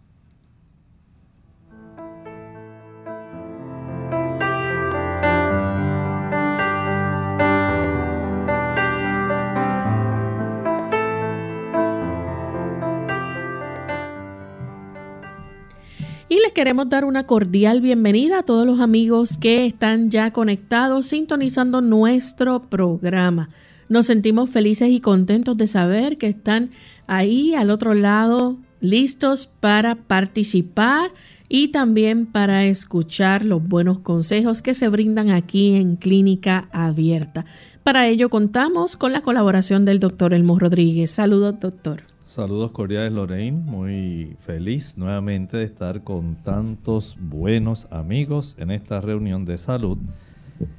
Y 16.29 16.35
les 16.35 16.53
queremos 16.53 16.87
dar 16.87 17.03
una 17.03 17.27
cordial 17.27 17.81
bienvenida 17.81 18.39
a 18.39 18.43
todos 18.43 18.65
los 18.65 18.79
amigos 18.79 19.37
que 19.37 19.65
están 19.65 20.09
ya 20.09 20.31
conectados, 20.31 21.07
sintonizando 21.07 21.81
nuestro 21.81 22.69
programa. 22.69 23.49
Nos 23.91 24.05
sentimos 24.05 24.49
felices 24.49 24.89
y 24.89 25.01
contentos 25.01 25.57
de 25.57 25.67
saber 25.67 26.17
que 26.17 26.27
están 26.27 26.69
ahí 27.07 27.55
al 27.55 27.69
otro 27.69 27.93
lado, 27.93 28.55
listos 28.79 29.47
para 29.47 29.95
participar 29.95 31.11
y 31.49 31.73
también 31.73 32.25
para 32.25 32.63
escuchar 32.63 33.43
los 33.43 33.61
buenos 33.61 33.99
consejos 33.99 34.61
que 34.61 34.75
se 34.75 34.87
brindan 34.87 35.29
aquí 35.29 35.75
en 35.75 35.97
Clínica 35.97 36.69
Abierta. 36.71 37.43
Para 37.83 38.07
ello 38.07 38.29
contamos 38.29 38.95
con 38.95 39.11
la 39.11 39.23
colaboración 39.23 39.83
del 39.83 39.99
doctor 39.99 40.33
Elmo 40.33 40.57
Rodríguez. 40.57 41.11
Saludos, 41.11 41.59
doctor. 41.59 42.03
Saludos 42.25 42.71
cordiales, 42.71 43.11
Lorraine. 43.11 43.57
Muy 43.57 44.37
feliz 44.39 44.97
nuevamente 44.97 45.57
de 45.57 45.65
estar 45.65 46.05
con 46.05 46.35
tantos 46.35 47.17
buenos 47.19 47.89
amigos 47.91 48.55
en 48.57 48.71
esta 48.71 49.01
reunión 49.01 49.43
de 49.43 49.57
salud 49.57 49.97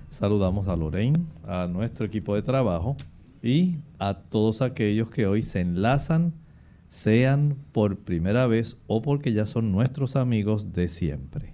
Saludamos 0.08 0.68
a 0.68 0.76
Lorraine, 0.76 1.24
a 1.46 1.66
nuestro 1.66 2.06
equipo 2.06 2.34
de 2.34 2.42
trabajo 2.42 2.96
y 3.42 3.76
a 3.98 4.14
todos 4.14 4.62
aquellos 4.62 5.10
que 5.10 5.26
hoy 5.26 5.42
se 5.42 5.60
enlazan, 5.60 6.32
sean 6.88 7.56
por 7.72 7.96
primera 7.98 8.46
vez 8.46 8.76
o 8.86 9.02
porque 9.02 9.32
ya 9.32 9.46
son 9.46 9.72
nuestros 9.72 10.16
amigos 10.16 10.72
de 10.72 10.88
siempre. 10.88 11.52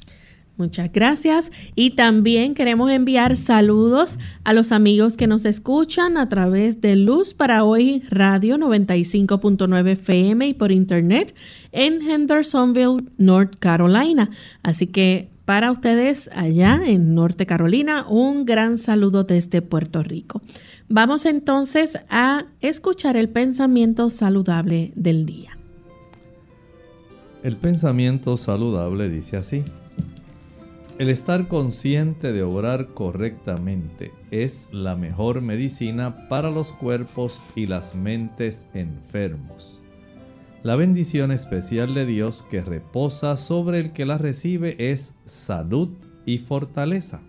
Muchas 0.59 0.91
gracias 0.93 1.53
y 1.77 1.91
también 1.91 2.55
queremos 2.55 2.91
enviar 2.91 3.37
saludos 3.37 4.19
a 4.43 4.53
los 4.53 4.73
amigos 4.73 5.17
que 5.17 5.29
nos 5.29 5.45
escuchan 5.45 6.17
a 6.17 6.29
través 6.29 6.81
de 6.81 6.97
Luz 6.97 7.33
para 7.33 7.63
Hoy 7.63 8.03
Radio 8.11 8.57
95.9 8.57 9.91
FM 9.91 10.49
y 10.49 10.55
por 10.55 10.73
internet 10.73 11.33
en 11.71 12.03
Hendersonville, 12.03 13.05
North 13.19 13.55
Carolina. 13.61 14.31
Así 14.65 14.89
que 14.89 15.29
para 15.49 15.73
ustedes 15.73 16.29
allá 16.35 16.83
en 16.85 17.15
Norte 17.15 17.47
Carolina. 17.47 18.05
Un 18.07 18.45
gran 18.45 18.77
saludo 18.77 19.25
desde 19.25 19.63
Puerto 19.63 20.03
Rico. 20.03 20.43
Vamos 20.91 21.25
entonces 21.25 21.99
a 22.11 22.45
escuchar 22.61 23.17
el 23.17 23.31
pensamiento 23.31 24.11
saludable 24.11 24.93
del 24.95 25.25
día. 25.25 25.57
El 27.43 27.57
pensamiento 27.57 28.37
saludable 28.37 29.09
dice 29.09 29.39
así. 29.39 29.65
El 30.99 31.09
estar 31.09 31.49
consciente 31.49 32.35
de 32.35 32.43
obrar 32.43 32.89
correctamente 32.89 34.13
es 34.31 34.69
la 34.71 34.97
mejor 34.97 35.41
medicina 35.41 36.29
para 36.29 36.51
los 36.51 36.75
cuerpos 36.75 37.43
y 37.55 37.69
las 37.69 37.95
mentes 37.95 38.67
enfermos. 38.75 39.78
La 40.65 40.75
bendición 40.75 41.31
especial 41.31 41.95
de 41.95 42.05
Dios 42.05 42.45
que 42.51 42.63
reposa 42.63 43.37
sobre 43.37 43.79
el 43.79 43.93
que 43.93 44.05
la 44.05 44.19
recibe 44.19 44.75
es 44.91 45.15
salud 45.25 45.91
y 46.27 46.39
fortaleza. 46.39 47.21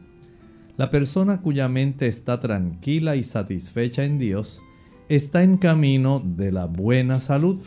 La 0.77 0.89
persona 0.89 1.41
cuya 1.41 1.67
mente 1.67 2.07
está 2.07 2.39
tranquila 2.39 3.15
y 3.15 3.23
satisfecha 3.23 4.03
en 4.03 4.17
Dios 4.17 4.63
está 5.09 5.43
en 5.43 5.57
camino 5.57 6.23
de 6.25 6.51
la 6.51 6.65
buena 6.65 7.19
salud. 7.19 7.59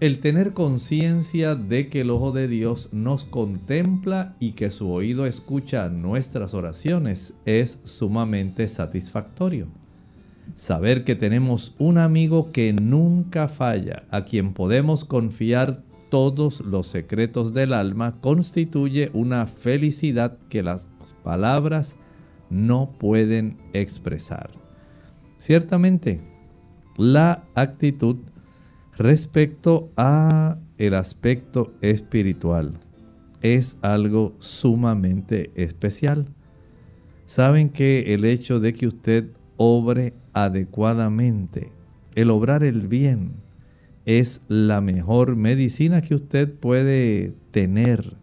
El 0.00 0.20
tener 0.20 0.54
conciencia 0.54 1.56
de 1.56 1.90
que 1.90 2.00
el 2.00 2.10
ojo 2.10 2.32
de 2.32 2.48
Dios 2.48 2.88
nos 2.90 3.26
contempla 3.26 4.34
y 4.40 4.52
que 4.52 4.70
su 4.70 4.90
oído 4.90 5.26
escucha 5.26 5.90
nuestras 5.90 6.54
oraciones 6.54 7.34
es 7.44 7.80
sumamente 7.82 8.66
satisfactorio. 8.68 9.83
Saber 10.54 11.04
que 11.04 11.16
tenemos 11.16 11.74
un 11.78 11.98
amigo 11.98 12.52
que 12.52 12.72
nunca 12.72 13.48
falla, 13.48 14.04
a 14.10 14.24
quien 14.24 14.52
podemos 14.52 15.04
confiar 15.04 15.82
todos 16.10 16.60
los 16.60 16.86
secretos 16.86 17.52
del 17.54 17.72
alma, 17.72 18.20
constituye 18.20 19.10
una 19.12 19.46
felicidad 19.46 20.38
que 20.48 20.62
las 20.62 20.86
palabras 21.22 21.96
no 22.50 22.90
pueden 22.98 23.56
expresar. 23.72 24.50
Ciertamente, 25.38 26.20
la 26.96 27.44
actitud 27.54 28.18
Respecto 28.96 29.90
a 29.96 30.56
el 30.78 30.94
aspecto 30.94 31.74
espiritual, 31.80 32.74
es 33.42 33.76
algo 33.82 34.36
sumamente 34.38 35.50
especial. 35.56 36.26
Saben 37.26 37.70
que 37.70 38.14
el 38.14 38.24
hecho 38.24 38.60
de 38.60 38.72
que 38.72 38.86
usted 38.86 39.30
obre 39.56 40.14
adecuadamente, 40.32 41.72
el 42.14 42.30
obrar 42.30 42.64
el 42.64 42.88
bien, 42.88 43.32
es 44.06 44.42
la 44.48 44.80
mejor 44.80 45.36
medicina 45.36 46.02
que 46.02 46.14
usted 46.14 46.52
puede 46.52 47.34
tener 47.50 48.16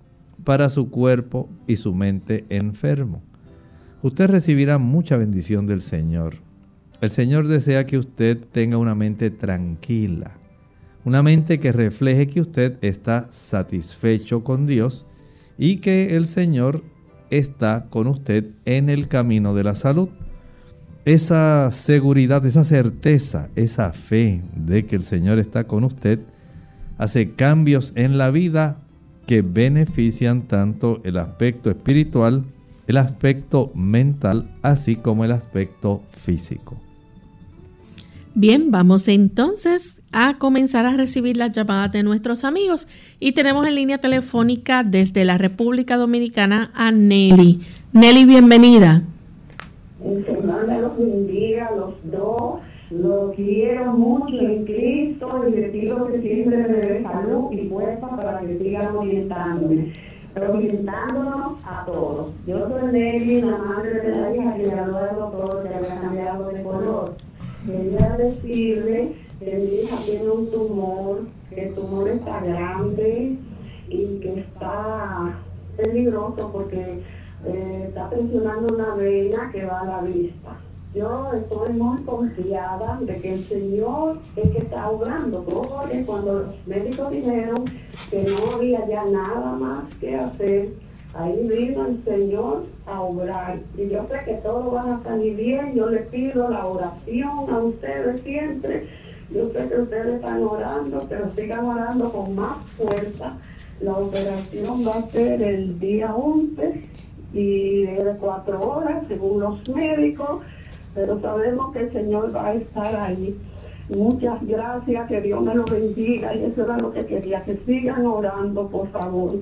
para 0.43 0.69
su 0.69 0.89
cuerpo 0.89 1.49
y 1.67 1.77
su 1.77 1.93
mente 1.93 2.45
enfermo. 2.49 3.21
Usted 4.03 4.29
recibirá 4.29 4.77
mucha 4.77 5.17
bendición 5.17 5.67
del 5.67 5.81
Señor. 5.81 6.35
El 7.01 7.09
Señor 7.09 7.47
desea 7.47 7.85
que 7.85 7.97
usted 7.97 8.37
tenga 8.51 8.77
una 8.77 8.95
mente 8.95 9.31
tranquila, 9.31 10.37
una 11.03 11.23
mente 11.23 11.59
que 11.59 11.71
refleje 11.71 12.27
que 12.27 12.41
usted 12.41 12.77
está 12.81 13.27
satisfecho 13.31 14.43
con 14.43 14.67
Dios 14.67 15.07
y 15.57 15.77
que 15.77 16.15
el 16.15 16.27
Señor 16.27 16.83
está 17.31 17.87
con 17.89 18.07
usted 18.07 18.51
en 18.65 18.89
el 18.89 19.07
camino 19.07 19.55
de 19.55 19.63
la 19.63 19.73
salud. 19.73 20.09
Esa 21.05 21.71
seguridad, 21.71 22.45
esa 22.45 22.63
certeza, 22.63 23.49
esa 23.55 23.91
fe 23.91 24.41
de 24.55 24.85
que 24.85 24.95
el 24.95 25.03
Señor 25.03 25.39
está 25.39 25.63
con 25.63 25.83
usted 25.83 26.19
hace 26.99 27.31
cambios 27.31 27.91
en 27.95 28.19
la 28.19 28.29
vida 28.29 28.77
que 29.25 29.41
benefician 29.41 30.43
tanto 30.47 31.01
el 31.03 31.17
aspecto 31.17 31.71
espiritual, 31.71 32.45
el 32.85 32.97
aspecto 32.97 33.71
mental, 33.73 34.55
así 34.61 34.95
como 34.95 35.25
el 35.25 35.31
aspecto 35.31 36.03
físico. 36.11 36.79
Bien, 38.35 38.69
vamos 38.69 39.07
entonces 39.07 40.01
a 40.11 40.37
comenzar 40.37 40.85
a 40.85 40.95
recibir 40.95 41.37
las 41.37 41.51
llamadas 41.51 41.91
de 41.91 42.03
nuestros 42.03 42.43
amigos. 42.43 42.87
Y 43.19 43.31
tenemos 43.31 43.65
en 43.65 43.75
línea 43.75 43.97
telefónica 43.97 44.83
desde 44.83 45.25
la 45.25 45.37
República 45.37 45.97
Dominicana 45.97 46.71
a 46.75 46.91
Nelly. 46.91 47.59
Nelly, 47.93 48.25
bienvenida. 48.25 49.03
El 50.03 50.25
Señor 50.25 50.67
me 50.67 50.81
los 50.81 50.97
bendiga 50.97 51.67
a 51.67 51.75
los 51.75 51.93
dos. 52.11 52.59
Los 52.89 53.35
quiero 53.35 53.93
mucho 53.93 54.35
en 54.35 54.65
Cristo 54.65 55.45
y 55.47 55.51
les 55.51 55.71
pido 55.71 56.07
que 56.07 56.21
siempre 56.21 56.57
me 56.57 56.67
dé 56.67 57.03
salud 57.03 57.51
y 57.51 57.69
fuerza 57.69 58.07
para 58.17 58.41
que 58.41 58.57
sigan 58.57 58.95
orientándome, 58.97 59.93
orientándonos 60.35 61.65
a 61.65 61.85
todos. 61.85 62.33
Yo 62.45 62.67
soy 62.67 62.91
Nelly, 62.91 63.41
la 63.43 63.57
madre 63.57 64.01
de 64.01 64.15
la 64.15 64.35
hija 64.35 64.57
que 64.57 64.65
ya 64.65 64.87
luego 64.87 65.29
todo 65.29 65.63
que 65.63 65.69
había 65.69 66.01
cambiado 66.01 66.49
de 66.49 66.63
color. 66.63 67.13
Quería 67.65 68.17
decirle 68.17 69.13
mi 69.41 69.81
hija 69.81 69.97
tiene 70.05 70.29
un 70.29 70.51
tumor, 70.51 71.21
que 71.49 71.69
el 71.69 71.73
tumor 71.73 72.07
está 72.09 72.41
grande 72.41 73.37
y 73.89 74.19
que 74.19 74.39
está 74.39 75.39
peligroso 75.77 76.51
porque 76.53 77.01
eh, 77.45 77.85
está 77.87 78.09
presionando 78.09 78.73
una 78.73 78.95
vena 78.95 79.49
que 79.51 79.65
va 79.65 79.81
a 79.81 79.85
la 79.85 80.01
vista. 80.01 80.57
Yo 80.93 81.31
estoy 81.33 81.73
muy 81.73 82.01
confiada 82.01 82.99
de 83.01 83.15
que 83.17 83.35
el 83.35 83.47
Señor 83.47 84.19
es 84.35 84.49
que 84.51 84.57
está 84.57 84.89
obrando. 84.89 85.43
Porque 85.43 86.03
cuando 86.05 86.39
los 86.39 86.67
médicos 86.67 87.11
dijeron 87.11 87.65
que 88.09 88.23
no 88.23 88.55
había 88.55 88.85
ya 88.87 89.05
nada 89.05 89.53
más 89.53 89.83
que 90.01 90.15
hacer, 90.15 90.69
ahí 91.13 91.47
vino 91.47 91.87
el 91.87 92.03
Señor 92.03 92.65
a 92.85 93.01
obrar. 93.01 93.59
Y 93.77 93.87
yo 93.87 94.05
sé 94.09 94.19
que 94.25 94.33
todo 94.43 94.71
va 94.71 94.95
a 94.95 95.03
salir 95.03 95.37
bien. 95.37 95.73
Yo 95.75 95.89
le 95.89 95.99
pido 95.99 96.49
la 96.49 96.65
oración 96.65 97.49
a 97.49 97.57
ustedes 97.59 98.21
siempre 98.21 98.87
yo 99.33 99.49
sé 99.53 99.65
que 99.69 99.79
ustedes 99.79 100.15
están 100.15 100.43
orando, 100.43 101.05
pero 101.07 101.31
sigan 101.31 101.65
orando 101.65 102.11
con 102.11 102.35
más 102.35 102.57
fuerza. 102.75 103.37
La 103.79 103.93
operación 103.93 104.85
va 104.85 104.95
a 104.97 105.09
ser 105.09 105.41
el 105.41 105.79
día 105.79 106.13
11 106.13 106.83
y 107.33 107.83
de 107.83 108.15
cuatro 108.19 108.59
horas, 108.59 109.03
según 109.07 109.39
los 109.39 109.67
médicos, 109.69 110.41
pero 110.93 111.19
sabemos 111.21 111.71
que 111.73 111.79
el 111.79 111.93
Señor 111.93 112.35
va 112.35 112.47
a 112.47 112.53
estar 112.55 112.95
ahí. 112.95 113.37
Muchas 113.89 114.45
gracias, 114.45 115.07
que 115.07 115.21
Dios 115.21 115.41
me 115.41 115.55
lo 115.55 115.65
bendiga 115.65 116.33
y 116.35 116.43
eso 116.43 116.63
era 116.63 116.77
lo 116.77 116.91
que 116.91 117.05
quería, 117.05 117.43
que 117.43 117.57
sigan 117.65 118.05
orando, 118.05 118.69
por 118.69 118.89
favor. 118.91 119.41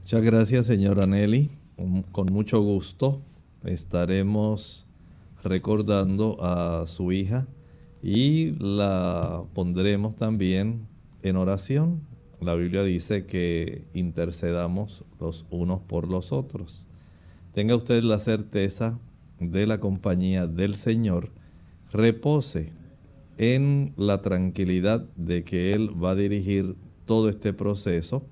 Muchas 0.00 0.22
gracias, 0.22 0.66
señora 0.66 1.06
Nelly. 1.06 1.50
Con 2.12 2.26
mucho 2.32 2.60
gusto 2.60 3.20
estaremos 3.64 4.86
recordando 5.42 6.36
a 6.40 6.86
su 6.86 7.12
hija 7.12 7.46
y 8.02 8.52
la 8.58 9.42
pondremos 9.54 10.16
también 10.16 10.86
en 11.22 11.36
oración. 11.36 12.00
La 12.40 12.54
Biblia 12.54 12.84
dice 12.84 13.26
que 13.26 13.84
intercedamos 13.94 15.04
los 15.18 15.44
unos 15.50 15.80
por 15.80 16.08
los 16.08 16.30
otros. 16.30 16.86
Tenga 17.52 17.74
usted 17.74 18.02
la 18.04 18.20
certeza 18.20 18.98
de 19.40 19.66
la 19.66 19.80
compañía 19.80 20.46
del 20.46 20.74
Señor. 20.74 21.30
Repose 21.92 22.72
en 23.38 23.92
la 23.96 24.22
tranquilidad 24.22 25.04
de 25.16 25.42
que 25.42 25.72
Él 25.72 25.90
va 26.02 26.12
a 26.12 26.14
dirigir 26.14 26.76
todo 27.06 27.28
este 27.28 27.52
proceso 27.52 28.24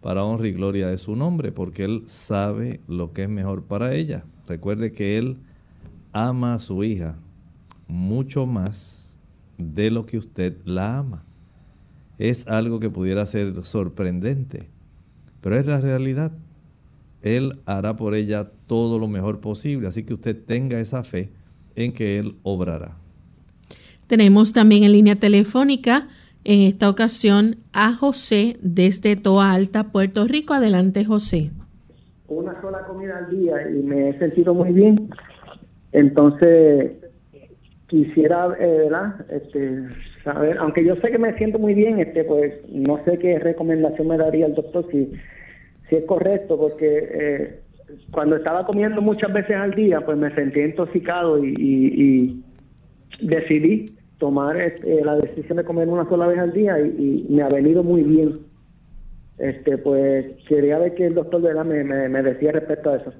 para 0.00 0.24
honra 0.24 0.48
y 0.48 0.52
gloria 0.52 0.88
de 0.88 0.98
su 0.98 1.14
nombre, 1.14 1.52
porque 1.52 1.84
Él 1.84 2.02
sabe 2.06 2.80
lo 2.88 3.12
que 3.12 3.24
es 3.24 3.28
mejor 3.28 3.62
para 3.62 3.94
ella. 3.94 4.24
Recuerde 4.48 4.90
que 4.90 5.18
Él 5.18 5.36
ama 6.12 6.54
a 6.54 6.58
su 6.58 6.82
hija 6.82 7.16
mucho 7.86 8.46
más 8.46 9.20
de 9.56 9.92
lo 9.92 10.04
que 10.04 10.18
usted 10.18 10.56
la 10.64 10.98
ama. 10.98 11.24
Es 12.22 12.46
algo 12.46 12.78
que 12.78 12.88
pudiera 12.88 13.26
ser 13.26 13.64
sorprendente, 13.64 14.68
pero 15.40 15.58
es 15.58 15.66
la 15.66 15.80
realidad. 15.80 16.30
Él 17.20 17.58
hará 17.66 17.96
por 17.96 18.14
ella 18.14 18.48
todo 18.68 19.00
lo 19.00 19.08
mejor 19.08 19.40
posible, 19.40 19.88
así 19.88 20.04
que 20.04 20.14
usted 20.14 20.36
tenga 20.46 20.78
esa 20.78 21.02
fe 21.02 21.30
en 21.74 21.92
que 21.92 22.20
Él 22.20 22.36
obrará. 22.44 22.92
Tenemos 24.06 24.52
también 24.52 24.84
en 24.84 24.92
línea 24.92 25.16
telefónica 25.16 26.06
en 26.44 26.60
esta 26.60 26.88
ocasión 26.88 27.56
a 27.72 27.92
José 27.92 28.56
desde 28.62 29.16
Toa 29.16 29.50
Alta, 29.50 29.90
Puerto 29.90 30.24
Rico. 30.24 30.54
Adelante, 30.54 31.04
José. 31.04 31.50
Una 32.28 32.60
sola 32.60 32.86
comida 32.86 33.18
al 33.18 33.36
día 33.36 33.68
y 33.68 33.82
me 33.82 34.10
he 34.10 34.18
sentido 34.20 34.54
muy 34.54 34.72
bien. 34.72 35.10
Entonces, 35.90 36.92
quisiera, 37.92 38.56
eh, 38.58 38.84
¿verdad? 38.84 39.30
Este, 39.30 39.82
saber, 40.24 40.56
aunque 40.56 40.82
yo 40.82 40.96
sé 40.96 41.10
que 41.10 41.18
me 41.18 41.36
siento 41.36 41.58
muy 41.58 41.74
bien, 41.74 42.00
este, 42.00 42.24
pues 42.24 42.54
no 42.70 43.04
sé 43.04 43.18
qué 43.18 43.38
recomendación 43.38 44.08
me 44.08 44.16
daría 44.16 44.46
el 44.46 44.54
doctor 44.54 44.86
si, 44.90 45.12
si 45.90 45.96
es 45.96 46.04
correcto, 46.06 46.56
porque 46.56 46.86
eh, 46.88 47.60
cuando 48.10 48.36
estaba 48.36 48.64
comiendo 48.64 49.02
muchas 49.02 49.30
veces 49.30 49.56
al 49.56 49.72
día, 49.74 50.00
pues 50.06 50.16
me 50.16 50.34
sentí 50.34 50.60
intoxicado 50.60 51.44
y, 51.44 52.42
decidí 53.20 53.84
tomar 54.16 54.56
este, 54.56 55.04
la 55.04 55.16
decisión 55.16 55.58
de 55.58 55.64
comer 55.64 55.86
una 55.86 56.08
sola 56.08 56.26
vez 56.26 56.38
al 56.38 56.54
día 56.54 56.80
y, 56.80 57.26
me 57.28 57.42
ha 57.42 57.48
venido 57.48 57.84
muy 57.84 58.02
bien. 58.02 58.38
Este, 59.36 59.76
pues 59.76 60.26
quería 60.48 60.78
ver 60.78 60.94
qué 60.94 61.06
el 61.08 61.14
doctor 61.14 61.42
¿verdad? 61.42 61.66
Me, 61.66 61.84
me, 61.84 62.22
decía 62.22 62.52
respecto 62.52 62.88
a 62.88 62.96
eso. 62.96 63.12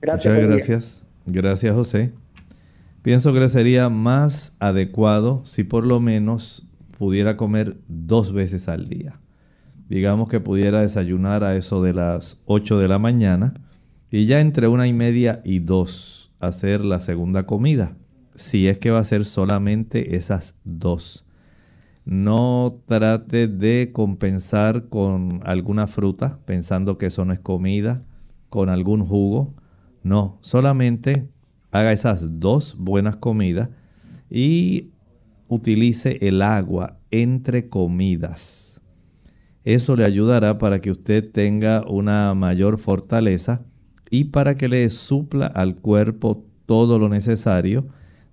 Gracias. 0.00 0.34
Muchas 0.34 0.48
gracias. 0.48 1.06
Gracias, 1.26 1.72
José. 1.72 2.23
Pienso 3.04 3.34
que 3.34 3.46
sería 3.50 3.90
más 3.90 4.56
adecuado 4.60 5.44
si 5.44 5.62
por 5.62 5.84
lo 5.84 6.00
menos 6.00 6.66
pudiera 6.96 7.36
comer 7.36 7.76
dos 7.86 8.32
veces 8.32 8.66
al 8.66 8.88
día. 8.88 9.20
Digamos 9.90 10.30
que 10.30 10.40
pudiera 10.40 10.80
desayunar 10.80 11.44
a 11.44 11.54
eso 11.54 11.82
de 11.82 11.92
las 11.92 12.40
8 12.46 12.78
de 12.78 12.88
la 12.88 12.98
mañana 12.98 13.52
y 14.10 14.24
ya 14.24 14.40
entre 14.40 14.68
una 14.68 14.86
y 14.86 14.94
media 14.94 15.42
y 15.44 15.58
dos 15.58 16.32
hacer 16.40 16.82
la 16.82 16.98
segunda 16.98 17.44
comida. 17.44 17.94
Si 18.36 18.68
es 18.68 18.78
que 18.78 18.90
va 18.90 19.00
a 19.00 19.04
ser 19.04 19.26
solamente 19.26 20.16
esas 20.16 20.56
dos. 20.64 21.26
No 22.06 22.80
trate 22.86 23.48
de 23.48 23.90
compensar 23.92 24.88
con 24.88 25.42
alguna 25.44 25.88
fruta, 25.88 26.38
pensando 26.46 26.96
que 26.96 27.04
eso 27.04 27.26
no 27.26 27.34
es 27.34 27.40
comida, 27.40 28.02
con 28.48 28.70
algún 28.70 29.04
jugo. 29.04 29.52
No, 30.02 30.38
solamente 30.40 31.33
haga 31.74 31.90
esas 31.90 32.38
dos 32.38 32.76
buenas 32.78 33.16
comidas 33.16 33.68
y 34.30 34.92
utilice 35.48 36.18
el 36.20 36.40
agua 36.40 37.00
entre 37.10 37.68
comidas. 37.68 38.80
Eso 39.64 39.96
le 39.96 40.04
ayudará 40.04 40.56
para 40.58 40.80
que 40.80 40.92
usted 40.92 41.32
tenga 41.32 41.84
una 41.88 42.32
mayor 42.34 42.78
fortaleza 42.78 43.62
y 44.08 44.24
para 44.26 44.54
que 44.54 44.68
le 44.68 44.88
supla 44.88 45.46
al 45.46 45.74
cuerpo 45.74 46.46
todo 46.64 47.00
lo 47.00 47.08
necesario 47.08 47.88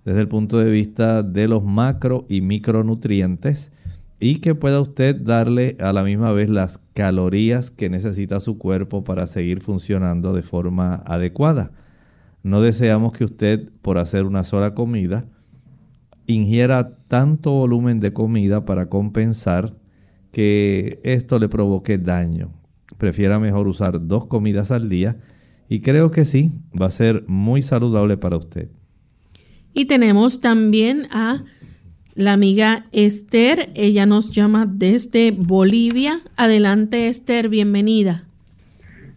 desde 0.05 0.21
el 0.21 0.27
punto 0.27 0.59
de 0.59 0.69
vista 0.69 1.23
de 1.23 1.47
los 1.47 1.63
macro 1.63 2.27
y 2.29 2.41
micronutrientes 2.41 3.71
y 4.19 4.35
que 4.35 4.53
pueda 4.53 4.79
usted 4.79 5.15
darle 5.19 5.77
a 5.79 5.93
la 5.93 6.03
misma 6.03 6.31
vez 6.31 6.47
las 6.47 6.79
calorías 6.93 7.71
que 7.71 7.89
necesita 7.89 8.39
su 8.39 8.59
cuerpo 8.59 9.03
para 9.03 9.25
seguir 9.25 9.61
funcionando 9.61 10.31
de 10.31 10.43
forma 10.43 11.01
adecuada. 11.07 11.71
No 12.43 12.61
deseamos 12.61 13.13
que 13.13 13.23
usted, 13.23 13.69
por 13.81 13.97
hacer 13.97 14.25
una 14.25 14.43
sola 14.43 14.73
comida, 14.73 15.25
ingiera 16.25 16.97
tanto 17.07 17.51
volumen 17.51 17.99
de 17.99 18.13
comida 18.13 18.65
para 18.65 18.89
compensar 18.89 19.75
que 20.31 20.99
esto 21.03 21.39
le 21.39 21.49
provoque 21.49 21.97
daño. 21.97 22.51
Prefiera 22.97 23.39
mejor 23.39 23.67
usar 23.67 24.07
dos 24.07 24.25
comidas 24.25 24.71
al 24.71 24.89
día 24.89 25.17
y 25.69 25.81
creo 25.81 26.11
que 26.11 26.25
sí, 26.25 26.51
va 26.79 26.87
a 26.87 26.91
ser 26.91 27.25
muy 27.27 27.61
saludable 27.61 28.17
para 28.17 28.37
usted. 28.37 28.69
Y 29.73 29.85
tenemos 29.85 30.41
también 30.41 31.07
a 31.11 31.43
la 32.13 32.33
amiga 32.33 32.87
Esther, 32.91 33.71
ella 33.73 34.05
nos 34.05 34.31
llama 34.31 34.65
desde 34.65 35.31
Bolivia. 35.31 36.21
Adelante 36.35 37.07
Esther, 37.07 37.47
bienvenida. 37.47 38.25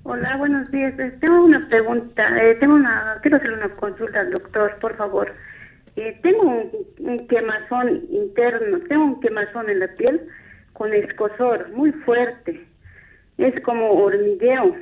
Hola, 0.06 0.37
buenos 0.37 0.70
días. 0.70 0.99
Eh, 0.99 1.16
tengo 1.18 1.44
una 1.44 1.66
pregunta, 1.66 2.23
eh, 2.42 2.56
tengo 2.56 2.75
una, 2.75 3.18
quiero 3.23 3.38
hacer 3.38 3.52
una 3.52 3.70
consulta 3.70 4.20
al 4.20 4.32
doctor, 4.32 4.78
por 4.78 4.94
favor. 4.96 5.32
Eh, 5.96 6.18
tengo 6.23 6.42
un, 6.99 7.26
quemazón 7.26 8.02
interno, 8.11 8.80
tengo 8.88 9.04
un 9.04 9.20
quemazón 9.20 9.70
en 9.70 9.80
la 9.80 9.88
piel 9.96 10.20
con 10.75 10.92
escosor 10.92 11.70
muy 11.70 11.90
fuerte. 11.90 12.66
Es 13.38 13.58
como 13.62 13.92
hormigueo. 13.92 14.76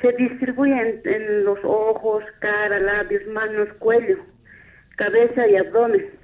Se 0.00 0.12
distribuye 0.12 1.02
en 1.04 1.44
los 1.44 1.58
ojos, 1.62 2.24
cara, 2.40 2.78
labios, 2.78 3.26
manos, 3.26 3.68
cuello, 3.78 4.24
cabeza 4.96 5.46
y 5.46 5.56
abdomen 5.56 6.22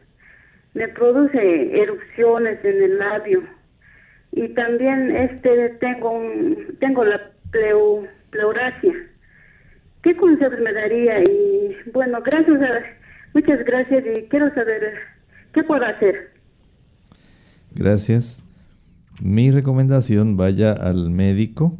me 0.72 0.88
produce 0.88 1.82
erupciones 1.82 2.64
en 2.64 2.82
el 2.82 2.98
labio 2.98 3.42
y 4.32 4.48
también 4.54 5.14
este 5.16 5.70
tengo 5.80 6.10
un, 6.10 6.76
tengo 6.78 7.04
la 7.04 7.20
pleu, 7.50 8.06
pleuracia. 8.30 8.94
¿Qué 10.02 10.16
consejos 10.16 10.58
me 10.62 10.72
daría? 10.72 11.20
Y 11.22 11.90
bueno, 11.92 12.20
gracias, 12.22 12.60
a, 12.62 12.80
muchas 13.34 13.64
gracias 13.64 14.04
y 14.16 14.22
quiero 14.28 14.52
saber 14.54 14.94
qué 15.52 15.62
puedo 15.64 15.84
hacer. 15.84 16.32
Gracias. 17.72 18.42
Mi 19.20 19.50
recomendación, 19.50 20.36
vaya 20.36 20.72
al 20.72 21.10
médico 21.10 21.76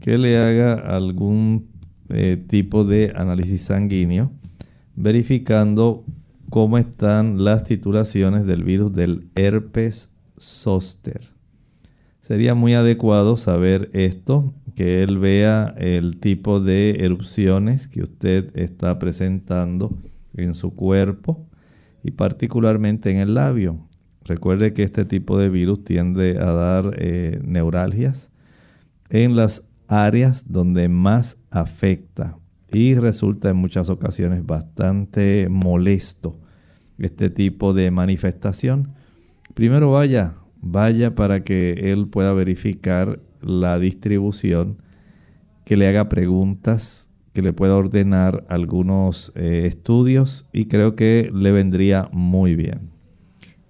que 0.00 0.18
le 0.18 0.38
haga 0.38 0.74
algún 0.74 1.68
eh, 2.10 2.36
tipo 2.48 2.84
de 2.84 3.12
análisis 3.14 3.62
sanguíneo 3.62 4.30
verificando 4.96 6.04
cómo 6.50 6.78
están 6.78 7.44
las 7.44 7.64
titulaciones 7.64 8.46
del 8.46 8.64
virus 8.64 8.92
del 8.92 9.28
herpes 9.34 10.10
zóster. 10.38 11.30
Sería 12.20 12.54
muy 12.54 12.74
adecuado 12.74 13.36
saber 13.36 13.90
esto, 13.92 14.54
que 14.74 15.02
él 15.02 15.18
vea 15.18 15.74
el 15.78 16.18
tipo 16.18 16.60
de 16.60 17.04
erupciones 17.04 17.88
que 17.88 18.02
usted 18.02 18.50
está 18.56 18.98
presentando 18.98 19.96
en 20.34 20.54
su 20.54 20.74
cuerpo 20.74 21.46
y 22.02 22.12
particularmente 22.12 23.10
en 23.10 23.18
el 23.18 23.34
labio. 23.34 23.88
Recuerde 24.24 24.72
que 24.72 24.82
este 24.82 25.04
tipo 25.04 25.38
de 25.38 25.48
virus 25.48 25.84
tiende 25.84 26.38
a 26.38 26.52
dar 26.52 26.96
eh, 26.98 27.40
neuralgias 27.44 28.30
en 29.10 29.36
las 29.36 29.66
áreas 29.86 30.50
donde 30.50 30.88
más 30.88 31.36
afecta 31.50 32.38
y 32.72 32.94
resulta 32.94 33.50
en 33.50 33.56
muchas 33.56 33.90
ocasiones 33.90 34.44
bastante 34.44 35.48
molesto 35.48 36.40
este 36.98 37.30
tipo 37.30 37.72
de 37.72 37.90
manifestación, 37.90 38.94
primero 39.54 39.90
vaya, 39.92 40.34
vaya 40.60 41.14
para 41.14 41.42
que 41.42 41.92
él 41.92 42.08
pueda 42.08 42.32
verificar 42.32 43.20
la 43.44 43.78
distribución, 43.78 44.78
que 45.64 45.76
le 45.76 45.86
haga 45.88 46.08
preguntas, 46.08 47.08
que 47.32 47.42
le 47.42 47.52
pueda 47.52 47.76
ordenar 47.76 48.44
algunos 48.48 49.32
eh, 49.34 49.62
estudios 49.66 50.46
y 50.52 50.66
creo 50.66 50.94
que 50.94 51.30
le 51.34 51.52
vendría 51.52 52.08
muy 52.12 52.54
bien. 52.54 52.90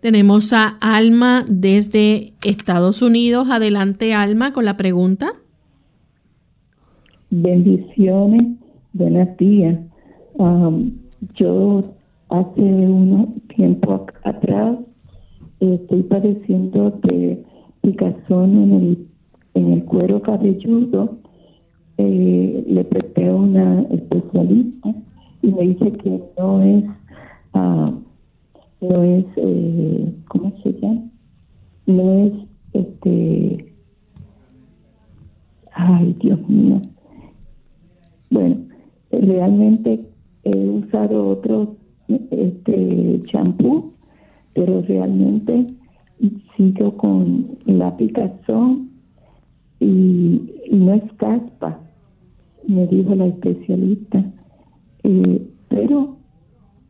Tenemos 0.01 0.53
a 0.53 0.77
Alma 0.81 1.47
desde 1.49 2.35
Estados 2.43 3.01
Unidos. 3.01 3.49
Adelante, 3.51 4.13
Alma, 4.13 4.53
con 4.53 4.67
la 4.67 4.77
pregunta. 4.77 5.33
Bendiciones, 7.31 8.43
buenos 8.93 9.35
días. 9.39 9.79
Um, 10.35 10.93
yo 11.35 11.95
hace 12.29 12.61
un 12.61 13.43
tiempo 13.57 14.07
atrás 14.25 14.77
estoy 15.61 16.03
padeciendo 16.03 16.91
de 17.05 17.43
picazón 17.83 18.63
en 18.63 18.73
el, 18.73 19.09
en 19.55 19.73
el 19.73 19.85
cuero 19.85 20.21
cabelludo. 20.23 21.19
Eh, 21.97 22.65
le 22.67 22.85
presté 22.85 23.29
a 23.29 23.35
una 23.35 23.83
especialista 23.83 24.95
y 25.43 25.47
me 25.53 25.63
dice 25.63 25.93
que 25.93 26.21
no 26.37 26.63
es, 26.63 26.85
uh, 27.55 27.93
no 28.81 29.03
es, 29.03 29.25
eh, 29.37 30.13
¿cómo 30.29 30.53
se 30.63 30.73
llama? 30.73 31.03
No 31.87 32.27
es, 32.27 32.33
este, 32.73 33.75
ay 35.73 36.17
Dios 36.21 36.49
mío. 36.49 36.83
Bueno, 38.31 38.57
realmente 39.13 40.05
he 40.43 40.69
usado 40.69 41.29
otros 41.29 41.69
este 42.09 43.23
champú, 43.31 43.93
pero 44.55 44.83
realmente 44.83 45.67
sigo 46.57 46.97
con 46.97 47.57
la 47.67 47.97
picazón 47.97 48.94
y, 49.85 50.51
no 50.73 50.95
es 50.95 51.03
caspa, 51.15 51.81
me 52.67 52.87
dijo 52.87 53.15
la 53.15 53.27
especialista. 53.27 54.25
Eh, 55.03 55.47
pero 55.69 56.17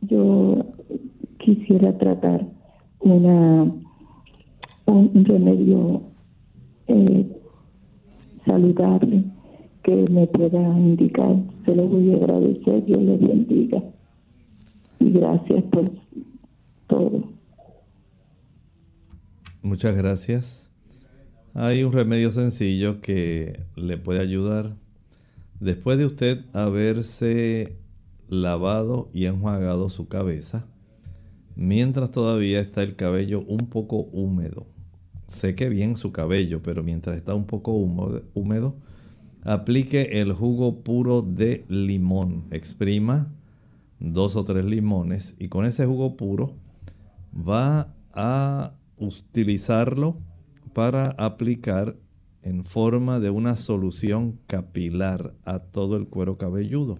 yo 0.02 0.64
quisiera 1.38 1.96
tratar 1.98 2.46
una 3.00 3.72
un, 4.86 5.24
remedio 5.24 6.02
eh, 6.86 7.26
saludable 8.44 9.24
que 9.82 10.04
me 10.10 10.26
pueda 10.26 10.60
indicar. 10.78 11.36
Se 11.64 11.74
lo 11.74 11.86
voy 11.86 12.12
a 12.12 12.16
agradecer, 12.16 12.84
Dios 12.84 13.02
le 13.02 13.16
bendiga 13.16 13.82
gracias 15.14 15.64
por 15.64 15.90
todo. 16.86 17.24
Muchas 19.62 19.96
gracias. 19.96 20.63
Hay 21.56 21.84
un 21.84 21.92
remedio 21.92 22.32
sencillo 22.32 23.00
que 23.00 23.61
le 23.76 23.96
puede 23.96 24.18
ayudar. 24.18 24.75
Después 25.61 25.99
de 25.99 26.04
usted 26.04 26.44
haberse 26.52 27.76
lavado 28.28 29.08
y 29.14 29.26
enjuagado 29.26 29.88
su 29.88 30.08
cabeza, 30.08 30.66
mientras 31.54 32.11
todavía 32.11 32.58
está 32.58 32.82
el 32.82 32.96
cabello 32.96 33.44
un 33.46 33.68
poco 33.68 33.99
húmedo, 33.99 34.66
seque 35.28 35.68
bien 35.68 35.96
su 35.96 36.11
cabello, 36.11 36.61
pero 36.61 36.82
mientras 36.82 37.16
está 37.16 37.34
un 37.34 37.46
poco 37.46 37.70
húmedo, 37.73 38.75
aplique 39.44 40.20
el 40.20 40.32
jugo 40.32 40.82
puro 40.82 41.23
de 41.23 41.64
limón. 41.68 42.46
Exprima 42.50 43.30
dos 44.00 44.34
o 44.34 44.42
tres 44.42 44.64
limones 44.64 45.37
y 45.38 45.46
con 45.46 45.66
ese 45.66 45.87
jugo 45.87 46.16
puro 46.16 46.56
va 47.32 47.94
a 48.12 48.73
utilizarlo 48.99 50.16
para 50.75 51.14
aplicar 51.16 51.97
en 52.43 52.64
forma 52.64 53.21
de 53.21 53.31
una 53.31 53.57
solución 53.57 54.38
capilar 54.47 55.33
a 55.45 55.61
todo 55.61 55.97
el 55.97 56.07
cuero 56.07 56.37
cabelludo. 56.37 56.99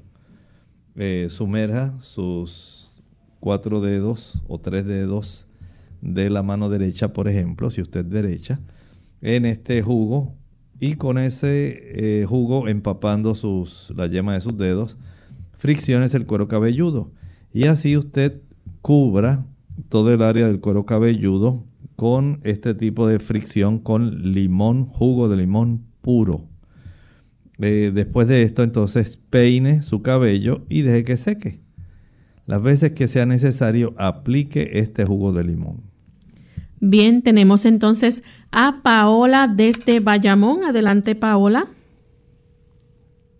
Eh, 0.97 1.27
sumerja 1.29 1.95
sus 2.01 3.03
cuatro 3.41 3.83
dedos 3.83 4.43
o 4.49 4.59
tres 4.59 4.87
dedos 4.87 5.47
de 6.01 6.31
la 6.31 6.43
mano 6.43 6.71
derecha, 6.71 7.13
por 7.13 7.29
ejemplo, 7.29 7.71
si 7.71 7.83
usted 7.83 8.05
derecha, 8.05 8.61
en 9.21 9.45
este 9.45 9.83
jugo 9.83 10.35
y 10.81 10.95
con 10.95 11.19
ese 11.19 12.21
eh, 12.23 12.27
jugo 12.27 12.69
empapando 12.69 13.35
sus, 13.35 13.93
la 13.97 14.07
yema 14.07 14.35
de 14.35 14.41
sus 14.41 14.57
dedos, 14.57 14.97
fricciones 15.59 16.15
el 16.15 16.27
cuero 16.27 16.49
cabelludo. 16.49 17.11
Y 17.53 17.67
así 17.67 17.97
usted 17.97 18.41
cubra 18.81 19.47
todo 19.89 20.13
el 20.13 20.23
área 20.23 20.47
del 20.47 20.61
cuero 20.61 20.87
cabelludo 20.87 21.65
con 21.97 22.41
este 22.45 22.75
tipo 22.75 23.07
de 23.07 23.19
fricción 23.19 23.79
con 23.79 24.33
limón, 24.33 24.87
jugo 24.87 25.29
de 25.29 25.37
limón 25.37 25.87
puro. 26.01 26.49
Eh, 27.61 27.93
después 27.95 28.27
de 28.27 28.43
esto, 28.43 28.63
entonces 28.63 29.17
peine 29.31 29.83
su 29.83 30.03
cabello 30.03 30.65
y 30.69 30.83
deje 30.83 31.05
que 31.05 31.17
seque. 31.17 31.61
Las 32.47 32.63
veces 32.63 32.93
que 32.93 33.07
sea 33.07 33.27
necesario, 33.27 33.95
aplique 33.97 34.71
este 34.75 35.05
jugo 35.05 35.33
de 35.33 35.45
limón. 35.45 35.83
Bien, 36.81 37.23
tenemos 37.23 37.65
entonces 37.65 38.23
a 38.51 38.81
Paola 38.83 39.49
desde 39.49 40.01
Bayamón. 40.01 40.65
Adelante, 40.65 41.15
Paola. 41.15 41.69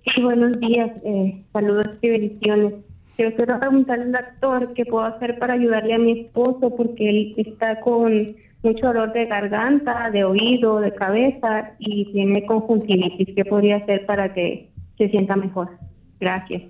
Sí, 0.05 0.23
buenos 0.23 0.59
días. 0.61 0.91
Eh, 1.05 1.45
saludos 1.53 1.89
y 2.01 2.09
bendiciones. 2.09 2.75
Yo 3.17 3.33
quiero 3.37 3.61
preguntarle 3.61 4.05
al 4.05 4.13
doctor 4.13 4.75
qué 4.75 4.85
puedo 4.85 5.05
hacer 5.05 5.39
para 5.39 5.55
ayudarle 5.55 5.95
a 5.95 5.99
mi 5.99 6.21
esposo 6.21 6.75
porque 6.77 7.09
él 7.09 7.35
está 7.37 7.81
con 7.81 8.37
mucho 8.65 8.87
dolor 8.87 9.13
de 9.13 9.27
garganta, 9.27 10.11
de 10.11 10.25
oído, 10.25 10.81
de 10.81 10.93
cabeza 10.95 11.75
y 11.79 12.11
tiene 12.13 12.45
conjuntivitis. 12.45 13.35
¿Qué 13.37 13.45
podría 13.45 13.77
hacer 13.77 14.05
para 14.07 14.35
que 14.35 14.71
se 14.99 15.09
sienta 15.11 15.37
mejor? 15.37 15.71
Gracias. 16.19 16.63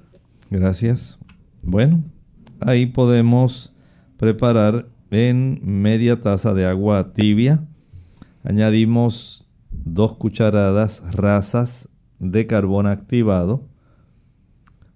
Gracias. 0.50 1.18
Bueno, 1.62 2.02
ahí 2.60 2.86
podemos 2.86 3.74
preparar 4.18 4.86
en 5.10 5.60
media 5.62 6.20
taza 6.20 6.52
de 6.52 6.66
agua 6.66 7.14
tibia. 7.14 7.64
Añadimos 8.42 9.48
dos 9.70 10.14
cucharadas 10.16 11.02
rasas 11.14 11.88
de 12.18 12.46
carbón 12.46 12.86
activado, 12.86 13.66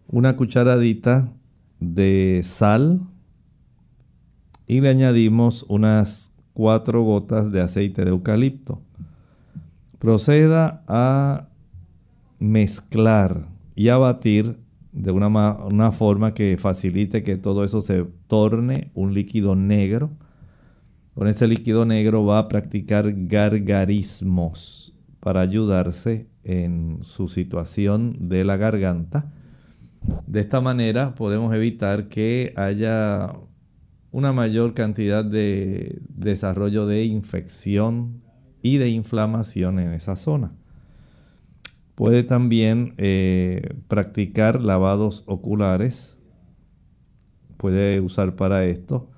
una 0.08 0.36
cucharadita 0.36 1.32
de 1.80 2.42
sal 2.44 3.00
y 4.66 4.80
le 4.80 4.90
añadimos 4.90 5.64
unas 5.68 6.32
cuatro 6.52 7.02
gotas 7.02 7.50
de 7.52 7.60
aceite 7.60 8.04
de 8.04 8.10
eucalipto. 8.10 8.82
Proceda 9.98 10.82
a 10.86 11.48
mezclar 12.38 13.48
y 13.74 13.88
a 13.88 13.96
batir 13.96 14.58
de 14.92 15.10
una, 15.10 15.28
una, 15.28 15.92
forma 15.92 16.34
que 16.34 16.56
facilite 16.58 17.22
que 17.22 17.36
todo 17.36 17.64
eso 17.64 17.80
se 17.80 18.04
torne 18.26 18.90
un 18.94 19.14
líquido 19.14 19.54
negro. 19.54 20.10
Con 21.14 21.28
ese 21.28 21.46
líquido 21.46 21.84
negro 21.84 22.24
va 22.24 22.38
a 22.38 22.48
practicar 22.48 23.12
gargarismos 23.12 24.94
para 25.20 25.40
ayudarse 25.40 26.28
en 26.44 26.98
su 27.02 27.28
situación 27.28 28.28
de 28.28 28.44
la 28.44 28.56
garganta. 28.56 29.32
De 30.26 30.40
esta 30.40 30.60
manera 30.60 31.14
podemos 31.14 31.54
evitar 31.54 32.08
que 32.08 32.52
haya 32.56 33.32
una 34.10 34.32
mayor 34.32 34.74
cantidad 34.74 35.24
de 35.24 36.00
desarrollo 36.08 36.86
de 36.86 37.04
infección 37.04 38.22
y 38.62 38.78
de 38.78 38.88
inflamación 38.88 39.78
en 39.78 39.92
esa 39.92 40.16
zona. 40.16 40.52
Puede 41.94 42.22
también 42.22 42.94
eh, 42.96 43.74
practicar 43.88 44.60
lavados 44.60 45.24
oculares. 45.26 46.16
Puede 47.56 48.00
usar 48.00 48.36
para 48.36 48.64
esto 48.64 49.10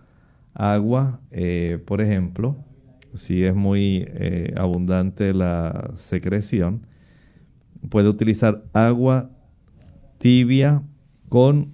agua, 0.55 1.21
eh, 1.31 1.79
por 1.87 2.01
ejemplo, 2.01 2.57
si 3.15 3.45
es 3.45 3.55
muy 3.55 4.07
eh, 4.09 4.55
abundante 4.57 5.35
la 5.35 5.91
secreción. 5.95 6.87
Puede 7.89 8.09
utilizar 8.09 8.65
agua 8.73 9.31
tibia 10.21 10.83
con 11.31 11.73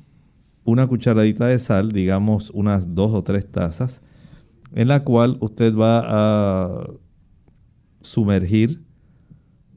una 0.64 0.86
cucharadita 0.86 1.46
de 1.46 1.58
sal, 1.58 1.90
digamos 1.90 2.50
unas 2.50 2.94
dos 2.94 3.12
o 3.12 3.22
tres 3.24 3.50
tazas, 3.50 4.00
en 4.72 4.86
la 4.86 5.02
cual 5.02 5.36
usted 5.40 5.74
va 5.74 6.04
a 6.06 6.86
sumergir 8.02 8.82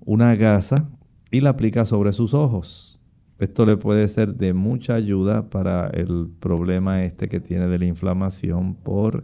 una 0.05 0.35
gasa 0.35 0.87
y 1.31 1.41
la 1.41 1.49
aplica 1.49 1.85
sobre 1.85 2.13
sus 2.13 2.35
ojos. 2.35 3.01
Esto 3.39 3.65
le 3.65 3.75
puede 3.75 4.07
ser 4.07 4.35
de 4.35 4.53
mucha 4.53 4.93
ayuda 4.93 5.49
para 5.49 5.87
el 5.87 6.29
problema 6.39 7.03
este 7.03 7.27
que 7.27 7.39
tiene 7.39 7.67
de 7.67 7.79
la 7.79 7.85
inflamación 7.85 8.75
por 8.75 9.23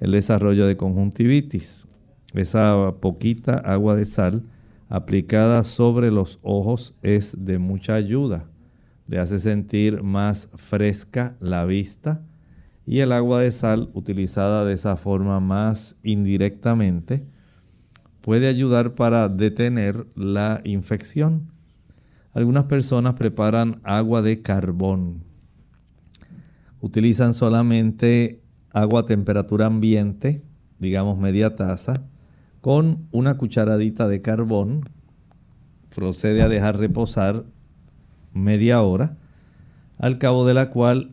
el 0.00 0.10
desarrollo 0.10 0.66
de 0.66 0.76
conjuntivitis. 0.76 1.86
Esa 2.34 2.94
poquita 3.00 3.58
agua 3.58 3.94
de 3.94 4.06
sal 4.06 4.42
aplicada 4.88 5.62
sobre 5.62 6.10
los 6.10 6.40
ojos 6.42 6.96
es 7.02 7.36
de 7.44 7.58
mucha 7.58 7.94
ayuda. 7.94 8.51
Le 9.12 9.18
hace 9.18 9.38
sentir 9.38 10.02
más 10.02 10.48
fresca 10.54 11.36
la 11.38 11.66
vista 11.66 12.22
y 12.86 13.00
el 13.00 13.12
agua 13.12 13.42
de 13.42 13.50
sal 13.50 13.90
utilizada 13.92 14.64
de 14.64 14.72
esa 14.72 14.96
forma 14.96 15.38
más 15.38 15.96
indirectamente 16.02 17.26
puede 18.22 18.48
ayudar 18.48 18.94
para 18.94 19.28
detener 19.28 20.06
la 20.14 20.62
infección. 20.64 21.50
Algunas 22.32 22.64
personas 22.64 23.12
preparan 23.12 23.82
agua 23.84 24.22
de 24.22 24.40
carbón. 24.40 25.24
Utilizan 26.80 27.34
solamente 27.34 28.40
agua 28.72 29.00
a 29.00 29.04
temperatura 29.04 29.66
ambiente, 29.66 30.42
digamos 30.78 31.18
media 31.18 31.54
taza, 31.54 32.02
con 32.62 33.08
una 33.10 33.36
cucharadita 33.36 34.08
de 34.08 34.22
carbón. 34.22 34.88
Procede 35.94 36.40
a 36.40 36.48
dejar 36.48 36.78
reposar 36.78 37.44
media 38.34 38.82
hora, 38.82 39.16
al 39.98 40.18
cabo 40.18 40.46
de 40.46 40.54
la 40.54 40.70
cual 40.70 41.10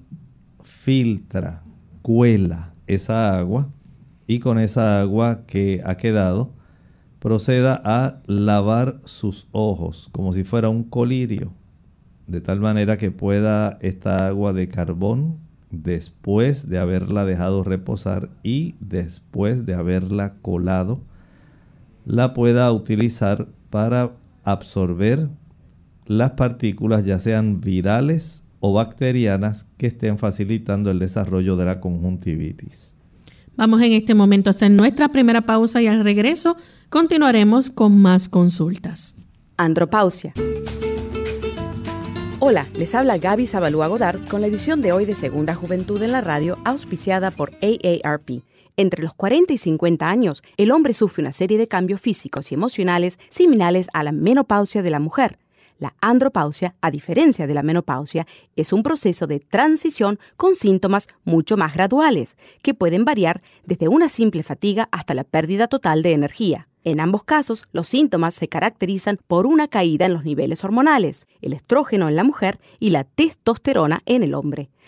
filtra, 0.64 1.64
cuela 2.02 2.74
esa 2.88 3.38
agua 3.38 3.70
y 4.28 4.40
con 4.40 4.60
esa 4.60 5.00
agua 5.00 5.42
que 5.46 5.82
ha 5.86 5.98
quedado 5.98 6.52
proceda 7.20 7.82
a 7.84 8.22
lavar 8.26 9.02
sus 9.04 9.48
ojos 9.52 10.10
como 10.12 10.34
si 10.34 10.44
fuera 10.44 10.70
un 10.70 10.84
colirio, 10.84 11.52
de 12.28 12.42
tal 12.42 12.60
manera 12.60 12.98
que 12.98 13.12
pueda 13.12 13.78
esta 13.82 14.28
agua 14.28 14.54
de 14.54 14.70
carbón, 14.70 15.38
después 15.72 16.70
de 16.70 16.80
haberla 16.80 17.26
dejado 17.26 17.64
reposar 17.64 18.30
y 18.44 18.76
después 18.80 19.66
de 19.66 19.74
haberla 19.74 20.36
colado, 20.42 21.02
la 22.06 22.34
pueda 22.34 22.72
utilizar 22.72 23.48
para 23.70 24.12
absorber 24.44 25.30
las 26.10 26.32
partículas, 26.32 27.06
ya 27.06 27.20
sean 27.20 27.62
virales 27.62 28.44
o 28.60 28.74
bacterianas, 28.74 29.68
que 29.78 29.88
estén 29.88 30.18
facilitando 30.18 30.90
el 30.90 30.98
desarrollo 30.98 31.56
de 31.56 31.66
la 31.66 31.80
conjuntivitis. 31.80 32.96
Vamos 33.56 33.80
en 33.84 33.94
este 33.94 34.16
momento 34.16 34.50
a 34.50 34.52
hacer 34.52 34.72
nuestra 34.72 35.10
primera 35.10 35.42
pausa 35.42 35.84
y 35.84 35.88
al 35.88 36.04
regreso 36.04 36.58
continuaremos 36.90 37.70
con 37.70 38.02
más 38.02 38.28
consultas. 38.28 39.14
Andropausia. 39.56 40.34
Hola, 42.40 42.68
les 42.76 42.96
habla 42.96 43.20
Gaby 43.20 43.46
Zabalúa 43.46 43.88
Godard 43.88 44.28
con 44.28 44.42
la 44.42 44.48
edición 44.48 44.82
de 44.82 44.92
hoy 44.92 45.06
de 45.06 45.14
Segunda 45.14 45.54
Juventud 45.54 46.02
en 46.02 46.14
la 46.14 46.22
Radio, 46.22 46.58
auspiciada 46.66 47.30
por 47.30 47.52
AARP. 47.62 48.42
Entre 48.78 49.04
los 49.04 49.14
40 49.14 49.54
y 49.54 49.58
50 49.58 50.10
años, 50.10 50.42
el 50.58 50.72
hombre 50.72 50.94
sufre 50.94 51.22
una 51.22 51.34
serie 51.34 51.60
de 51.60 51.68
cambios 51.68 52.02
físicos 52.02 52.52
y 52.52 52.56
emocionales 52.56 53.20
similares 53.30 53.90
a 53.94 54.04
la 54.04 54.12
menopausia 54.12 54.82
de 54.82 54.90
la 54.90 55.00
mujer. 55.00 55.38
La 55.80 55.96
andropausia, 56.02 56.76
a 56.82 56.92
diferencia 56.92 57.48
de 57.48 57.54
la 57.54 57.64
menopausia, 57.64 58.28
es 58.58 58.74
un 58.74 58.84
proceso 58.84 59.28
de 59.28 59.40
transición 59.40 60.20
con 60.36 60.56
síntomas 60.56 61.08
mucho 61.24 61.56
más 61.56 61.74
graduales, 61.74 62.36
que 62.62 62.74
pueden 62.74 63.06
variar 63.06 63.42
desde 63.64 63.88
una 63.88 64.10
simple 64.10 64.44
fatiga 64.44 64.90
hasta 64.92 65.14
la 65.14 65.24
pérdida 65.24 65.68
total 65.68 66.04
de 66.04 66.12
energía. 66.12 66.68
En 66.84 67.00
ambos 67.00 67.24
casos, 67.24 67.66
los 67.72 67.88
síntomas 67.88 68.34
se 68.34 68.50
caracterizan 68.50 69.20
por 69.28 69.46
una 69.46 69.70
caída 69.70 70.06
en 70.06 70.14
los 70.14 70.26
niveles 70.26 70.64
hormonales, 70.66 71.28
el 71.42 71.54
estrógeno 71.54 72.10
en 72.10 72.16
la 72.18 72.24
mujer 72.24 72.60
y 72.80 72.90
la 72.90 73.06
testosterona 73.06 74.02
en 74.06 74.24
el 74.24 74.34
hombre. 74.34 74.70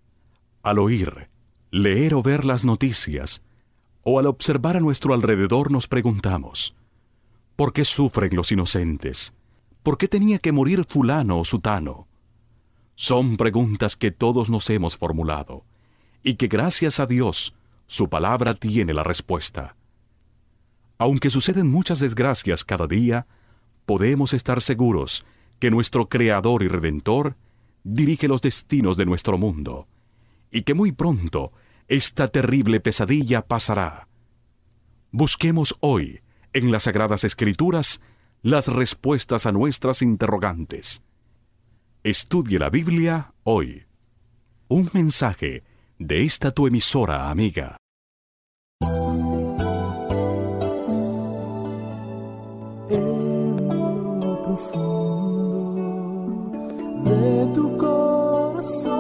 al 0.63 0.79
oír, 0.79 1.29
leer 1.73 2.15
o 2.15 2.23
ver 2.23 2.45
las 2.45 2.65
noticias, 2.65 3.43
o 4.03 4.19
al 4.19 4.27
observar 4.27 4.77
a 4.77 4.81
nuestro 4.81 5.15
alrededor 5.15 5.71
nos 5.71 5.87
preguntamos, 5.87 6.75
¿por 7.57 7.73
qué 7.73 7.85
sufren 7.85 8.35
los 8.35 8.53
inocentes? 8.53 9.35
¿Por 9.83 9.99
qué 9.99 10.09
tenía 10.09 10.39
que 10.39 10.53
morir 10.53 10.85
fulano 10.85 11.39
o 11.39 11.45
sutano? 11.45 12.07
Son 12.95 13.37
preguntas 13.37 13.97
que 13.97 14.11
todos 14.11 14.51
nos 14.51 14.69
hemos 14.71 14.97
formulado 14.97 15.65
y 16.23 16.35
que 16.35 16.49
gracias 16.49 17.01
a 17.01 17.07
Dios 17.07 17.55
su 17.87 18.09
palabra 18.09 18.55
tiene 18.55 18.93
la 18.93 19.03
respuesta. 19.03 19.77
Aunque 20.99 21.31
suceden 21.31 21.69
muchas 21.71 21.99
desgracias 21.99 22.63
cada 22.63 22.87
día, 22.87 23.27
podemos 23.87 24.35
estar 24.35 24.63
seguros 24.63 25.25
que 25.59 25.71
nuestro 25.71 26.09
Creador 26.09 26.63
y 26.63 26.69
Redentor 26.69 27.37
dirige 27.85 28.29
los 28.29 28.43
destinos 28.43 28.97
de 28.97 29.07
nuestro 29.07 29.39
mundo 29.39 29.89
y 30.51 30.63
que 30.63 30.75
muy 30.75 30.93
pronto 30.93 31.53
esta 31.91 32.29
terrible 32.29 32.79
pesadilla 32.79 33.43
pasará. 33.43 34.07
Busquemos 35.11 35.77
hoy, 35.81 36.21
en 36.53 36.71
las 36.71 36.85
Sagradas 36.85 37.25
Escrituras, 37.25 38.01
las 38.43 38.69
respuestas 38.69 39.45
a 39.45 39.51
nuestras 39.51 40.01
interrogantes. 40.01 41.03
Estudie 42.05 42.61
la 42.61 42.71
Biblia 42.71 43.35
hoy. 43.43 43.87
Un 44.69 44.89
mensaje 44.93 45.65
de 45.99 46.23
esta 46.23 46.53
tu 46.53 46.69
emisora 46.69 47.29
amiga. 47.29 47.77
Profundo 54.45 55.11
de 57.05 57.53
tu 57.53 57.77
corazón 57.77 59.00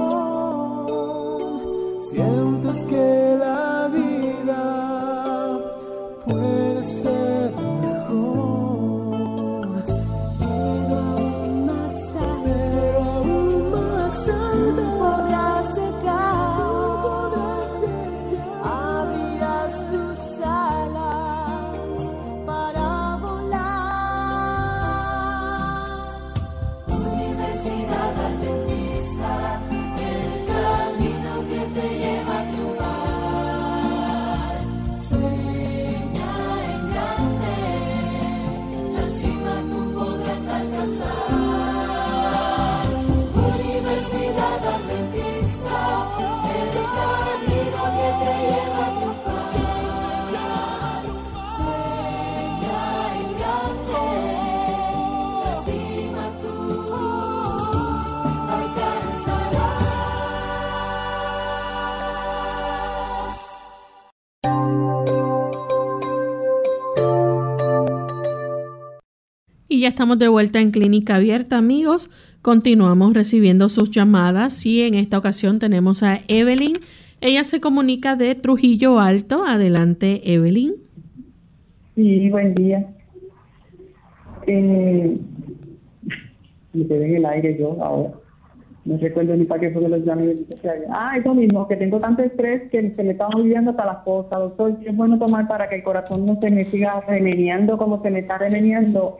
que 2.78 3.36
la 3.36 3.88
vida. 3.88 5.58
Puede 6.24 6.82
ser 6.84 7.29
ya 69.80 69.88
estamos 69.88 70.18
de 70.18 70.28
vuelta 70.28 70.60
en 70.60 70.70
Clínica 70.70 71.16
Abierta, 71.16 71.56
amigos. 71.56 72.10
Continuamos 72.42 73.14
recibiendo 73.14 73.68
sus 73.68 73.90
llamadas 73.90 74.64
y 74.66 74.82
en 74.82 74.94
esta 74.94 75.18
ocasión 75.18 75.58
tenemos 75.58 76.02
a 76.02 76.20
Evelyn. 76.28 76.74
Ella 77.20 77.44
se 77.44 77.60
comunica 77.60 78.16
de 78.16 78.34
Trujillo 78.34 79.00
Alto. 79.00 79.44
Adelante, 79.44 80.32
Evelyn. 80.32 80.74
Sí, 81.94 82.30
buen 82.30 82.54
día. 82.54 82.86
Eh, 84.46 85.16
me 86.72 86.86
quedé 86.86 87.06
en 87.06 87.16
el 87.16 87.26
aire 87.26 87.56
yo 87.58 87.82
ahora. 87.82 88.12
No 88.84 88.96
recuerdo 88.96 89.36
ni 89.36 89.44
para 89.44 89.60
qué 89.60 89.70
fue 89.70 89.82
que 89.82 89.88
los 89.88 90.04
llamé. 90.04 90.34
Ah, 90.90 91.16
eso 91.18 91.34
mismo, 91.34 91.68
que 91.68 91.76
tengo 91.76 92.00
tanto 92.00 92.22
estrés 92.22 92.70
que 92.70 92.90
se 92.90 93.02
me 93.02 93.12
están 93.12 93.34
olvidando 93.34 93.72
hasta 93.72 93.84
las 93.84 93.98
cosas. 93.98 94.38
Doctor, 94.38 94.78
¿qué 94.80 94.88
es 94.88 94.96
bueno 94.96 95.18
tomar 95.18 95.46
para 95.48 95.68
que 95.68 95.76
el 95.76 95.82
corazón 95.82 96.24
no 96.24 96.40
se 96.40 96.50
me 96.50 96.64
siga 96.64 97.00
remediando 97.06 97.76
como 97.76 98.02
se 98.02 98.10
me 98.10 98.20
está 98.20 98.38
remediando? 98.38 99.18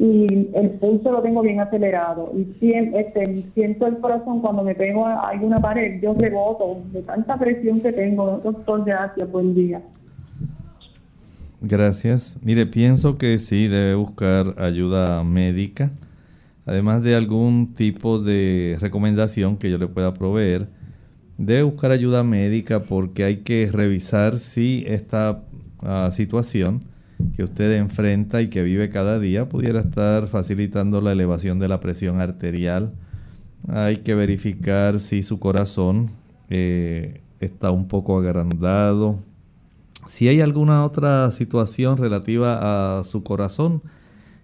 Y 0.00 0.48
el 0.54 0.70
pulso 0.80 1.10
lo 1.10 1.20
tengo 1.22 1.42
bien 1.42 1.58
acelerado. 1.58 2.32
Y 2.32 2.72
este, 2.72 3.44
siento 3.54 3.88
el 3.88 3.98
corazón 3.98 4.40
cuando 4.40 4.62
me 4.62 4.76
pego 4.76 5.04
a 5.04 5.28
alguna 5.28 5.60
pared, 5.60 6.00
yo 6.00 6.14
reboto 6.14 6.82
de 6.92 7.02
tanta 7.02 7.36
presión 7.36 7.80
que 7.80 7.92
tengo. 7.92 8.40
Doctor, 8.44 8.84
gracias, 8.84 9.28
buen 9.28 9.56
día. 9.56 9.82
Gracias. 11.60 12.38
Mire, 12.42 12.66
pienso 12.66 13.18
que 13.18 13.40
sí 13.40 13.66
debe 13.66 13.96
buscar 13.96 14.54
ayuda 14.58 15.24
médica, 15.24 15.90
además 16.64 17.02
de 17.02 17.16
algún 17.16 17.74
tipo 17.74 18.20
de 18.20 18.76
recomendación 18.80 19.56
que 19.56 19.68
yo 19.68 19.78
le 19.78 19.88
pueda 19.88 20.14
proveer. 20.14 20.68
Debe 21.38 21.64
buscar 21.64 21.90
ayuda 21.90 22.22
médica 22.22 22.84
porque 22.84 23.24
hay 23.24 23.38
que 23.38 23.68
revisar 23.72 24.38
si 24.38 24.84
esta 24.86 25.42
ah, 25.82 26.10
situación 26.12 26.82
que 27.34 27.42
usted 27.42 27.76
enfrenta 27.76 28.40
y 28.42 28.48
que 28.48 28.62
vive 28.62 28.90
cada 28.90 29.18
día 29.18 29.48
pudiera 29.48 29.80
estar 29.80 30.28
facilitando 30.28 31.00
la 31.00 31.12
elevación 31.12 31.58
de 31.58 31.68
la 31.68 31.80
presión 31.80 32.20
arterial. 32.20 32.92
Hay 33.68 33.98
que 33.98 34.14
verificar 34.14 35.00
si 35.00 35.22
su 35.22 35.38
corazón 35.38 36.10
eh, 36.48 37.20
está 37.40 37.70
un 37.70 37.88
poco 37.88 38.18
agrandado, 38.18 39.18
si 40.06 40.28
hay 40.28 40.40
alguna 40.40 40.84
otra 40.84 41.30
situación 41.30 41.98
relativa 41.98 42.98
a 42.98 43.04
su 43.04 43.22
corazón 43.22 43.82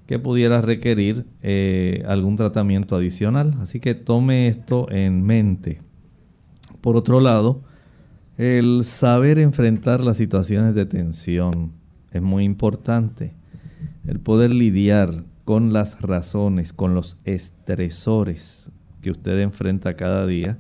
que 0.07 0.19
pudiera 0.19 0.61
requerir 0.61 1.27
eh, 1.43 2.05
algún 2.07 2.37
tratamiento 2.37 2.97
adicional. 2.97 3.55
Así 3.61 3.81
que 3.81 3.95
tome 3.95 4.49
esto 4.49 4.91
en 4.91 5.23
mente. 5.23 5.81
Por 6.81 6.97
otro 6.97 7.21
lado, 7.21 7.63
el 8.37 8.85
saber 8.85 9.39
enfrentar 9.39 10.01
las 10.01 10.19
situaciones 10.19 10.75
de 10.75 10.85
tensión 10.85 11.73
es 12.15 12.23
muy 12.23 12.45
importante. 12.45 13.35
El 14.07 14.21
poder 14.21 14.55
lidiar 14.55 15.25
con 15.45 15.73
las 15.73 16.01
razones, 16.01 16.73
con 16.73 16.95
los 16.95 17.19
estresores 17.25 18.71
que 19.03 19.11
usted 19.11 19.39
enfrenta 19.41 19.97
cada 19.97 20.27
día, 20.27 20.59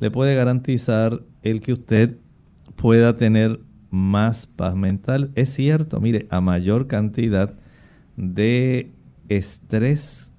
le 0.00 0.10
puede 0.10 0.34
garantizar 0.34 1.22
el 1.42 1.60
que 1.60 1.72
usted 1.72 2.16
pueda 2.76 3.16
tener 3.16 3.60
más 3.90 4.46
paz 4.46 4.74
mental. 4.74 5.32
Es 5.34 5.52
cierto, 5.52 6.00
mire, 6.00 6.26
a 6.30 6.40
mayor 6.40 6.86
cantidad 6.86 7.54
de 8.16 8.92
estrés 9.28 10.30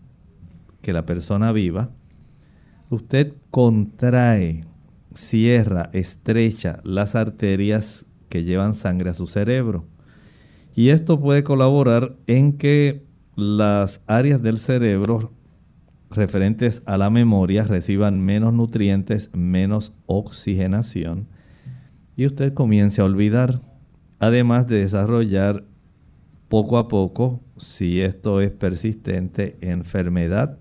que 0.82 0.94
la 0.94 1.06
persona 1.06 1.52
viva, 1.52 1.92
usted 2.90 3.34
contrae, 3.52 4.64
cierra, 5.14 5.90
estrecha 5.94 6.80
las 6.84 7.16
arterias 7.16 8.06
que 8.30 8.44
llevan 8.44 8.74
sangre 8.74 9.10
a 9.10 9.14
su 9.14 9.28
cerebro. 9.28 9.86
Y 10.78 10.90
esto 10.90 11.20
puede 11.20 11.44
colaborar 11.44 12.16
en 12.28 12.54
que 12.54 13.04
las 13.36 14.04
áreas 14.06 14.44
del 14.44 14.60
cerebro 14.60 15.34
referentes 16.12 16.84
a 16.86 17.00
la 17.00 17.10
memoria 17.10 17.64
reciban 17.64 18.22
menos 18.22 18.54
nutrientes, 18.54 19.32
menos 19.34 19.96
oxigenación 20.06 21.30
y 22.16 22.28
usted 22.28 22.54
comience 22.54 23.02
a 23.02 23.06
olvidar, 23.06 23.60
además 24.20 24.68
de 24.68 24.82
desarrollar 24.82 25.66
poco 26.48 26.78
a 26.78 26.88
poco, 26.88 27.42
si 27.58 28.02
esto 28.02 28.40
es 28.40 28.52
persistente, 28.52 29.58
enfermedad, 29.62 30.60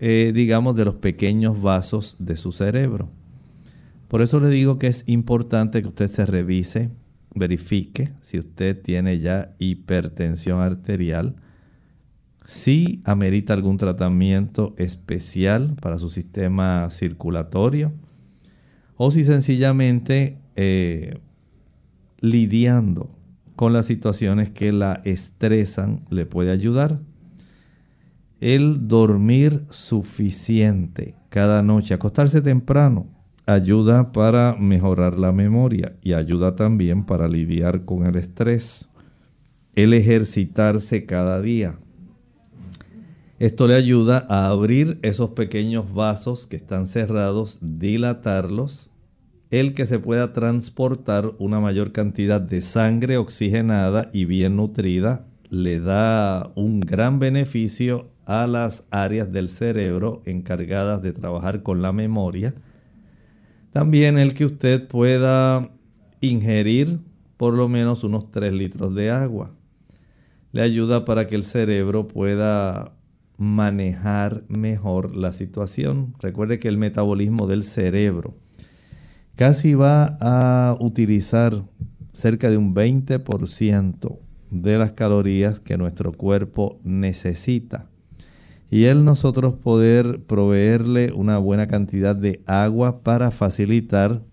eh, 0.00 0.32
digamos, 0.34 0.76
de 0.76 0.84
los 0.84 0.96
pequeños 0.96 1.62
vasos 1.62 2.16
de 2.18 2.36
su 2.36 2.52
cerebro. 2.52 3.08
Por 4.08 4.20
eso 4.20 4.38
le 4.38 4.50
digo 4.50 4.78
que 4.78 4.88
es 4.88 5.02
importante 5.06 5.80
que 5.80 5.88
usted 5.88 6.08
se 6.08 6.26
revise, 6.26 6.90
verifique 7.34 8.12
si 8.20 8.38
usted 8.38 8.80
tiene 8.80 9.18
ya 9.18 9.54
hipertensión 9.58 10.60
arterial, 10.60 11.36
si 12.44 13.02
amerita 13.04 13.54
algún 13.54 13.78
tratamiento 13.78 14.74
especial 14.76 15.76
para 15.80 15.98
su 15.98 16.10
sistema 16.10 16.88
circulatorio, 16.90 17.92
o 18.96 19.10
si 19.10 19.24
sencillamente 19.24 20.38
eh, 20.56 21.18
lidiando 22.20 23.10
con 23.56 23.72
las 23.72 23.86
situaciones 23.86 24.50
que 24.50 24.72
la 24.72 25.00
estresan 25.04 26.04
le 26.10 26.26
puede 26.26 26.50
ayudar. 26.50 27.00
El 28.40 28.88
dormir 28.88 29.64
suficiente 29.70 31.14
cada 31.28 31.62
noche, 31.62 31.94
acostarse 31.94 32.42
temprano, 32.42 33.13
ayuda 33.46 34.12
para 34.12 34.56
mejorar 34.56 35.18
la 35.18 35.32
memoria 35.32 35.96
y 36.02 36.12
ayuda 36.14 36.56
también 36.56 37.04
para 37.04 37.28
lidiar 37.28 37.84
con 37.84 38.06
el 38.06 38.16
estrés. 38.16 38.88
El 39.74 39.92
ejercitarse 39.92 41.04
cada 41.04 41.40
día. 41.40 41.78
Esto 43.38 43.66
le 43.66 43.74
ayuda 43.74 44.24
a 44.28 44.46
abrir 44.46 44.98
esos 45.02 45.30
pequeños 45.30 45.92
vasos 45.92 46.46
que 46.46 46.56
están 46.56 46.86
cerrados, 46.86 47.58
dilatarlos, 47.60 48.90
el 49.50 49.74
que 49.74 49.86
se 49.86 49.98
pueda 49.98 50.32
transportar 50.32 51.32
una 51.38 51.60
mayor 51.60 51.92
cantidad 51.92 52.40
de 52.40 52.62
sangre 52.62 53.16
oxigenada 53.16 54.10
y 54.12 54.24
bien 54.24 54.56
nutrida 54.56 55.26
le 55.50 55.78
da 55.78 56.50
un 56.54 56.80
gran 56.80 57.18
beneficio 57.18 58.08
a 58.26 58.46
las 58.46 58.84
áreas 58.90 59.30
del 59.30 59.48
cerebro 59.48 60.22
encargadas 60.24 61.02
de 61.02 61.12
trabajar 61.12 61.62
con 61.62 61.82
la 61.82 61.92
memoria. 61.92 62.54
También 63.74 64.18
el 64.18 64.34
que 64.34 64.44
usted 64.44 64.86
pueda 64.86 65.68
ingerir 66.20 67.00
por 67.36 67.54
lo 67.54 67.68
menos 67.68 68.04
unos 68.04 68.30
3 68.30 68.52
litros 68.52 68.94
de 68.94 69.10
agua. 69.10 69.50
Le 70.52 70.62
ayuda 70.62 71.04
para 71.04 71.26
que 71.26 71.34
el 71.34 71.42
cerebro 71.42 72.06
pueda 72.06 72.92
manejar 73.36 74.44
mejor 74.46 75.16
la 75.16 75.32
situación. 75.32 76.14
Recuerde 76.20 76.60
que 76.60 76.68
el 76.68 76.78
metabolismo 76.78 77.48
del 77.48 77.64
cerebro 77.64 78.36
casi 79.34 79.74
va 79.74 80.18
a 80.20 80.76
utilizar 80.78 81.64
cerca 82.12 82.50
de 82.50 82.56
un 82.56 82.76
20% 82.76 84.18
de 84.52 84.78
las 84.78 84.92
calorías 84.92 85.58
que 85.58 85.76
nuestro 85.76 86.12
cuerpo 86.12 86.78
necesita. 86.84 87.90
Y 88.74 88.86
el 88.86 89.04
nosotros 89.04 89.54
poder 89.54 90.24
proveerle 90.24 91.12
una 91.12 91.38
buena 91.38 91.68
cantidad 91.68 92.16
de 92.16 92.42
agua 92.44 93.04
para 93.04 93.30
facilitar 93.30 94.24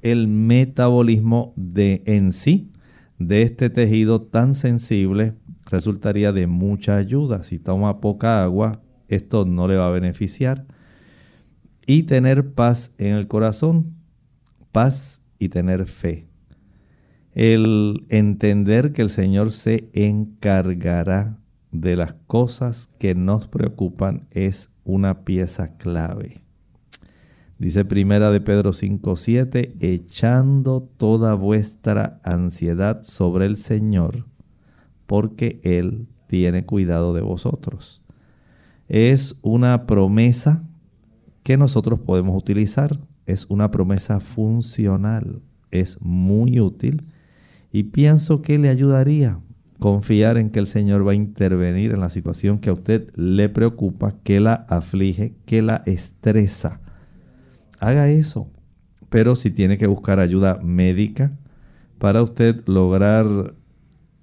el 0.00 0.28
metabolismo 0.28 1.52
de 1.56 2.02
en 2.06 2.32
sí 2.32 2.72
de 3.18 3.42
este 3.42 3.68
tejido 3.68 4.22
tan 4.22 4.54
sensible 4.54 5.34
resultaría 5.66 6.32
de 6.32 6.46
mucha 6.46 6.96
ayuda. 6.96 7.42
Si 7.42 7.58
toma 7.58 8.00
poca 8.00 8.42
agua, 8.42 8.80
esto 9.08 9.44
no 9.44 9.68
le 9.68 9.76
va 9.76 9.88
a 9.88 9.90
beneficiar. 9.90 10.64
Y 11.84 12.04
tener 12.04 12.54
paz 12.54 12.94
en 12.96 13.14
el 13.14 13.28
corazón, 13.28 13.94
paz 14.72 15.20
y 15.38 15.50
tener 15.50 15.84
fe. 15.84 16.26
El 17.34 18.06
entender 18.08 18.94
que 18.94 19.02
el 19.02 19.10
Señor 19.10 19.52
se 19.52 19.90
encargará 19.92 21.40
de 21.80 21.96
las 21.96 22.14
cosas 22.26 22.88
que 22.98 23.14
nos 23.14 23.48
preocupan 23.48 24.26
es 24.30 24.70
una 24.84 25.24
pieza 25.24 25.76
clave. 25.76 26.42
Dice 27.58 27.84
primera 27.84 28.30
de 28.30 28.40
Pedro 28.40 28.72
5:7, 28.72 29.76
echando 29.80 30.82
toda 30.82 31.34
vuestra 31.34 32.20
ansiedad 32.22 33.02
sobre 33.02 33.46
el 33.46 33.56
Señor, 33.56 34.26
porque 35.06 35.60
Él 35.62 36.06
tiene 36.26 36.66
cuidado 36.66 37.14
de 37.14 37.22
vosotros. 37.22 38.02
Es 38.88 39.38
una 39.42 39.86
promesa 39.86 40.64
que 41.42 41.56
nosotros 41.56 42.00
podemos 42.00 42.36
utilizar, 42.36 42.98
es 43.24 43.46
una 43.48 43.70
promesa 43.70 44.20
funcional, 44.20 45.40
es 45.70 46.00
muy 46.00 46.60
útil 46.60 47.02
y 47.72 47.84
pienso 47.84 48.42
que 48.42 48.58
le 48.58 48.68
ayudaría 48.68 49.40
confiar 49.78 50.38
en 50.38 50.50
que 50.50 50.58
el 50.58 50.66
Señor 50.66 51.06
va 51.06 51.12
a 51.12 51.16
intervenir 51.16 51.92
en 51.92 52.00
la 52.00 52.10
situación 52.10 52.58
que 52.58 52.70
a 52.70 52.72
usted 52.72 53.10
le 53.14 53.48
preocupa, 53.48 54.14
que 54.22 54.40
la 54.40 54.54
aflige, 54.68 55.34
que 55.44 55.62
la 55.62 55.82
estresa. 55.86 56.80
Haga 57.78 58.08
eso, 58.08 58.50
pero 59.10 59.36
si 59.36 59.50
tiene 59.50 59.78
que 59.78 59.86
buscar 59.86 60.18
ayuda 60.20 60.58
médica 60.62 61.36
para 61.98 62.22
usted 62.22 62.62
lograr 62.66 63.54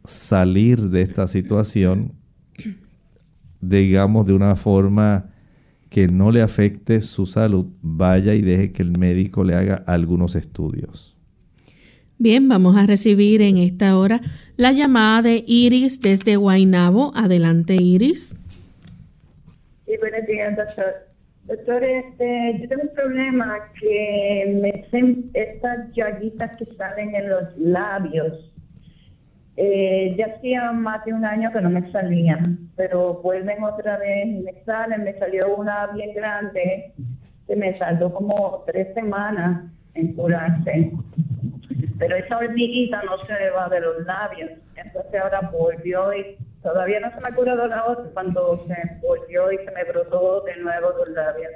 salir 0.04 0.90
de 0.90 1.02
esta 1.02 1.28
situación, 1.28 2.14
digamos 3.62 4.26
de 4.26 4.34
una 4.34 4.56
forma 4.56 5.30
que 5.90 6.08
no 6.08 6.32
le 6.32 6.42
afecte 6.42 7.02
su 7.02 7.28
salud, 7.28 7.68
vaya 7.82 8.34
y 8.34 8.42
deje 8.42 8.72
que 8.72 8.82
el 8.82 8.98
médico 8.98 9.44
le 9.44 9.56
haga 9.56 9.76
algunos 9.86 10.36
estudios. 10.36 11.13
Bien, 12.20 12.48
vamos 12.48 12.78
a 12.78 12.86
recibir 12.86 13.42
en 13.42 13.58
esta 13.58 13.98
hora 13.98 14.22
la 14.56 14.72
llamada 14.72 15.24
de 15.24 15.44
Iris 15.48 16.00
desde 16.00 16.36
Guainabo. 16.36 17.12
Adelante, 17.16 17.76
Iris. 17.76 18.40
Sí, 19.86 19.94
buenos 20.00 20.26
días, 20.28 20.56
doctor. 20.56 20.94
Doctor, 21.46 21.84
este, 21.84 22.60
yo 22.62 22.70
tengo 22.70 22.84
un 22.84 22.96
problema 22.96 23.58
que 23.80 24.60
me 24.62 24.70
hacen 24.70 25.30
estas 25.34 25.92
llaguitas 25.94 26.52
que 26.58 26.66
salen 26.78 27.16
en 27.16 27.30
los 27.30 27.58
labios. 27.58 28.54
Eh, 29.58 30.16
ya 30.18 30.28
hacía 30.28 30.72
más 30.72 31.04
de 31.06 31.14
un 31.14 31.26
año 31.26 31.52
que 31.52 31.62
no 31.62 31.70
me 31.70 31.92
salían, 31.92 32.70
pero 32.76 33.22
vuelven 33.22 33.62
otra 33.64 33.98
vez 33.98 34.28
y 34.28 34.44
me 34.44 34.64
salen. 34.66 35.04
Me 35.04 35.18
salió 35.20 35.56
una 35.56 35.88
bien 35.88 36.14
grande, 36.14 36.94
que 37.48 37.56
me 37.56 37.78
salió 37.78 38.14
como 38.14 38.64
tres 38.66 38.94
semanas 38.94 39.64
en 39.96 40.14
curarse. 40.14 40.92
Pero 42.00 42.16
esa 42.16 42.38
hormiguita 42.38 43.02
no 43.04 43.18
se 43.26 43.50
va 43.52 43.70
de 43.70 43.80
los 43.80 44.06
labios. 44.06 44.52
Entonces 44.76 45.22
ahora 45.22 45.50
volvió 45.52 46.14
y 46.14 46.38
todavía 46.62 47.00
no 47.00 47.10
se 47.12 47.22
me 47.22 47.30
ha 47.30 47.36
curado 47.36 47.68
la 47.68 47.86
otra 47.86 48.06
cuando 48.14 48.58
se 48.68 48.76
volvió 49.02 49.52
y 49.52 49.58
se 49.58 49.72
me 49.72 49.84
brotó 49.84 50.42
de 50.42 50.58
nuevo 50.58 50.90
los 50.98 51.10
labios. 51.10 51.52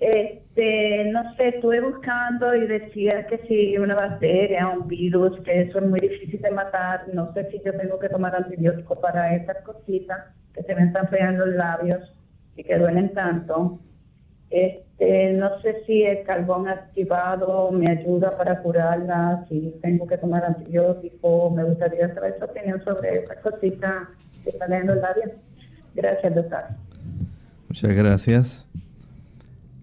Este, 0.00 1.04
no 1.12 1.34
sé, 1.34 1.48
estuve 1.48 1.80
buscando 1.82 2.54
y 2.54 2.66
decía 2.66 3.26
que 3.26 3.36
si 3.46 3.76
una 3.76 3.94
bacteria, 3.94 4.68
un 4.68 4.88
virus, 4.88 5.38
que 5.40 5.62
eso 5.62 5.78
es 5.78 5.84
muy 5.84 6.00
difícil 6.00 6.40
de 6.40 6.50
matar, 6.50 7.04
no 7.12 7.30
sé 7.34 7.50
si 7.50 7.60
yo 7.62 7.76
tengo 7.76 7.98
que 7.98 8.08
tomar 8.08 8.34
antibiótico 8.34 8.98
para 8.98 9.34
esas 9.34 9.58
cositas 9.62 10.28
que 10.54 10.62
se 10.62 10.74
me 10.74 10.84
están 10.84 11.08
pegando 11.10 11.44
los 11.44 11.54
labios 11.54 12.00
y 12.56 12.64
que 12.64 12.78
duelen 12.78 13.12
tanto. 13.12 13.78
Este, 14.50 15.32
no 15.34 15.60
sé 15.62 15.84
si 15.86 16.02
el 16.02 16.24
carbón 16.24 16.68
activado 16.68 17.70
me 17.70 17.90
ayuda 17.90 18.36
para 18.36 18.60
curarla, 18.62 19.46
si 19.48 19.74
tengo 19.80 20.06
que 20.08 20.18
tomar 20.18 20.44
antibiótico, 20.44 21.50
me 21.50 21.64
gustaría 21.64 22.12
saber 22.12 22.36
su 22.38 22.44
opinión 22.44 22.82
sobre 22.84 23.20
esa 23.20 23.36
cosita 23.40 24.10
que 24.44 24.52
salen 24.58 24.82
en 24.82 24.86
los 24.88 24.96
labios. 24.96 25.30
Gracias, 25.94 26.34
doctor. 26.34 26.64
Muchas 27.68 27.92
gracias. 27.92 28.66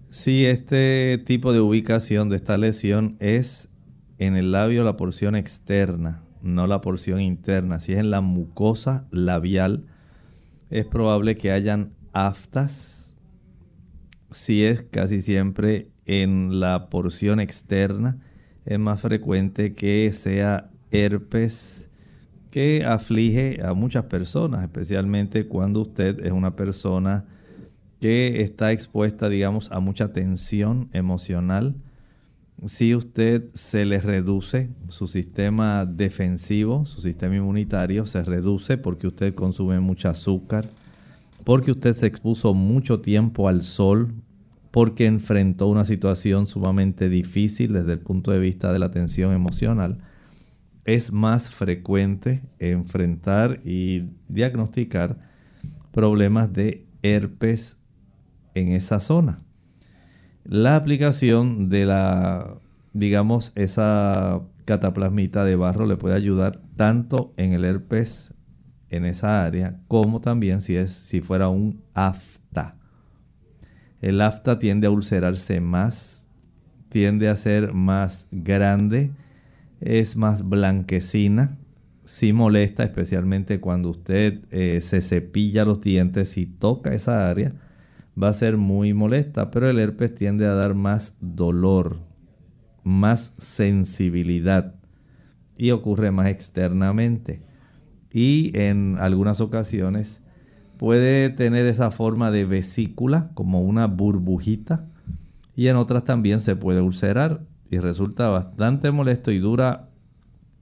Sí, 0.09 0.45
este 0.45 1.17
tipo 1.25 1.53
de 1.53 1.61
ubicación 1.61 2.27
de 2.27 2.35
esta 2.35 2.57
lesión 2.57 3.15
es 3.19 3.69
en 4.17 4.35
el 4.35 4.51
labio 4.51 4.83
la 4.83 4.97
porción 4.97 5.35
externa, 5.35 6.23
no 6.41 6.67
la 6.67 6.81
porción 6.81 7.21
interna. 7.21 7.79
Si 7.79 7.93
es 7.93 7.99
en 7.99 8.09
la 8.09 8.19
mucosa 8.19 9.05
labial, 9.11 9.85
es 10.69 10.85
probable 10.85 11.37
que 11.37 11.51
hayan 11.51 11.93
aftas 12.13 13.06
si 14.31 14.63
es 14.65 14.83
casi 14.83 15.21
siempre 15.21 15.89
en 16.05 16.59
la 16.59 16.89
porción 16.89 17.39
externa, 17.39 18.19
es 18.65 18.79
más 18.79 19.01
frecuente 19.01 19.73
que 19.73 20.11
sea 20.13 20.69
herpes 20.91 21.89
que 22.51 22.85
aflige 22.85 23.61
a 23.63 23.73
muchas 23.73 24.05
personas, 24.05 24.63
especialmente 24.63 25.47
cuando 25.47 25.81
usted 25.81 26.25
es 26.25 26.31
una 26.31 26.55
persona 26.55 27.25
que 27.99 28.41
está 28.41 28.71
expuesta, 28.71 29.29
digamos, 29.29 29.71
a 29.71 29.79
mucha 29.79 30.13
tensión 30.13 30.89
emocional. 30.93 31.75
Si 32.65 32.95
usted 32.95 33.49
se 33.53 33.85
le 33.85 33.99
reduce 34.01 34.69
su 34.89 35.07
sistema 35.07 35.85
defensivo, 35.85 36.85
su 36.85 37.01
sistema 37.01 37.35
inmunitario 37.35 38.05
se 38.05 38.23
reduce 38.23 38.77
porque 38.77 39.07
usted 39.07 39.35
consume 39.35 39.79
mucho 39.79 40.09
azúcar, 40.09 40.69
porque 41.47 41.71
usted 41.71 41.93
se 41.93 42.07
expuso 42.07 42.53
mucho 42.53 42.99
tiempo 42.99 43.47
al 43.47 43.63
sol, 43.63 44.13
porque 44.69 45.05
enfrentó 45.05 45.67
una 45.67 45.85
situación 45.85 46.45
sumamente 46.45 47.07
difícil 47.07 47.71
desde 47.71 47.93
el 47.93 47.99
punto 47.99 48.31
de 48.31 48.39
vista 48.39 48.73
de 48.73 48.79
la 48.79 48.91
tensión 48.91 49.31
emocional, 49.31 49.99
es 50.83 51.13
más 51.13 51.49
frecuente 51.49 52.41
enfrentar 52.59 53.61
y 53.63 54.09
diagnosticar 54.27 55.19
problemas 55.93 56.51
de 56.51 56.85
herpes 57.01 57.77
en 58.53 58.73
esa 58.73 58.99
zona. 58.99 59.39
La 60.43 60.75
aplicación 60.75 61.69
de 61.69 61.85
la, 61.85 62.57
digamos, 62.91 63.53
esa 63.55 64.41
cataplasmita 64.65 65.45
de 65.45 65.55
barro 65.55 65.85
le 65.85 65.95
puede 65.95 66.15
ayudar 66.15 66.59
tanto 66.75 67.33
en 67.37 67.53
el 67.53 67.63
herpes 67.63 68.33
en 68.89 69.05
esa 69.05 69.43
área 69.43 69.79
como 69.87 70.21
también 70.21 70.61
si 70.61 70.75
es 70.75 70.91
si 70.91 71.21
fuera 71.21 71.49
un 71.49 71.81
afta. 71.93 72.77
El 74.01 74.21
afta 74.21 74.59
tiende 74.59 74.87
a 74.87 74.91
ulcerarse 74.91 75.59
más, 75.59 76.27
tiende 76.89 77.29
a 77.29 77.35
ser 77.35 77.73
más 77.73 78.27
grande, 78.31 79.11
es 79.81 80.15
más 80.15 80.47
blanquecina, 80.47 81.57
sí 82.03 82.31
molesta, 82.31 82.83
especialmente 82.83 83.59
cuando 83.59 83.89
usted 83.89 84.45
eh, 84.51 84.81
se 84.81 85.01
cepilla 85.01 85.65
los 85.65 85.81
dientes 85.81 86.37
y 86.37 86.45
toca 86.45 86.93
esa 86.93 87.29
área, 87.29 87.53
va 88.21 88.29
a 88.29 88.33
ser 88.33 88.57
muy 88.57 88.93
molesta, 88.93 89.51
pero 89.51 89.69
el 89.69 89.79
herpes 89.79 90.15
tiende 90.15 90.45
a 90.45 90.53
dar 90.53 90.73
más 90.73 91.15
dolor, 91.19 91.99
más 92.83 93.33
sensibilidad 93.37 94.75
y 95.57 95.71
ocurre 95.71 96.11
más 96.11 96.27
externamente. 96.27 97.46
Y 98.17 98.49
en 98.57 98.97
algunas 98.99 99.41
ocasiones 99.41 100.21
puede 100.79 101.29
tener 101.29 101.67
esa 101.67 101.91
forma 101.91 102.31
de 102.31 102.45
vesícula, 102.45 103.29
como 103.35 103.61
una 103.61 103.85
burbujita, 103.85 104.87
y 105.55 105.67
en 105.67 105.75
otras 105.75 106.03
también 106.03 106.39
se 106.39 106.55
puede 106.55 106.81
ulcerar 106.81 107.41
y 107.69 107.77
resulta 107.77 108.27
bastante 108.29 108.89
molesto 108.89 109.29
y 109.29 109.37
dura, 109.37 109.89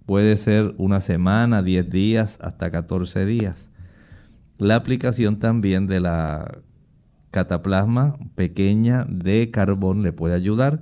puede 0.06 0.36
ser 0.36 0.76
una 0.78 1.00
semana, 1.00 1.64
10 1.64 1.90
días, 1.90 2.40
hasta 2.42 2.70
14 2.72 3.26
días. 3.26 3.70
La 4.58 4.76
aplicación 4.76 5.40
también 5.40 5.88
de 5.88 6.02
la 6.02 6.58
cataplasma 7.32 8.18
pequeña 8.36 9.06
de 9.06 9.50
carbón 9.50 10.04
le 10.04 10.12
puede 10.12 10.36
ayudar. 10.36 10.82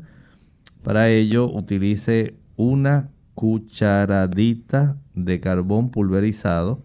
Para 0.82 1.08
ello 1.10 1.52
utilice 1.54 2.36
una 2.56 3.12
cucharadita 3.36 4.98
de 5.16 5.40
carbón 5.40 5.90
pulverizado 5.90 6.84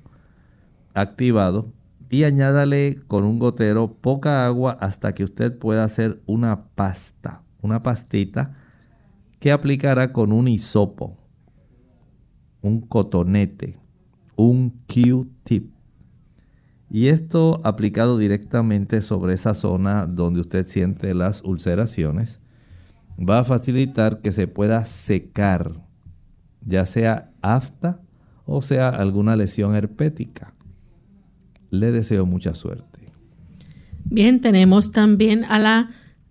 activado 0.95 1.73
y 2.11 2.25
añádale 2.25 3.01
con 3.07 3.25
un 3.25 3.39
gotero 3.39 3.93
poca 4.01 4.47
agua 4.47 4.77
hasta 4.81 5.13
que 5.13 5.25
usted 5.25 5.57
pueda 5.59 5.85
hacer 5.85 6.23
una 6.27 6.65
pasta, 6.75 7.43
una 7.61 7.83
pastita 7.83 8.57
que 9.41 9.53
aplicará 9.53 10.13
con 10.13 10.33
un 10.33 10.49
hisopo, 10.49 11.19
un 12.63 12.81
cotonete, 12.81 13.79
un 14.37 14.71
Q-tip. 14.87 15.73
Y 16.91 17.09
esto 17.09 17.61
aplicado 17.65 18.17
directamente 18.17 19.03
sobre 19.03 19.35
esa 19.35 19.53
zona 19.53 20.07
donde 20.07 20.41
usted 20.41 20.67
siente 20.67 21.13
las 21.13 21.45
ulceraciones 21.45 22.41
va 23.19 23.41
a 23.41 23.45
facilitar 23.45 24.23
que 24.23 24.33
se 24.33 24.47
pueda 24.47 24.85
secar, 24.87 25.73
ya 26.65 26.87
sea 26.87 27.31
afta 27.43 28.01
o 28.49 28.63
sea 28.63 28.89
alguna 28.89 29.37
lesión 29.37 29.77
herpética. 29.77 30.53
Le 31.71 31.93
deseo 31.93 32.25
mucha 32.25 32.55
suerte. 32.55 33.01
Bien, 34.07 34.41
tenemos 34.41 34.91
también 34.91 35.45
a 35.45 35.59
la, 35.59 35.91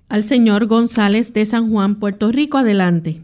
al 0.10 0.24
señor 0.24 0.66
González 0.66 1.32
de 1.32 1.46
San 1.46 1.70
Juan, 1.72 2.00
Puerto 2.00 2.32
Rico. 2.32 2.58
Adelante. 2.58 3.22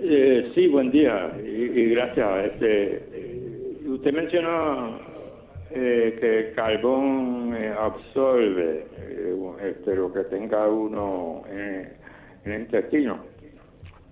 Eh, 0.00 0.50
sí, 0.54 0.66
buen 0.66 0.90
día 0.90 1.32
y, 1.40 1.80
y 1.80 1.84
gracias. 1.90 2.28
Este, 2.52 2.94
eh, 3.12 3.86
usted 3.86 4.12
mencionó 4.12 4.98
eh, 5.70 6.18
que 6.20 6.48
el 6.48 6.54
carbón 6.54 7.56
eh, 7.56 7.72
absorbe 7.80 8.86
eh, 8.98 9.36
este, 9.62 9.94
lo 9.94 10.12
que 10.12 10.24
tenga 10.24 10.68
uno 10.68 11.42
en, 11.48 11.88
en 12.44 12.52
el 12.52 12.60
intestino. 12.62 13.33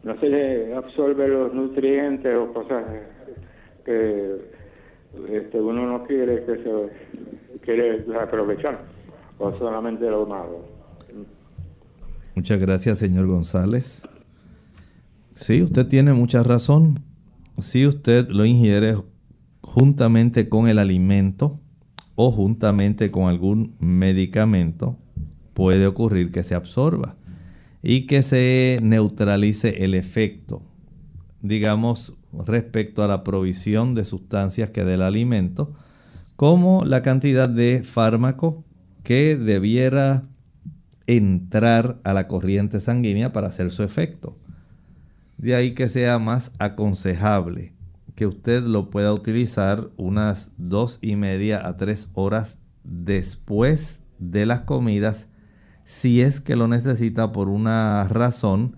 No 0.05 0.19
se 0.19 0.29
le 0.29 0.75
absorbe 0.75 1.29
los 1.29 1.55
nutrientes 1.55 2.37
o 2.37 2.53
cosas 2.53 2.85
que 3.85 4.37
este, 5.31 5.61
uno 5.61 5.87
no 5.87 6.05
quiere 6.05 6.45
que 6.45 6.57
se 6.57 7.59
quiere 7.61 8.05
aprovechar 8.21 8.81
o 9.39 9.57
solamente 9.59 10.09
lo 10.11 10.27
malo. 10.27 10.67
Muchas 12.35 12.59
gracias, 12.59 12.99
señor 12.99 13.27
González. 13.27 14.03
Sí, 15.35 15.63
usted 15.63 15.87
tiene 15.87 16.13
mucha 16.15 16.43
razón. 16.43 17.01
Si 17.59 17.87
usted 17.87 18.29
lo 18.29 18.45
ingiere 18.45 18.97
juntamente 19.61 20.49
con 20.49 20.69
el 20.69 20.79
alimento 20.79 21.61
o 22.17 22.33
juntamente 22.33 23.11
con 23.11 23.25
algún 23.25 23.77
medicamento, 23.79 24.97
puede 25.55 25.87
ocurrir 25.87 26.31
que 26.31 26.43
se 26.43 26.55
absorba 26.55 27.17
y 27.83 28.07
que 28.07 28.23
se 28.23 28.79
neutralice 28.83 29.85
el 29.85 29.95
efecto, 29.95 30.63
digamos, 31.41 32.17
respecto 32.33 33.03
a 33.03 33.09
la 33.09 33.25
provisión 33.25 33.95
de 33.95 34.05
sustancias 34.05 34.71
que 34.71 34.85
del 34.85 35.03
alimento, 35.03 35.75
como 36.37 36.85
la 36.85 37.03
cantidad 37.03 37.49
de 37.49 37.83
fármaco 37.85 38.65
que 39.03 39.37
debiera 39.37 40.25
entrar 41.07 42.01
a 42.05 42.13
la 42.13 42.29
corriente 42.29 42.81
sanguínea 42.81 43.33
para 43.33 43.49
hacer 43.49 43.71
su 43.73 43.83
efecto. 43.83 44.39
De 45.37 45.55
ahí 45.55 45.75
que 45.75 45.89
sea 45.89 46.19
más 46.19 46.53
aconsejable 46.59 47.75
que 48.15 48.27
usted 48.27 48.63
lo 48.63 48.91
pueda 48.91 49.13
utilizar 49.13 49.91
unas 49.97 50.53
dos 50.57 50.99
y 51.01 51.17
media 51.17 51.67
a 51.67 51.77
tres 51.77 52.11
horas 52.15 52.59
después 52.85 54.03
de 54.19 54.47
las 54.47 54.63
comidas, 54.63 55.29
si 55.85 56.21
es 56.21 56.41
que 56.41 56.57
lo 56.57 56.69
necesita 56.69 57.33
por 57.33 57.49
una 57.49 58.07
razón 58.09 58.77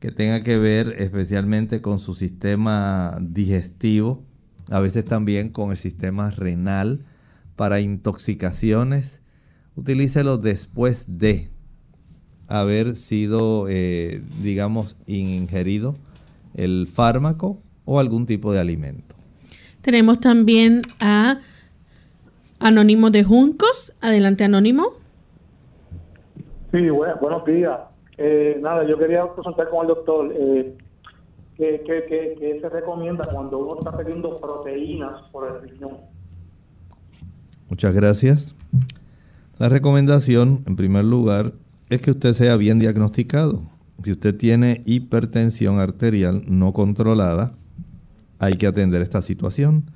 que 0.00 0.10
tenga 0.10 0.42
que 0.42 0.58
ver 0.58 0.96
especialmente 0.98 1.80
con 1.80 1.98
su 1.98 2.14
sistema 2.14 3.18
digestivo, 3.20 4.22
a 4.70 4.80
veces 4.80 5.04
también 5.04 5.50
con 5.50 5.70
el 5.70 5.76
sistema 5.76 6.30
renal, 6.30 7.04
para 7.56 7.80
intoxicaciones, 7.80 9.20
utilícelo 9.76 10.38
después 10.38 11.04
de 11.06 11.50
haber 12.48 12.96
sido, 12.96 13.66
eh, 13.68 14.22
digamos, 14.42 14.96
ingerido 15.06 15.96
el 16.54 16.88
fármaco 16.92 17.62
o 17.84 18.00
algún 18.00 18.26
tipo 18.26 18.52
de 18.52 18.60
alimento. 18.60 19.14
Tenemos 19.82 20.20
también 20.20 20.82
a 21.00 21.40
Anónimo 22.58 23.10
de 23.10 23.24
Juncos. 23.24 23.92
Adelante, 24.00 24.44
Anónimo. 24.44 25.03
Sí, 26.74 26.90
bueno, 26.90 27.14
buenos 27.20 27.44
días. 27.44 27.78
Eh, 28.18 28.58
nada, 28.60 28.84
yo 28.84 28.98
quería 28.98 29.24
consultar 29.28 29.70
con 29.70 29.82
el 29.82 29.86
doctor. 29.94 30.34
Eh, 30.36 30.76
¿qué, 31.56 32.58
se 32.60 32.68
recomienda 32.68 33.28
cuando 33.32 33.58
uno 33.58 33.78
está 33.78 33.96
perdiendo 33.96 34.40
proteínas 34.40 35.22
por 35.30 35.48
el 35.48 35.70
riñón? 35.70 35.98
Muchas 37.68 37.94
gracias. 37.94 38.56
La 39.58 39.68
recomendación, 39.68 40.64
en 40.66 40.74
primer 40.74 41.04
lugar, 41.04 41.52
es 41.90 42.02
que 42.02 42.10
usted 42.10 42.32
sea 42.32 42.56
bien 42.56 42.80
diagnosticado. 42.80 43.62
Si 44.02 44.10
usted 44.10 44.36
tiene 44.36 44.82
hipertensión 44.84 45.78
arterial 45.78 46.42
no 46.48 46.72
controlada, 46.72 47.52
hay 48.40 48.54
que 48.54 48.66
atender 48.66 49.00
esta 49.00 49.22
situación. 49.22 49.92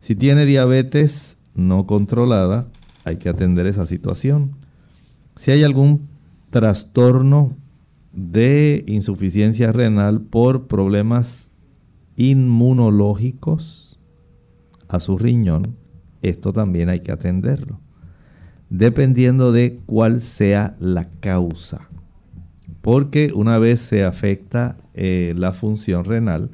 Si 0.00 0.14
tiene 0.16 0.44
diabetes 0.44 1.38
no 1.54 1.86
controlada, 1.86 2.66
hay 3.04 3.16
que 3.16 3.30
atender 3.30 3.66
esa 3.66 3.86
situación. 3.86 4.50
Si 5.36 5.50
hay 5.50 5.64
algún 5.64 6.09
trastorno 6.50 7.56
de 8.12 8.84
insuficiencia 8.86 9.72
renal 9.72 10.20
por 10.20 10.66
problemas 10.66 11.50
inmunológicos 12.16 13.98
a 14.88 15.00
su 15.00 15.16
riñón, 15.16 15.76
esto 16.22 16.52
también 16.52 16.88
hay 16.88 17.00
que 17.00 17.12
atenderlo, 17.12 17.80
dependiendo 18.68 19.52
de 19.52 19.80
cuál 19.86 20.20
sea 20.20 20.76
la 20.78 21.08
causa. 21.20 21.88
Porque 22.82 23.32
una 23.34 23.58
vez 23.58 23.80
se 23.80 24.04
afecta 24.04 24.76
eh, 24.94 25.34
la 25.36 25.52
función 25.52 26.04
renal, 26.04 26.50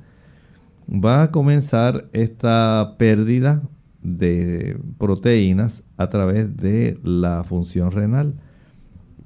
va 0.88 1.22
a 1.22 1.30
comenzar 1.30 2.08
esta 2.12 2.94
pérdida 2.98 3.62
de 4.02 4.78
proteínas 4.98 5.82
a 5.96 6.08
través 6.08 6.56
de 6.56 6.98
la 7.02 7.42
función 7.44 7.90
renal. 7.90 8.34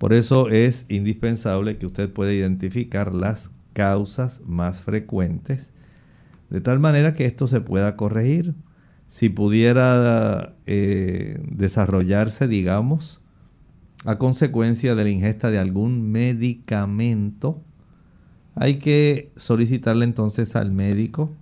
Por 0.00 0.14
eso 0.14 0.48
es 0.48 0.86
indispensable 0.88 1.76
que 1.76 1.84
usted 1.84 2.10
pueda 2.10 2.32
identificar 2.32 3.14
las 3.14 3.50
causas 3.74 4.40
más 4.46 4.80
frecuentes, 4.80 5.72
de 6.48 6.62
tal 6.62 6.78
manera 6.78 7.12
que 7.12 7.26
esto 7.26 7.48
se 7.48 7.60
pueda 7.60 7.96
corregir. 7.96 8.55
Si 9.09 9.28
pudiera 9.28 10.57
eh, 10.64 11.38
desarrollarse, 11.53 12.48
digamos, 12.48 13.20
a 14.07 14.16
consecuencia 14.16 14.94
de 14.94 15.05
la 15.05 15.11
ingesta 15.11 15.51
de 15.51 15.59
algún 15.59 16.11
medicamento, 16.11 17.62
hay 18.55 18.78
que 18.78 19.32
solicitarle 19.36 20.07
entonces 20.07 20.57
al 20.57 20.72
médico 20.72 21.36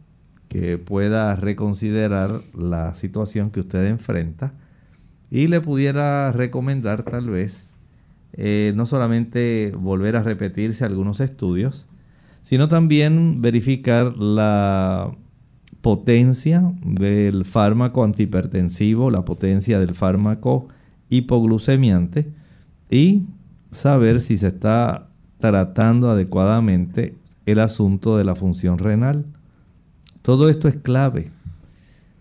que 0.49 0.79
pueda 0.79 1.37
reconsiderar 1.37 2.41
la 2.55 2.93
situación 2.95 3.53
que 3.53 3.61
usted 3.61 3.87
enfrenta 3.87 4.53
y 5.31 5.47
le 5.47 5.61
pudiera 5.61 6.33
recomendar 6.33 7.05
tal 7.05 7.31
vez 7.31 7.68
eh, 8.33 8.73
no 8.77 8.87
solamente 8.87 9.73
volver 9.77 10.17
a 10.17 10.23
repetirse 10.23 10.85
algunos 10.85 11.21
estudios, 11.21 11.87
sino 12.43 12.69
también 12.69 13.43
verificar 13.43 14.17
la 14.17 15.13
potencia 15.81 16.73
del 16.83 17.45
fármaco 17.45 18.05
antihipertensivo, 18.05 19.11
la 19.11 19.25
potencia 19.25 19.79
del 19.79 19.95
fármaco 19.95 20.69
hipoglucemiante 21.09 22.33
y 22.91 23.25
saber 23.71 24.21
si 24.21 24.39
se 24.39 24.49
está 24.49 25.09
tratando 25.39 26.11
adecuadamente 26.11 27.15
el 27.47 27.61
asunto 27.61 28.17
de 28.17 28.25
la 28.25 28.35
función 28.35 28.79
renal. 28.79 29.27
Todo 30.23 30.49
esto 30.49 30.69
es 30.69 30.77
clave. 30.77 31.31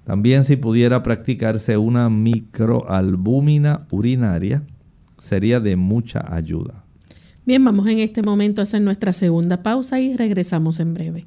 También 0.05 0.45
si 0.45 0.55
pudiera 0.55 1.03
practicarse 1.03 1.77
una 1.77 2.09
microalbúmina 2.09 3.87
urinaria, 3.91 4.63
sería 5.17 5.59
de 5.59 5.75
mucha 5.75 6.33
ayuda. 6.33 6.83
Bien, 7.45 7.63
vamos 7.63 7.87
en 7.87 7.99
este 7.99 8.21
momento 8.21 8.61
a 8.61 8.63
hacer 8.63 8.81
nuestra 8.81 9.13
segunda 9.13 9.63
pausa 9.63 9.99
y 9.99 10.15
regresamos 10.15 10.79
en 10.79 10.93
breve. 10.93 11.25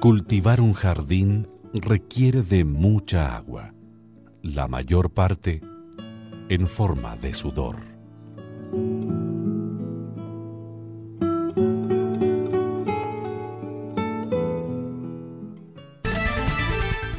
Cultivar 0.00 0.60
un 0.60 0.72
jardín 0.72 1.48
requiere 1.74 2.42
de 2.42 2.64
mucha 2.64 3.36
agua, 3.36 3.74
la 4.42 4.68
mayor 4.68 5.10
parte 5.10 5.60
en 6.48 6.66
forma 6.66 7.16
de 7.16 7.34
sudor. 7.34 7.76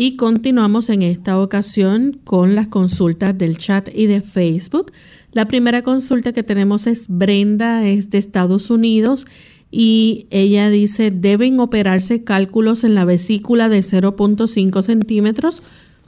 y 0.00 0.14
continuamos 0.14 0.90
en 0.90 1.02
esta 1.02 1.40
ocasión 1.40 2.20
con 2.22 2.54
las 2.54 2.68
consultas 2.68 3.36
del 3.36 3.58
chat 3.58 3.88
y 3.92 4.06
de 4.06 4.20
Facebook. 4.20 4.92
La 5.32 5.48
primera 5.48 5.82
consulta 5.82 6.32
que 6.32 6.44
tenemos 6.44 6.86
es 6.86 7.06
Brenda, 7.08 7.84
es 7.84 8.08
de 8.08 8.18
Estados 8.18 8.70
Unidos 8.70 9.26
y 9.72 10.28
ella 10.30 10.70
dice, 10.70 11.10
¿deben 11.10 11.58
operarse 11.58 12.22
cálculos 12.22 12.84
en 12.84 12.94
la 12.94 13.04
vesícula 13.04 13.68
de 13.68 13.80
0.5 13.80 14.84
centímetros 14.84 15.64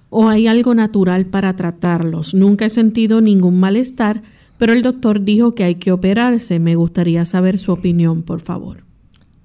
o 0.09 0.29
hay 0.29 0.47
algo 0.47 0.73
natural 0.73 1.27
para 1.27 1.57
tratarlos? 1.57 2.33
Nunca 2.33 2.67
he 2.67 2.71
sentido 2.71 3.21
ningún 3.21 3.59
malestar, 3.59 4.23
pero 4.57 4.73
el 4.73 4.83
doctor 4.83 5.25
dijo 5.25 5.57
que 5.57 5.65
hay 5.65 5.75
que 5.75 5.91
operarse. 5.91 6.61
Me 6.61 6.77
gustaría 6.77 7.25
saber 7.25 7.59
su 7.59 7.73
opinión, 7.73 8.23
por 8.23 8.41
favor. 8.41 8.85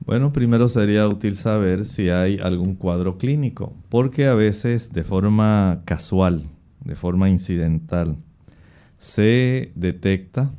Bueno, 0.05 0.31
primero 0.31 0.69
sería 0.69 1.07
útil 1.07 1.35
saber 1.35 1.83
si 1.83 2.09
hay 2.09 2.37
algún 2.37 2.75
cuadro 2.75 3.17
clínico, 3.17 3.75
porque 3.89 4.27
a 4.27 4.35
veces 4.35 4.93
de 4.93 5.03
forma 5.03 5.81
casual, 5.85 6.43
de 6.83 6.95
forma 6.95 7.27
incidental, 7.27 8.17
se 8.99 9.71
detecta 9.73 10.51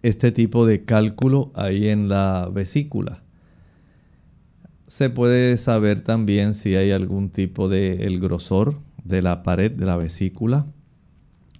este 0.00 0.32
tipo 0.32 0.64
de 0.64 0.86
cálculo 0.86 1.52
ahí 1.54 1.90
en 1.90 2.08
la 2.08 2.48
vesícula. 2.50 3.22
Se 4.86 5.10
puede 5.10 5.58
saber 5.58 6.00
también 6.00 6.54
si 6.54 6.76
hay 6.76 6.92
algún 6.92 7.28
tipo 7.28 7.68
de 7.68 8.06
el 8.06 8.20
grosor 8.20 8.80
de 9.04 9.20
la 9.20 9.42
pared 9.42 9.70
de 9.70 9.84
la 9.84 9.98
vesícula, 9.98 10.64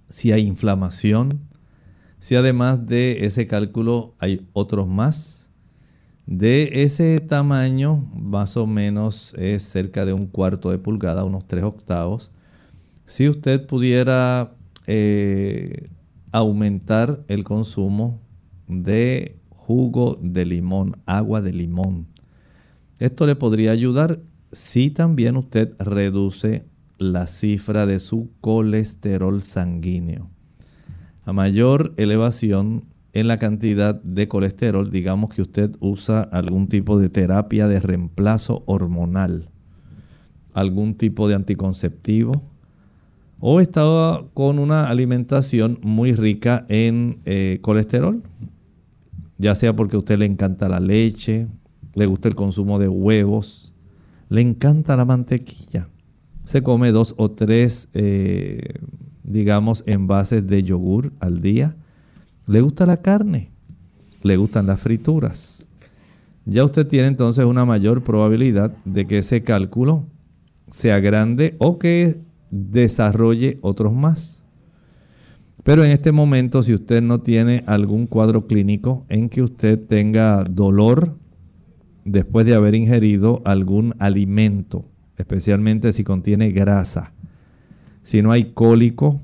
si 0.09 0.31
hay 0.31 0.47
inflamación, 0.47 1.41
si 2.19 2.35
además 2.35 2.87
de 2.87 3.23
ese 3.27 3.45
cálculo 3.45 4.15
hay 4.17 4.47
otros 4.53 4.87
más 4.87 5.40
de 6.31 6.83
ese 6.83 7.19
tamaño, 7.19 8.09
más 8.15 8.55
o 8.55 8.65
menos 8.65 9.33
es 9.37 9.63
cerca 9.63 10.05
de 10.05 10.13
un 10.13 10.27
cuarto 10.27 10.71
de 10.71 10.77
pulgada, 10.77 11.25
unos 11.25 11.45
tres 11.45 11.65
octavos. 11.65 12.31
Si 13.05 13.27
usted 13.27 13.67
pudiera 13.67 14.53
eh, 14.87 15.89
aumentar 16.31 17.25
el 17.27 17.43
consumo 17.43 18.21
de 18.69 19.35
jugo 19.49 20.17
de 20.21 20.45
limón, 20.45 21.01
agua 21.05 21.41
de 21.41 21.51
limón, 21.51 22.07
esto 22.97 23.27
le 23.27 23.35
podría 23.35 23.71
ayudar 23.71 24.21
si 24.53 24.89
también 24.89 25.35
usted 25.35 25.75
reduce 25.79 26.63
la 26.97 27.27
cifra 27.27 27.85
de 27.85 27.99
su 27.99 28.31
colesterol 28.39 29.41
sanguíneo. 29.41 30.29
A 31.25 31.33
mayor 31.33 31.93
elevación 31.97 32.85
en 33.13 33.27
la 33.27 33.37
cantidad 33.37 34.01
de 34.01 34.27
colesterol, 34.27 34.89
digamos 34.89 35.33
que 35.33 35.41
usted 35.41 35.75
usa 35.79 36.21
algún 36.21 36.67
tipo 36.67 36.97
de 36.97 37.09
terapia 37.09 37.67
de 37.67 37.79
reemplazo 37.79 38.63
hormonal, 38.65 39.49
algún 40.53 40.95
tipo 40.95 41.27
de 41.27 41.35
anticonceptivo, 41.35 42.41
o 43.39 43.59
estaba 43.59 44.25
con 44.33 44.59
una 44.59 44.87
alimentación 44.87 45.79
muy 45.81 46.13
rica 46.13 46.65
en 46.69 47.19
eh, 47.25 47.59
colesterol, 47.61 48.21
ya 49.37 49.55
sea 49.55 49.75
porque 49.75 49.95
a 49.95 49.99
usted 49.99 50.19
le 50.19 50.25
encanta 50.25 50.69
la 50.69 50.79
leche, 50.79 51.47
le 51.95 52.05
gusta 52.05 52.29
el 52.29 52.35
consumo 52.35 52.79
de 52.79 52.87
huevos, 52.87 53.73
le 54.29 54.41
encanta 54.41 54.95
la 54.95 55.03
mantequilla, 55.03 55.89
se 56.45 56.61
come 56.61 56.91
dos 56.91 57.13
o 57.17 57.31
tres, 57.31 57.89
eh, 57.93 58.75
digamos, 59.23 59.83
envases 59.85 60.47
de 60.47 60.63
yogur 60.63 61.11
al 61.19 61.41
día, 61.41 61.75
le 62.51 62.59
gusta 62.59 62.85
la 62.85 62.97
carne, 62.97 63.49
le 64.23 64.35
gustan 64.35 64.67
las 64.67 64.81
frituras. 64.81 65.65
Ya 66.45 66.65
usted 66.65 66.85
tiene 66.85 67.07
entonces 67.07 67.45
una 67.45 67.63
mayor 67.63 68.03
probabilidad 68.03 68.75
de 68.83 69.07
que 69.07 69.19
ese 69.19 69.41
cálculo 69.41 70.05
sea 70.69 70.99
grande 70.99 71.55
o 71.59 71.79
que 71.79 72.19
desarrolle 72.49 73.57
otros 73.61 73.93
más. 73.93 74.43
Pero 75.63 75.85
en 75.85 75.91
este 75.91 76.11
momento, 76.11 76.61
si 76.61 76.73
usted 76.73 77.01
no 77.01 77.21
tiene 77.21 77.63
algún 77.67 78.05
cuadro 78.05 78.47
clínico 78.47 79.05
en 79.07 79.29
que 79.29 79.43
usted 79.43 79.79
tenga 79.79 80.43
dolor 80.43 81.15
después 82.03 82.45
de 82.45 82.55
haber 82.55 82.75
ingerido 82.75 83.41
algún 83.45 83.95
alimento, 83.99 84.83
especialmente 85.15 85.93
si 85.93 86.03
contiene 86.03 86.51
grasa, 86.51 87.13
si 88.01 88.21
no 88.21 88.31
hay 88.31 88.51
cólico, 88.51 89.21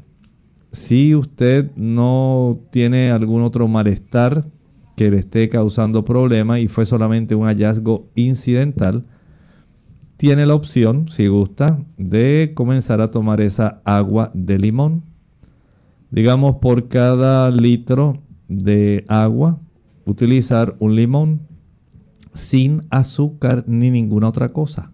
si 0.71 1.15
usted 1.15 1.71
no 1.75 2.59
tiene 2.71 3.11
algún 3.11 3.41
otro 3.41 3.67
malestar 3.67 4.45
que 4.95 5.11
le 5.11 5.17
esté 5.17 5.47
causando 5.49 6.03
problemas 6.03 6.59
y 6.59 6.67
fue 6.67 6.85
solamente 6.85 7.35
un 7.35 7.45
hallazgo 7.45 8.07
incidental, 8.15 9.05
tiene 10.17 10.47
la 10.47 10.55
opción, 10.55 11.07
si 11.09 11.27
gusta, 11.27 11.79
de 11.97 12.53
comenzar 12.55 13.01
a 13.01 13.11
tomar 13.11 13.39
esa 13.39 13.81
agua 13.85 14.31
de 14.33 14.57
limón. 14.57 15.03
Digamos, 16.09 16.55
por 16.55 16.87
cada 16.87 17.51
litro 17.51 18.23
de 18.47 19.05
agua, 19.07 19.59
utilizar 20.05 20.75
un 20.79 20.95
limón 20.95 21.41
sin 22.33 22.83
azúcar 22.89 23.63
ni 23.67 23.91
ninguna 23.91 24.29
otra 24.29 24.49
cosa. 24.49 24.91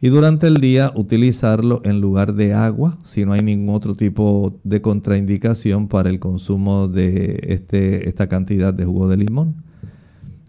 Y 0.00 0.08
durante 0.08 0.46
el 0.46 0.58
día 0.58 0.92
utilizarlo 0.94 1.80
en 1.84 2.00
lugar 2.00 2.34
de 2.34 2.54
agua, 2.54 2.98
si 3.02 3.24
no 3.24 3.32
hay 3.32 3.40
ningún 3.40 3.74
otro 3.74 3.96
tipo 3.96 4.60
de 4.62 4.80
contraindicación 4.80 5.88
para 5.88 6.08
el 6.08 6.20
consumo 6.20 6.86
de 6.86 7.40
este, 7.42 8.08
esta 8.08 8.28
cantidad 8.28 8.72
de 8.72 8.84
jugo 8.84 9.08
de 9.08 9.16
limón. 9.16 9.64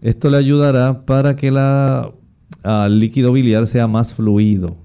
Esto 0.02 0.30
le 0.30 0.36
ayudará 0.36 1.04
para 1.04 1.34
que 1.34 1.50
la, 1.50 2.12
ah, 2.62 2.84
el 2.86 3.00
líquido 3.00 3.32
biliar 3.32 3.66
sea 3.66 3.88
más 3.88 4.14
fluido 4.14 4.76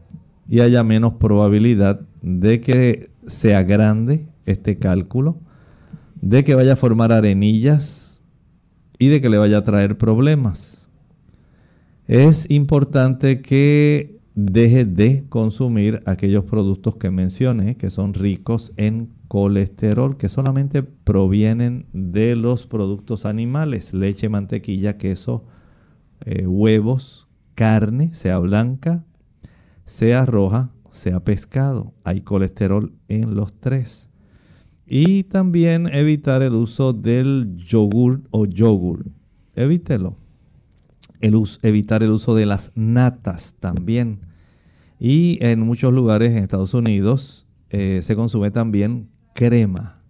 y 0.49 0.61
haya 0.61 0.84
menos 0.84 1.13
probabilidad 1.13 2.01
de 2.24 2.59
que 2.59 3.11
sea 3.28 3.61
grande 3.61 4.28
este 4.47 4.78
cálculo, 4.80 5.38
de 6.22 6.43
que 6.43 6.55
vaya 6.55 6.74
a 6.74 6.76
formar 6.76 7.11
arenillas 7.11 8.24
y 8.97 9.09
de 9.09 9.22
que 9.22 9.30
le 9.30 9.38
vaya 9.38 9.59
a 9.59 9.63
traer 9.63 9.97
problemas. 9.97 10.89
Es 12.07 12.49
importante 12.49 13.41
que 13.41 14.14
deje 14.36 14.84
de 14.84 15.26
consumir 15.30 16.04
aquellos 16.06 16.44
productos 16.44 16.98
que 16.98 17.10
mencioné 17.10 17.78
que 17.78 17.90
son 17.90 18.14
ricos 18.14 18.74
en 18.76 19.10
colesterol, 19.30 20.18
que 20.18 20.30
solamente 20.30 20.84
provienen 20.84 21.88
de 21.94 22.36
los 22.36 22.68
productos 22.68 23.26
animales, 23.26 23.94
leche, 23.94 24.30
mantequilla, 24.30 24.98
queso, 24.98 25.46
eh, 26.26 26.46
huevos, 26.46 27.28
carne, 27.56 28.14
sea 28.14 28.38
blanca, 28.40 29.06
sea 29.86 30.26
roja, 30.26 30.72
sea 30.90 31.22
pescado. 31.22 31.94
Hay 32.04 32.22
colesterol 32.22 32.94
en 33.08 33.36
los 33.36 33.54
tres. 33.60 34.10
Y 34.86 35.24
también 35.24 35.88
evitar 35.88 36.44
el 36.44 36.54
uso 36.54 36.94
del 36.94 37.56
yogur 37.56 38.22
o 38.32 38.46
yogur. 38.46 39.06
Evítelo. 39.56 40.18
Evitar 41.62 42.04
el 42.04 42.12
uso 42.12 42.36
de 42.36 42.46
las 42.46 42.72
natas 42.76 43.56
también. 43.60 44.20
Y 45.00 45.38
en 45.42 45.62
muchos 45.62 45.94
lugares 45.94 46.32
en 46.32 46.38
Estados 46.44 46.74
Unidos 46.74 47.48
eh, 47.70 48.02
se 48.04 48.16
consume 48.16 48.52
también 48.52 49.10
crema. 49.34 50.02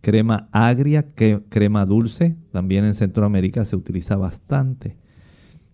Crema 0.00 0.48
agria, 0.50 1.14
que- 1.14 1.42
crema 1.48 1.86
dulce. 1.86 2.36
También 2.50 2.84
en 2.84 2.94
Centroamérica 2.94 3.64
se 3.64 3.76
utiliza 3.76 4.16
bastante. 4.16 4.96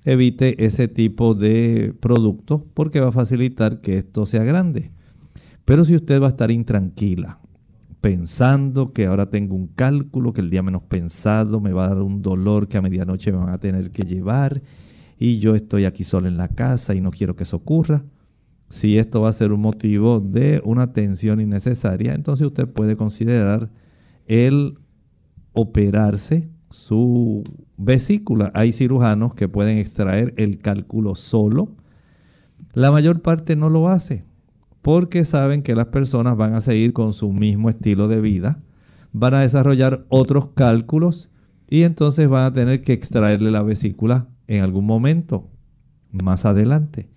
Evite 0.05 0.65
ese 0.65 0.89
tipo 0.89 1.35
de 1.35 1.95
producto 2.01 2.67
porque 2.75 3.01
va 3.01 3.09
a 3.09 3.13
facilitar 3.13 3.81
que 3.81 3.99
esto 3.99 4.27
sea 4.27 4.45
grande. 4.45 4.91
Pero 5.65 5.85
si 5.85 5.95
usted 5.95 6.21
va 6.21 6.27
a 6.27 6.31
estar 6.31 6.51
intranquila, 6.51 7.39
pensando 8.01 8.93
que 8.93 9.07
ahora 9.07 9.31
tengo 9.31 9.55
un 9.55 9.67
cálculo, 9.69 10.33
que 10.33 10.41
el 10.41 10.51
día 10.51 10.63
menos 10.63 10.83
pensado 10.83 11.61
me 11.61 11.73
va 11.73 11.87
a 11.87 11.89
dar 11.89 12.03
un 12.03 12.23
dolor 12.23 12.69
que 12.69 12.79
a 12.79 12.83
medianoche 12.83 13.33
me 13.33 13.39
van 13.39 13.51
a 13.51 13.59
tener 13.59 13.91
que 13.91 14.05
llevar 14.05 14.63
y 15.19 15.41
yo 15.41 15.55
estoy 15.55 15.85
aquí 15.85 16.05
solo 16.05 16.29
en 16.29 16.37
la 16.37 16.49
casa 16.49 16.95
y 16.95 17.01
no 17.01 17.11
quiero 17.11 17.35
que 17.35 17.43
eso 17.43 17.57
ocurra. 17.57 18.05
Si 18.71 18.99
esto 18.99 19.23
va 19.23 19.31
a 19.31 19.33
ser 19.33 19.53
un 19.53 19.61
motivo 19.61 20.21
de 20.21 20.61
una 20.65 20.93
tensión 20.93 21.41
innecesaria, 21.41 22.15
entonces 22.15 22.47
usted 22.47 22.69
puede 22.69 22.97
considerar 22.97 23.71
el 24.27 24.79
operarse 25.53 26.51
su 26.71 27.43
vesícula. 27.77 28.53
Hay 28.55 28.73
cirujanos 28.73 29.35
que 29.35 29.49
pueden 29.49 29.79
extraer 29.79 30.35
el 30.37 30.59
cálculo 30.59 31.15
solo. 31.15 31.75
La 32.75 32.93
mayor 32.93 33.23
parte 33.23 33.57
no 33.57 33.71
lo 33.71 33.89
hace 33.89 34.25
porque 34.83 35.25
saben 35.25 35.63
que 35.63 35.75
las 35.75 35.87
personas 35.87 36.37
van 36.37 36.55
a 36.55 36.61
seguir 36.61 36.93
con 36.93 37.13
su 37.13 37.33
mismo 37.33 37.69
estilo 37.69 38.07
de 38.07 38.21
vida, 38.21 38.61
van 39.13 39.35
a 39.35 39.41
desarrollar 39.41 40.07
otros 40.09 40.51
cálculos 40.55 41.31
y 41.69 41.83
entonces 41.83 42.29
van 42.29 42.45
a 42.45 42.53
tener 42.53 42.83
que 42.83 42.93
extraerle 42.93 43.51
la 43.51 43.63
vesícula 43.63 44.29
en 44.49 44.65
algún 44.65 44.87
momento 44.87 45.49
más 46.11 46.45
adelante. 46.45 47.09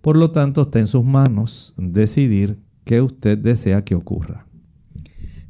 Por 0.00 0.16
lo 0.16 0.30
tanto, 0.30 0.62
está 0.62 0.78
en 0.78 0.86
sus 0.86 1.04
manos 1.04 1.74
decidir 1.76 2.58
qué 2.84 3.00
usted 3.00 3.38
desea 3.38 3.84
que 3.84 3.94
ocurra. 3.94 4.46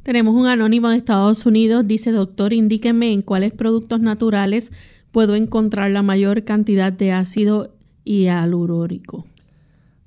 Tenemos 0.03 0.35
un 0.35 0.47
anónimo 0.47 0.89
de 0.89 0.97
Estados 0.97 1.45
Unidos, 1.45 1.87
dice 1.87 2.11
doctor, 2.11 2.51
indíqueme 2.51 3.13
en 3.13 3.21
cuáles 3.21 3.53
productos 3.53 4.01
naturales 4.01 4.71
puedo 5.11 5.35
encontrar 5.35 5.91
la 5.91 6.01
mayor 6.01 6.43
cantidad 6.43 6.91
de 6.91 7.11
ácido 7.11 7.75
hialurónico. 8.03 9.25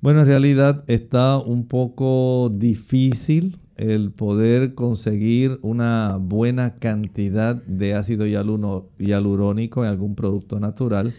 Bueno, 0.01 0.21
en 0.21 0.27
realidad 0.27 0.83
está 0.87 1.37
un 1.37 1.65
poco 1.65 2.51
difícil 2.53 3.57
el 3.77 4.11
poder 4.11 4.73
conseguir 4.73 5.59
una 5.61 6.17
buena 6.19 6.75
cantidad 6.75 7.55
de 7.55 7.93
ácido 7.93 8.25
hialurónico 8.25 9.83
en 9.83 9.89
algún 9.89 10.15
producto 10.15 10.59
natural. 10.59 11.13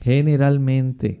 Generalmente 0.00 1.20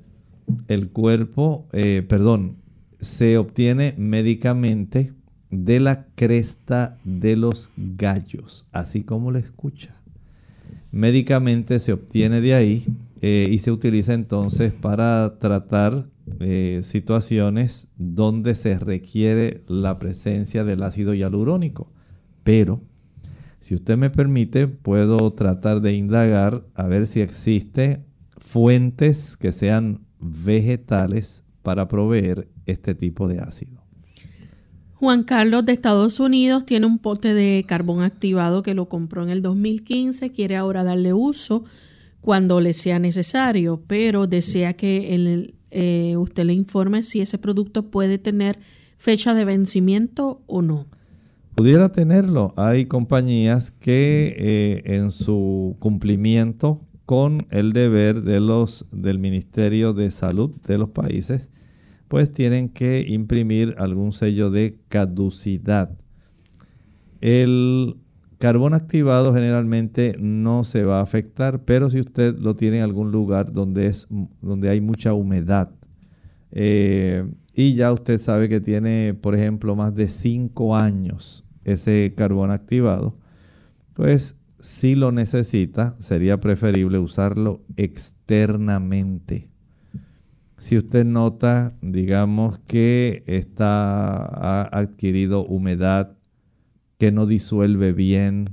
el 0.68 0.90
cuerpo, 0.90 1.66
eh, 1.72 2.04
perdón, 2.06 2.56
se 2.98 3.38
obtiene 3.38 3.94
médicamente 3.96 5.12
de 5.50 5.80
la 5.80 6.06
cresta 6.14 6.98
de 7.04 7.36
los 7.36 7.70
gallos, 7.76 8.66
así 8.72 9.02
como 9.02 9.30
lo 9.30 9.38
escucha. 9.38 9.96
Médicamente 10.92 11.78
se 11.78 11.92
obtiene 11.92 12.40
de 12.40 12.54
ahí 12.54 12.86
eh, 13.22 13.48
y 13.50 13.58
se 13.58 13.70
utiliza 13.70 14.12
entonces 14.12 14.72
para 14.72 15.38
tratar 15.38 16.06
eh, 16.38 16.80
situaciones 16.82 17.88
donde 17.96 18.54
se 18.54 18.78
requiere 18.78 19.64
la 19.66 19.98
presencia 19.98 20.64
del 20.64 20.82
ácido 20.82 21.14
hialurónico. 21.14 21.92
Pero, 22.44 22.82
si 23.60 23.74
usted 23.74 23.96
me 23.96 24.10
permite, 24.10 24.68
puedo 24.68 25.32
tratar 25.32 25.80
de 25.80 25.94
indagar 25.94 26.64
a 26.74 26.86
ver 26.86 27.06
si 27.06 27.20
existe 27.20 28.04
fuentes 28.38 29.36
que 29.36 29.52
sean 29.52 30.06
vegetales 30.18 31.44
para 31.62 31.88
proveer 31.88 32.48
este 32.66 32.94
tipo 32.94 33.28
de 33.28 33.40
ácido. 33.40 33.80
Juan 34.94 35.24
Carlos 35.24 35.64
de 35.64 35.72
Estados 35.72 36.20
Unidos 36.20 36.66
tiene 36.66 36.86
un 36.86 36.98
pote 36.98 37.32
de 37.32 37.64
carbón 37.66 38.02
activado 38.02 38.62
que 38.62 38.74
lo 38.74 38.88
compró 38.88 39.22
en 39.22 39.30
el 39.30 39.40
2015, 39.40 40.30
quiere 40.30 40.56
ahora 40.56 40.84
darle 40.84 41.14
uso 41.14 41.64
cuando 42.20 42.60
le 42.60 42.74
sea 42.74 42.98
necesario, 42.98 43.82
pero 43.86 44.26
desea 44.26 44.74
que 44.74 45.14
eh, 45.70 46.16
usted 46.16 46.44
le 46.44 46.52
informe 46.52 47.02
si 47.02 47.20
ese 47.20 47.38
producto 47.38 47.90
puede 47.90 48.18
tener 48.18 48.58
fecha 48.98 49.34
de 49.34 49.44
vencimiento 49.44 50.42
o 50.46 50.62
no. 50.62 50.86
Pudiera 51.54 51.90
tenerlo. 51.92 52.54
Hay 52.56 52.86
compañías 52.86 53.70
que 53.70 54.34
eh, 54.38 54.82
en 54.96 55.10
su 55.10 55.76
cumplimiento 55.78 56.80
con 57.06 57.46
el 57.50 57.72
deber 57.72 58.22
de 58.22 58.40
los, 58.40 58.86
del 58.92 59.18
Ministerio 59.18 59.92
de 59.92 60.10
Salud 60.10 60.52
de 60.66 60.78
los 60.78 60.90
países, 60.90 61.50
pues 62.08 62.32
tienen 62.32 62.68
que 62.68 63.04
imprimir 63.06 63.74
algún 63.78 64.12
sello 64.12 64.50
de 64.50 64.78
caducidad. 64.88 65.96
El 67.20 67.96
carbón 68.40 68.72
activado 68.72 69.34
generalmente 69.34 70.16
no 70.18 70.64
se 70.64 70.84
va 70.84 71.00
a 71.00 71.02
afectar, 71.02 71.62
pero 71.66 71.90
si 71.90 72.00
usted 72.00 72.34
lo 72.38 72.56
tiene 72.56 72.78
en 72.78 72.84
algún 72.84 73.12
lugar 73.12 73.52
donde, 73.52 73.86
es, 73.86 74.08
donde 74.40 74.70
hay 74.70 74.80
mucha 74.80 75.12
humedad 75.12 75.70
eh, 76.50 77.30
y 77.54 77.74
ya 77.74 77.92
usted 77.92 78.18
sabe 78.18 78.48
que 78.48 78.60
tiene, 78.60 79.12
por 79.12 79.34
ejemplo, 79.34 79.76
más 79.76 79.94
de 79.94 80.08
5 80.08 80.74
años 80.74 81.44
ese 81.64 82.14
carbón 82.16 82.50
activado, 82.50 83.14
pues 83.92 84.36
si 84.58 84.94
lo 84.94 85.12
necesita, 85.12 85.94
sería 85.98 86.40
preferible 86.40 86.98
usarlo 86.98 87.62
externamente. 87.76 89.50
Si 90.56 90.78
usted 90.78 91.04
nota, 91.04 91.74
digamos 91.82 92.58
que 92.60 93.22
está, 93.26 94.16
ha 94.16 94.62
adquirido 94.72 95.44
humedad, 95.44 96.16
que 97.00 97.10
no 97.12 97.24
disuelve 97.24 97.94
bien, 97.94 98.50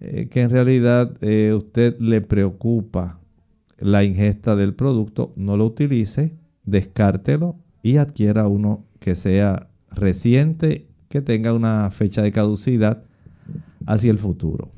eh, 0.00 0.26
que 0.28 0.40
en 0.40 0.50
realidad 0.50 1.16
eh, 1.20 1.54
usted 1.56 1.96
le 2.00 2.20
preocupa 2.20 3.20
la 3.78 4.02
ingesta 4.02 4.56
del 4.56 4.74
producto, 4.74 5.32
no 5.36 5.56
lo 5.56 5.66
utilice, 5.66 6.34
descártelo 6.64 7.54
y 7.84 7.98
adquiera 7.98 8.48
uno 8.48 8.84
que 8.98 9.14
sea 9.14 9.68
reciente, 9.92 10.88
que 11.08 11.22
tenga 11.22 11.52
una 11.52 11.88
fecha 11.92 12.22
de 12.22 12.32
caducidad 12.32 13.04
hacia 13.86 14.10
el 14.10 14.18
futuro. 14.18 14.72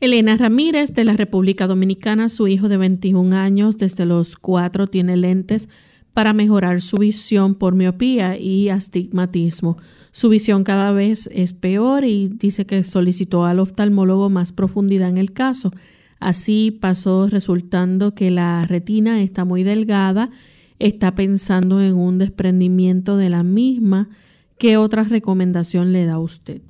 Elena 0.00 0.36
Ramírez 0.36 0.94
de 0.94 1.04
la 1.04 1.12
República 1.12 1.68
Dominicana, 1.68 2.28
su 2.28 2.48
hijo 2.48 2.68
de 2.68 2.78
21 2.78 3.36
años, 3.36 3.78
desde 3.78 4.06
los 4.06 4.34
4 4.34 4.88
tiene 4.88 5.16
lentes 5.16 5.68
para 6.14 6.32
mejorar 6.32 6.82
su 6.82 6.98
visión 6.98 7.54
por 7.54 7.74
miopía 7.74 8.38
y 8.38 8.68
astigmatismo. 8.68 9.78
Su 10.10 10.28
visión 10.28 10.62
cada 10.64 10.92
vez 10.92 11.28
es 11.32 11.54
peor 11.54 12.04
y 12.04 12.28
dice 12.28 12.66
que 12.66 12.84
solicitó 12.84 13.44
al 13.44 13.58
oftalmólogo 13.58 14.28
más 14.28 14.52
profundidad 14.52 15.08
en 15.08 15.18
el 15.18 15.32
caso. 15.32 15.72
Así 16.20 16.70
pasó 16.70 17.28
resultando 17.28 18.14
que 18.14 18.30
la 18.30 18.64
retina 18.66 19.22
está 19.22 19.44
muy 19.44 19.62
delgada, 19.62 20.30
está 20.78 21.14
pensando 21.14 21.80
en 21.80 21.96
un 21.96 22.18
desprendimiento 22.18 23.16
de 23.16 23.30
la 23.30 23.42
misma. 23.42 24.10
¿Qué 24.58 24.76
otra 24.76 25.02
recomendación 25.04 25.92
le 25.92 26.04
da 26.04 26.18
usted? 26.18 26.60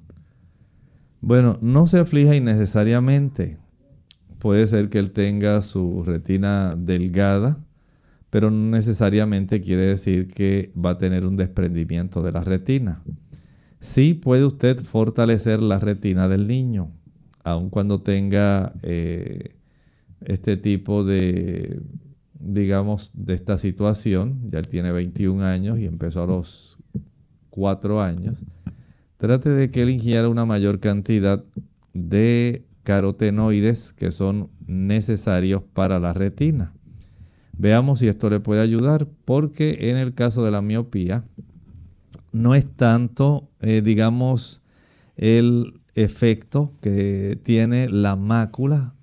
Bueno, 1.20 1.58
no 1.60 1.86
se 1.86 1.98
aflija 1.98 2.34
innecesariamente. 2.34 3.58
Puede 4.38 4.66
ser 4.66 4.88
que 4.88 4.98
él 4.98 5.10
tenga 5.10 5.62
su 5.62 6.02
retina 6.02 6.74
delgada, 6.76 7.58
pero 8.32 8.50
no 8.50 8.70
necesariamente 8.74 9.60
quiere 9.60 9.84
decir 9.84 10.26
que 10.26 10.72
va 10.74 10.92
a 10.92 10.98
tener 10.98 11.26
un 11.26 11.36
desprendimiento 11.36 12.22
de 12.22 12.32
la 12.32 12.40
retina. 12.40 13.04
Sí 13.78 14.14
puede 14.14 14.46
usted 14.46 14.80
fortalecer 14.82 15.60
la 15.60 15.78
retina 15.78 16.26
del 16.26 16.48
niño, 16.48 16.90
aun 17.44 17.68
cuando 17.68 18.00
tenga 18.00 18.72
eh, 18.82 19.56
este 20.24 20.56
tipo 20.56 21.04
de, 21.04 21.82
digamos, 22.40 23.10
de 23.12 23.34
esta 23.34 23.58
situación. 23.58 24.40
Ya 24.50 24.60
él 24.60 24.68
tiene 24.68 24.92
21 24.92 25.44
años 25.44 25.78
y 25.78 25.84
empezó 25.84 26.22
a 26.22 26.26
los 26.26 26.78
4 27.50 28.00
años 28.00 28.42
trate 29.22 29.50
de 29.50 29.70
que 29.70 29.82
él 29.82 29.90
ingiera 29.90 30.28
una 30.28 30.44
mayor 30.44 30.80
cantidad 30.80 31.44
de 31.94 32.66
carotenoides 32.82 33.92
que 33.92 34.10
son 34.10 34.50
necesarios 34.66 35.62
para 35.62 36.00
la 36.00 36.12
retina. 36.12 36.72
Veamos 37.56 38.00
si 38.00 38.08
esto 38.08 38.30
le 38.30 38.40
puede 38.40 38.60
ayudar 38.60 39.06
porque 39.24 39.90
en 39.90 39.96
el 39.96 40.14
caso 40.14 40.44
de 40.44 40.50
la 40.50 40.62
miopía 40.62 41.24
no 42.32 42.54
es 42.54 42.66
tanto, 42.66 43.48
eh, 43.60 43.82
digamos, 43.82 44.62
el 45.16 45.80
efecto 45.94 46.72
que 46.80 47.38
tiene 47.42 47.88
la 47.88 48.16
mácula 48.16 48.94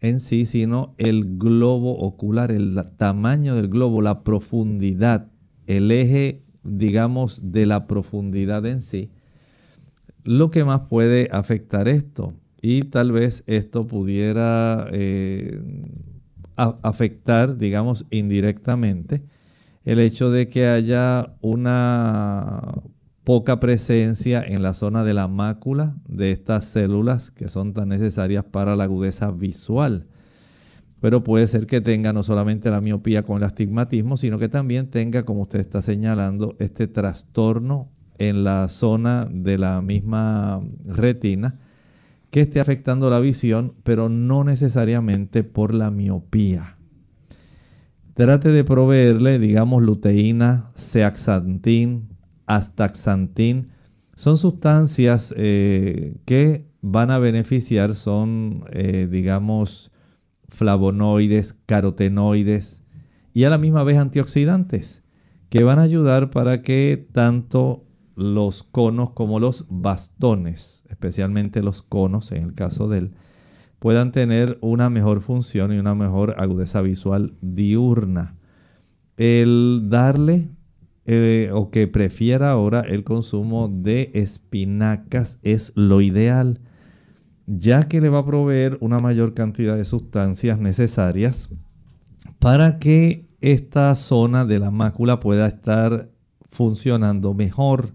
en 0.00 0.18
sí, 0.18 0.46
sino 0.46 0.94
el 0.98 1.38
globo 1.38 1.96
ocular, 1.98 2.50
el 2.50 2.76
tamaño 2.96 3.54
del 3.54 3.68
globo, 3.68 4.02
la 4.02 4.24
profundidad, 4.24 5.30
el 5.66 5.92
eje, 5.92 6.42
digamos, 6.64 7.40
de 7.52 7.66
la 7.66 7.86
profundidad 7.86 8.66
en 8.66 8.82
sí 8.82 9.10
lo 10.24 10.50
que 10.50 10.64
más 10.64 10.86
puede 10.88 11.28
afectar 11.32 11.88
esto. 11.88 12.34
Y 12.60 12.82
tal 12.82 13.12
vez 13.12 13.42
esto 13.46 13.86
pudiera 13.86 14.86
eh, 14.92 15.60
afectar, 16.82 17.56
digamos, 17.58 18.06
indirectamente 18.10 19.22
el 19.84 19.98
hecho 19.98 20.30
de 20.30 20.48
que 20.48 20.66
haya 20.66 21.34
una 21.40 22.74
poca 23.24 23.60
presencia 23.60 24.42
en 24.42 24.62
la 24.62 24.74
zona 24.74 25.04
de 25.04 25.14
la 25.14 25.28
mácula 25.28 25.96
de 26.06 26.32
estas 26.32 26.64
células 26.64 27.30
que 27.30 27.48
son 27.48 27.72
tan 27.72 27.88
necesarias 27.88 28.44
para 28.44 28.76
la 28.76 28.84
agudeza 28.84 29.30
visual. 29.30 30.06
Pero 31.00 31.24
puede 31.24 31.46
ser 31.48 31.66
que 31.66 31.80
tenga 31.80 32.12
no 32.12 32.22
solamente 32.22 32.70
la 32.70 32.80
miopía 32.80 33.24
con 33.24 33.38
el 33.38 33.44
astigmatismo, 33.44 34.16
sino 34.16 34.38
que 34.38 34.48
también 34.48 34.88
tenga, 34.88 35.24
como 35.24 35.42
usted 35.42 35.60
está 35.60 35.82
señalando, 35.82 36.54
este 36.60 36.86
trastorno 36.86 37.90
en 38.18 38.44
la 38.44 38.68
zona 38.68 39.26
de 39.30 39.58
la 39.58 39.82
misma 39.82 40.62
retina 40.84 41.58
que 42.32 42.40
esté 42.40 42.60
afectando 42.60 43.10
la 43.10 43.20
visión, 43.20 43.74
pero 43.84 44.08
no 44.08 44.42
necesariamente 44.42 45.44
por 45.44 45.74
la 45.74 45.90
miopía. 45.90 46.78
trate 48.14 48.48
de 48.48 48.64
proveerle, 48.64 49.38
digamos, 49.38 49.82
luteína, 49.82 50.70
zeaxantin, 50.74 52.08
astaxantin. 52.46 53.68
Son 54.16 54.38
sustancias 54.38 55.34
eh, 55.36 56.16
que 56.24 56.66
van 56.80 57.10
a 57.10 57.18
beneficiar, 57.18 57.94
son, 57.96 58.64
eh, 58.72 59.08
digamos, 59.10 59.92
flavonoides, 60.48 61.54
carotenoides 61.66 62.82
y 63.34 63.44
a 63.44 63.50
la 63.50 63.58
misma 63.58 63.84
vez 63.84 63.98
antioxidantes 63.98 65.02
que 65.50 65.64
van 65.64 65.78
a 65.78 65.82
ayudar 65.82 66.30
para 66.30 66.62
que 66.62 67.06
tanto 67.12 67.84
los 68.16 68.62
conos 68.62 69.10
como 69.10 69.40
los 69.40 69.66
bastones, 69.68 70.84
especialmente 70.88 71.62
los 71.62 71.82
conos 71.82 72.32
en 72.32 72.44
el 72.44 72.54
caso 72.54 72.88
de 72.88 72.98
él, 72.98 73.14
puedan 73.78 74.12
tener 74.12 74.58
una 74.60 74.90
mejor 74.90 75.20
función 75.20 75.72
y 75.72 75.78
una 75.78 75.94
mejor 75.94 76.36
agudeza 76.38 76.80
visual 76.82 77.34
diurna. 77.40 78.36
El 79.16 79.88
darle 79.88 80.50
eh, 81.04 81.50
o 81.52 81.70
que 81.70 81.88
prefiera 81.88 82.52
ahora 82.52 82.82
el 82.82 83.02
consumo 83.02 83.68
de 83.68 84.12
espinacas 84.14 85.38
es 85.42 85.72
lo 85.74 86.00
ideal, 86.00 86.60
ya 87.46 87.88
que 87.88 88.00
le 88.00 88.08
va 88.08 88.20
a 88.20 88.26
proveer 88.26 88.78
una 88.80 89.00
mayor 89.00 89.34
cantidad 89.34 89.76
de 89.76 89.84
sustancias 89.84 90.60
necesarias 90.60 91.50
para 92.38 92.78
que 92.78 93.26
esta 93.40 93.94
zona 93.96 94.44
de 94.44 94.60
la 94.60 94.70
mácula 94.70 95.18
pueda 95.18 95.48
estar 95.48 96.08
funcionando 96.52 97.34
mejor. 97.34 97.94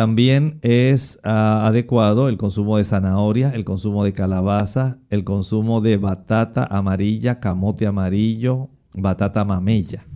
También 0.00 0.60
es 0.62 1.20
ah, 1.24 1.66
adecuado 1.66 2.30
el 2.30 2.38
consumo 2.38 2.78
de 2.78 2.84
zanahoria, 2.84 3.50
el 3.50 3.66
consumo 3.66 4.02
de 4.02 4.14
calabaza, 4.14 4.96
el 5.10 5.24
consumo 5.24 5.82
de 5.82 5.98
batata 5.98 6.64
amarilla, 6.64 7.38
camote 7.38 7.86
amarillo, 7.86 8.70
batata 8.94 9.44
mamella. 9.44 10.06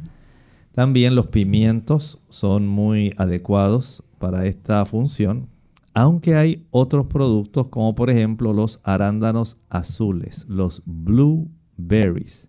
También 0.73 1.15
los 1.15 1.27
pimientos 1.27 2.19
son 2.31 2.67
muy 2.67 3.13
adecuados 3.19 4.03
para 4.19 4.47
esta 4.47 4.87
función, 4.87 5.51
aunque 5.93 6.35
hay 6.35 6.65
otros 6.71 7.05
productos 7.05 7.69
como 7.69 7.95
por 7.95 8.09
ejemplo 8.09 8.55
los 8.55 8.81
arándanos 8.85 9.59
azules, 9.69 10.47
los 10.49 10.83
blueberries. 10.87 12.49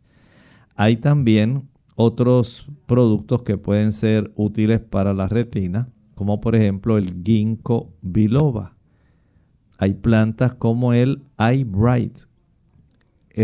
Hay 0.77 0.95
también 0.95 1.67
otros 1.95 2.71
productos 2.85 3.43
que 3.43 3.57
pueden 3.57 3.91
ser 3.91 4.31
útiles 4.37 4.79
para 4.79 5.13
la 5.13 5.27
retina, 5.27 5.89
como 6.15 6.41
por 6.41 6.55
ejemplo 6.55 6.97
el 6.97 7.21
ginkgo 7.23 7.93
biloba. 8.01 8.75
Hay 9.77 9.93
plantas 9.93 10.53
como 10.53 10.93
el 10.93 11.23
iBright. 11.37 12.17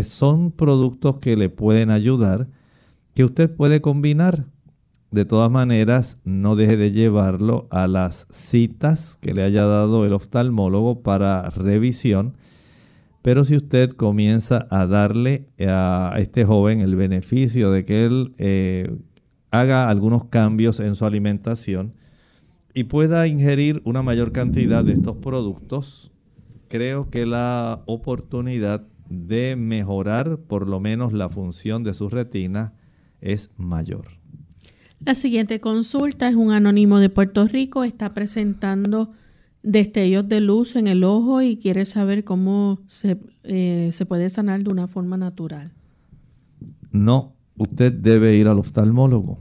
Son 0.03 0.51
productos 0.51 1.17
que 1.17 1.35
le 1.35 1.49
pueden 1.49 1.91
ayudar, 1.91 2.47
que 3.13 3.25
usted 3.25 3.53
puede 3.53 3.81
combinar. 3.81 4.45
De 5.11 5.25
todas 5.25 5.51
maneras, 5.51 6.19
no 6.23 6.55
deje 6.55 6.77
de 6.77 6.93
llevarlo 6.93 7.67
a 7.69 7.87
las 7.87 8.27
citas 8.29 9.17
que 9.19 9.33
le 9.33 9.43
haya 9.43 9.65
dado 9.65 10.05
el 10.05 10.13
oftalmólogo 10.13 11.01
para 11.01 11.49
revisión. 11.49 12.37
Pero 13.21 13.43
si 13.43 13.57
usted 13.57 13.89
comienza 13.91 14.65
a 14.69 14.87
darle 14.87 15.49
a 15.59 16.15
este 16.17 16.45
joven 16.45 16.79
el 16.79 16.95
beneficio 16.95 17.71
de 17.71 17.83
que 17.83 18.05
él 18.05 18.33
eh, 18.37 18.95
haga 19.51 19.89
algunos 19.89 20.25
cambios 20.25 20.79
en 20.79 20.95
su 20.95 21.05
alimentación, 21.05 21.93
y 22.73 22.85
pueda 22.85 23.27
ingerir 23.27 23.81
una 23.85 24.01
mayor 24.01 24.31
cantidad 24.31 24.83
de 24.83 24.93
estos 24.93 25.17
productos, 25.17 26.11
creo 26.67 27.09
que 27.09 27.25
la 27.25 27.81
oportunidad 27.85 28.87
de 29.09 29.55
mejorar 29.55 30.39
por 30.39 30.69
lo 30.69 30.79
menos 30.79 31.13
la 31.13 31.29
función 31.29 31.83
de 31.83 31.93
su 31.93 32.09
retina 32.09 32.73
es 33.19 33.49
mayor. 33.57 34.05
La 35.03 35.15
siguiente 35.15 35.59
consulta 35.59 36.29
es 36.29 36.35
un 36.35 36.51
anónimo 36.51 36.99
de 36.99 37.09
Puerto 37.09 37.47
Rico, 37.47 37.83
está 37.83 38.13
presentando 38.13 39.11
destellos 39.63 40.27
de 40.27 40.39
luz 40.39 40.75
en 40.75 40.87
el 40.87 41.03
ojo 41.03 41.41
y 41.41 41.57
quiere 41.57 41.85
saber 41.85 42.23
cómo 42.23 42.79
se, 42.87 43.19
eh, 43.43 43.89
se 43.91 44.05
puede 44.05 44.29
sanar 44.29 44.63
de 44.63 44.71
una 44.71 44.87
forma 44.87 45.17
natural. 45.17 45.73
No, 46.91 47.35
usted 47.57 47.91
debe 47.91 48.35
ir 48.35 48.47
al 48.47 48.59
oftalmólogo 48.59 49.39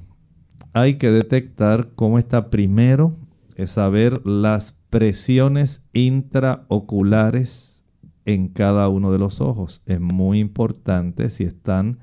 hay 0.72 0.94
que 0.94 1.10
detectar 1.10 1.90
cómo 1.94 2.18
está 2.18 2.50
primero, 2.50 3.16
es 3.60 3.72
saber 3.72 4.26
las 4.26 4.72
presiones 4.88 5.82
intraoculares 5.92 7.84
en 8.24 8.48
cada 8.48 8.88
uno 8.88 9.12
de 9.12 9.18
los 9.18 9.40
ojos. 9.40 9.82
Es 9.84 10.00
muy 10.00 10.40
importante 10.40 11.28
si 11.28 11.44
están, 11.44 11.98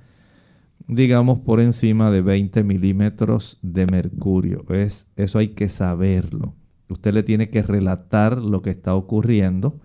digamos, 0.87 1.39
por 1.39 1.59
encima 1.59 2.11
de 2.11 2.21
20 2.21 2.63
milímetros 2.63 3.57
de 3.63 3.87
mercurio. 3.87 4.65
Es, 4.69 5.07
eso 5.15 5.39
hay 5.39 5.49
que 5.49 5.67
saberlo. 5.67 6.55
Usted 6.89 7.13
le 7.13 7.23
tiene 7.23 7.49
que 7.49 7.63
relatar 7.63 8.37
lo 8.37 8.61
que 8.61 8.69
está 8.69 8.93
ocurriendo 8.93 9.79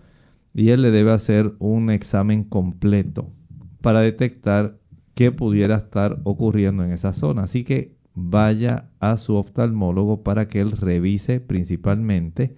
y 0.55 0.71
él 0.71 0.83
le 0.83 0.91
debe 0.91 1.13
hacer 1.13 1.55
un 1.59 1.91
examen 1.91 2.45
completo 2.45 3.33
para 3.81 4.01
detectar 4.01 4.79
qué 5.15 5.33
pudiera 5.33 5.77
estar 5.77 6.21
ocurriendo 6.25 6.85
en 6.85 6.93
esa 6.93 7.15
zona. 7.15 7.43
Así 7.43 7.65
que 7.65 7.97
vaya 8.15 8.89
a 9.01 9.17
su 9.17 9.35
oftalmólogo 9.35 10.23
para 10.23 10.49
que 10.49 10.61
él 10.61 10.73
revise 10.73 11.41
principalmente 11.41 12.57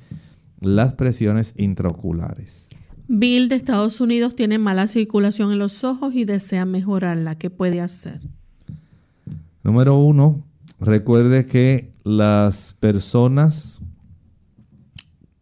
las 0.61 0.95
presiones 0.95 1.55
intraoculares. 1.57 2.69
Bill 3.07 3.49
de 3.49 3.57
Estados 3.57 4.01
Unidos 4.01 4.35
tiene 4.35 4.59
mala 4.59 4.87
circulación 4.87 5.53
en 5.53 5.59
los 5.59 5.85
ojos 5.85 6.15
y 6.15 6.25
desea 6.25 6.65
mejorarla. 6.65 7.37
¿Qué 7.37 7.51
puede 7.51 7.81
hacer? 7.81 8.21
Número 9.63 9.99
uno, 9.99 10.45
recuerde 10.81 11.47
que 11.47 11.93
las 12.03 12.77
personas 12.81 13.81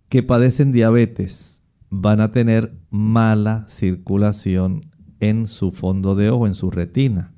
que 0.09 0.23
padecen 0.23 0.73
diabetes 0.73 1.63
van 1.89 2.21
a 2.21 2.33
tener 2.33 2.75
mala 2.91 3.67
circulación 3.69 4.91
en 5.21 5.47
su 5.47 5.71
fondo 5.71 6.15
de 6.15 6.31
ojo, 6.31 6.47
en 6.47 6.55
su 6.55 6.71
retina. 6.71 7.33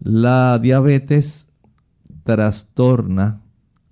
La 0.00 0.58
diabetes 0.60 1.47
trastorna 2.28 3.40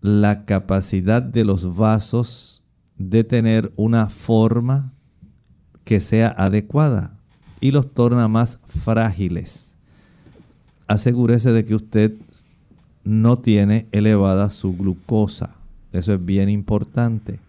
la 0.03 0.45
capacidad 0.45 1.23
de 1.23 1.43
los 1.43 1.75
vasos 1.75 2.63
de 2.99 3.25
tener 3.25 3.73
una 3.77 4.11
forma 4.11 4.93
que 5.85 6.03
sea 6.03 6.29
adecuada 6.37 7.17
y 7.63 7.71
los 7.71 7.95
torna 7.95 8.29
más 8.29 8.59
frágiles. 8.67 9.75
Asegúrese 10.87 11.51
de 11.53 11.65
que 11.65 11.75
usted 11.75 12.13
no 13.05 13.39
tiene 13.39 13.87
elevada 13.91 14.51
su 14.51 14.77
glucosa. 14.77 15.55
Eso 15.95 16.13
es 16.13 16.23
bien 16.23 16.51
importante 16.51 17.41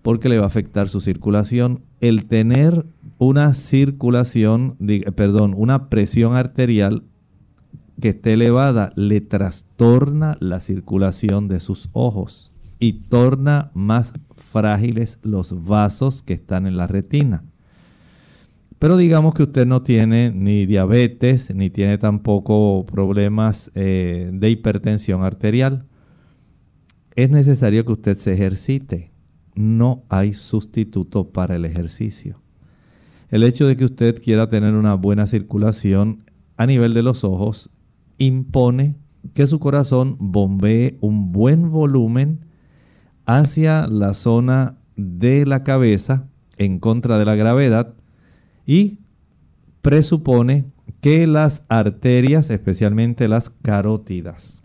porque 0.00 0.30
le 0.30 0.38
va 0.38 0.44
a 0.44 0.46
afectar 0.46 0.88
su 0.88 1.02
circulación. 1.02 1.82
El 2.00 2.24
tener 2.24 2.86
una 3.18 3.52
circulación, 3.52 4.78
perdón, 5.14 5.52
una 5.54 5.90
presión 5.90 6.36
arterial 6.36 7.02
que 8.00 8.08
esté 8.10 8.32
elevada 8.32 8.92
le 8.96 9.20
trastorna 9.20 9.73
la 9.78 10.60
circulación 10.60 11.48
de 11.48 11.60
sus 11.60 11.88
ojos 11.92 12.52
y 12.78 12.92
torna 13.08 13.70
más 13.74 14.12
frágiles 14.36 15.18
los 15.22 15.64
vasos 15.64 16.22
que 16.22 16.34
están 16.34 16.66
en 16.66 16.76
la 16.76 16.86
retina. 16.86 17.44
Pero 18.78 18.96
digamos 18.96 19.34
que 19.34 19.44
usted 19.44 19.66
no 19.66 19.82
tiene 19.82 20.30
ni 20.30 20.66
diabetes, 20.66 21.54
ni 21.54 21.70
tiene 21.70 21.98
tampoco 21.98 22.84
problemas 22.86 23.70
eh, 23.74 24.30
de 24.32 24.50
hipertensión 24.50 25.22
arterial. 25.22 25.86
Es 27.16 27.30
necesario 27.30 27.84
que 27.84 27.92
usted 27.92 28.16
se 28.16 28.34
ejercite. 28.34 29.12
No 29.54 30.04
hay 30.08 30.34
sustituto 30.34 31.30
para 31.30 31.56
el 31.56 31.64
ejercicio. 31.64 32.40
El 33.30 33.42
hecho 33.42 33.66
de 33.66 33.76
que 33.76 33.84
usted 33.84 34.20
quiera 34.22 34.48
tener 34.48 34.74
una 34.74 34.94
buena 34.94 35.26
circulación 35.26 36.24
a 36.56 36.66
nivel 36.66 36.94
de 36.94 37.02
los 37.02 37.24
ojos 37.24 37.70
impone 38.18 38.96
que 39.32 39.46
su 39.46 39.58
corazón 39.58 40.16
bombee 40.18 40.98
un 41.00 41.32
buen 41.32 41.70
volumen 41.70 42.40
hacia 43.26 43.86
la 43.86 44.14
zona 44.14 44.76
de 44.96 45.46
la 45.46 45.64
cabeza 45.64 46.28
en 46.56 46.78
contra 46.78 47.18
de 47.18 47.24
la 47.24 47.34
gravedad 47.34 47.94
y 48.66 48.98
presupone 49.82 50.66
que 51.00 51.26
las 51.26 51.62
arterias, 51.68 52.50
especialmente 52.50 53.28
las 53.28 53.50
carótidas, 53.50 54.62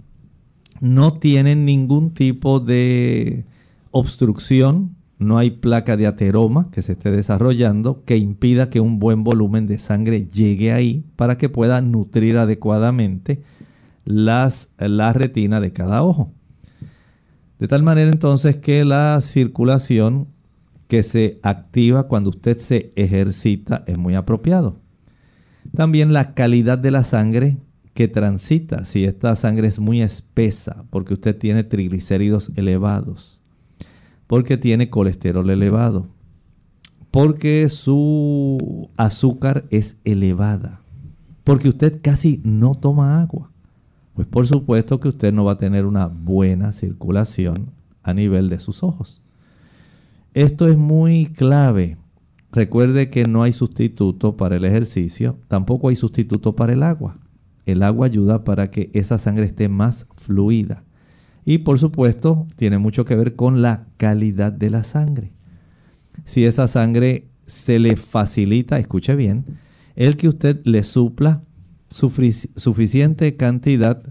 no 0.80 1.14
tienen 1.14 1.66
ningún 1.66 2.14
tipo 2.14 2.60
de 2.60 3.46
obstrucción, 3.92 4.96
no 5.18 5.38
hay 5.38 5.52
placa 5.52 5.98
de 5.98 6.08
ateroma 6.08 6.70
que 6.72 6.82
se 6.82 6.94
esté 6.94 7.12
desarrollando 7.12 8.04
que 8.06 8.18
impida 8.18 8.70
que 8.70 8.80
un 8.80 9.00
buen 9.00 9.26
volumen 9.26 9.68
de 9.68 9.80
sangre 9.80 10.28
llegue 10.28 10.72
ahí 10.72 11.04
para 11.18 11.38
que 11.38 11.50
pueda 11.50 11.82
nutrir 11.82 12.38
adecuadamente 12.38 13.42
las, 14.10 14.72
la 14.80 15.14
retina 15.14 15.62
de 15.62 15.72
cada 15.72 16.02
ojo. 16.02 16.34
De 17.60 17.68
tal 17.68 17.84
manera 17.84 18.10
entonces 18.10 18.58
que 18.58 18.84
la 18.84 19.22
circulación 19.22 20.30
que 20.88 21.04
se 21.04 21.40
activa 21.44 22.08
cuando 22.08 22.32
usted 22.32 22.58
se 22.58 22.92
ejercita 22.96 23.84
es 23.86 24.00
muy 24.00 24.16
apropiado. 24.16 24.82
También 25.76 26.12
la 26.12 26.34
calidad 26.34 26.80
de 26.80 26.90
la 26.90 27.04
sangre 27.04 27.58
que 27.94 28.08
transita, 28.08 28.84
si 28.84 29.06
esta 29.06 29.36
sangre 29.36 29.68
es 29.68 29.78
muy 29.78 30.02
espesa, 30.02 30.86
porque 30.90 31.14
usted 31.14 31.38
tiene 31.38 31.64
triglicéridos 31.64 32.52
elevados, 32.56 33.44
porque 34.26 34.58
tiene 34.58 34.90
colesterol 34.90 35.48
elevado, 35.52 36.08
porque 37.12 37.70
su 37.70 38.90
azúcar 38.98 39.66
es 39.70 39.98
elevada, 40.04 40.82
porque 41.44 41.70
usted 41.70 42.00
casi 42.02 42.42
no 42.44 42.74
toma 42.74 43.22
agua, 43.22 43.52
pues 44.20 44.28
por 44.28 44.48
supuesto 44.48 45.00
que 45.00 45.08
usted 45.08 45.32
no 45.32 45.46
va 45.46 45.54
a 45.54 45.58
tener 45.58 45.86
una 45.86 46.08
buena 46.08 46.74
circulación 46.74 47.72
a 48.04 48.14
nivel 48.14 48.50
de 48.50 48.60
sus 48.60 48.84
ojos. 48.84 49.22
Esto 50.34 50.68
es 50.68 50.76
muy 50.76 51.28
clave. 51.28 51.96
Recuerde 52.52 53.10
que 53.10 53.24
no 53.24 53.44
hay 53.44 53.54
sustituto 53.54 54.36
para 54.36 54.58
el 54.58 54.66
ejercicio, 54.66 55.40
tampoco 55.48 55.88
hay 55.88 55.96
sustituto 55.96 56.54
para 56.54 56.74
el 56.74 56.84
agua. 56.84 57.18
El 57.66 57.82
agua 57.82 58.08
ayuda 58.08 58.44
para 58.44 58.72
que 58.72 58.92
esa 58.94 59.18
sangre 59.18 59.46
esté 59.46 59.70
más 59.70 60.06
fluida. 60.18 60.84
Y 61.46 61.60
por 61.60 61.80
supuesto, 61.80 62.46
tiene 62.58 62.78
mucho 62.78 63.06
que 63.06 63.16
ver 63.16 63.38
con 63.38 63.62
la 63.62 63.88
calidad 63.96 64.52
de 64.52 64.70
la 64.70 64.84
sangre. 64.84 65.32
Si 66.26 66.44
esa 66.44 66.68
sangre 66.68 67.30
se 67.46 67.80
le 67.80 67.96
facilita, 67.96 68.80
escuche 68.80 69.16
bien, 69.16 69.46
el 69.96 70.18
que 70.18 70.28
usted 70.28 70.60
le 70.66 70.84
supla 70.84 71.42
suficiente 71.90 73.36
cantidad 73.36 74.02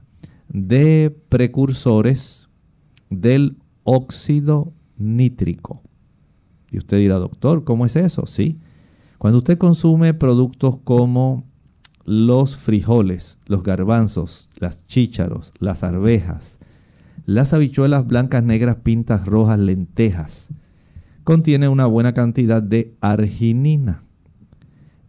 de 0.49 1.17
precursores 1.29 2.49
del 3.11 3.57
óxido 3.85 4.73
nítrico. 4.97 5.83
Y 6.71 6.79
usted 6.79 6.99
dirá, 6.99 7.17
doctor, 7.17 7.65
¿cómo 7.65 7.87
es 7.87 7.97
eso? 7.97 8.27
Sí. 8.27 8.59
Cuando 9.19 9.39
usted 9.39 9.59
consume 9.59 10.15
productos 10.15 10.77
como 10.85 11.45
los 12.05 12.57
frijoles, 12.57 13.39
los 13.47 13.63
garbanzos, 13.63 14.49
las 14.59 14.85
chícharos, 14.87 15.53
las 15.59 15.83
arvejas, 15.83 16.59
las 17.27 17.53
habichuelas 17.53 18.07
blancas, 18.07 18.43
negras, 18.43 18.77
pintas, 18.83 19.27
rojas, 19.27 19.59
lentejas, 19.59 20.49
contiene 21.25 21.69
una 21.69 21.87
buena 21.87 22.15
cantidad 22.15 22.63
de 22.63 22.97
arginina. 23.01 24.05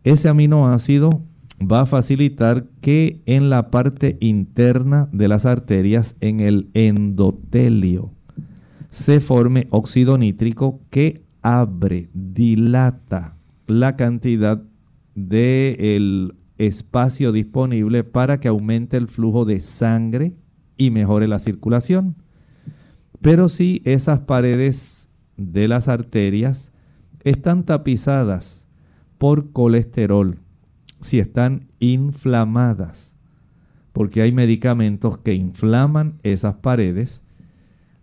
Ese 0.03 0.27
aminoácido 0.27 1.23
va 1.59 1.81
a 1.81 1.85
facilitar 1.85 2.65
que 2.81 3.21
en 3.25 3.49
la 3.49 3.69
parte 3.69 4.17
interna 4.21 5.09
de 5.11 5.27
las 5.27 5.45
arterias, 5.45 6.15
en 6.19 6.39
el 6.39 6.69
endotelio, 6.73 8.11
se 8.89 9.19
forme 9.19 9.67
óxido 9.69 10.17
nítrico 10.17 10.81
que 10.89 11.23
abre, 11.41 12.09
dilata 12.13 13.35
la 13.67 13.95
cantidad 13.95 14.63
del 15.15 16.35
espacio 16.57 17.31
disponible 17.31 18.03
para 18.03 18.39
que 18.39 18.47
aumente 18.47 18.97
el 18.97 19.07
flujo 19.07 19.45
de 19.45 19.59
sangre 19.59 20.33
y 20.77 20.91
mejore 20.91 21.27
la 21.27 21.39
circulación. 21.39 22.15
Pero 23.21 23.49
si 23.49 23.81
esas 23.85 24.19
paredes 24.19 25.09
de 25.37 25.67
las 25.67 25.87
arterias 25.87 26.71
están 27.23 27.63
tapizadas 27.63 28.67
por 29.17 29.51
colesterol, 29.51 30.39
si 31.01 31.19
están 31.19 31.67
inflamadas, 31.79 33.15
porque 33.93 34.21
hay 34.21 34.31
medicamentos 34.31 35.17
que 35.17 35.33
inflaman 35.33 36.19
esas 36.23 36.55
paredes, 36.55 37.21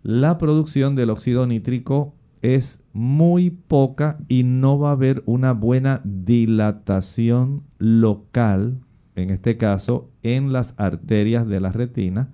la 0.03 0.37
producción 0.37 0.95
del 0.95 1.09
óxido 1.09 1.47
nítrico 1.47 2.13
es 2.41 2.79
muy 2.93 3.49
poca 3.49 4.17
y 4.27 4.43
no 4.43 4.79
va 4.79 4.89
a 4.89 4.93
haber 4.93 5.23
una 5.25 5.53
buena 5.53 6.01
dilatación 6.03 7.63
local, 7.77 8.79
en 9.15 9.31
este 9.31 9.57
caso 9.57 10.09
en 10.23 10.53
las 10.53 10.73
arterias 10.77 11.47
de 11.47 11.59
la 11.59 11.71
retina, 11.71 12.29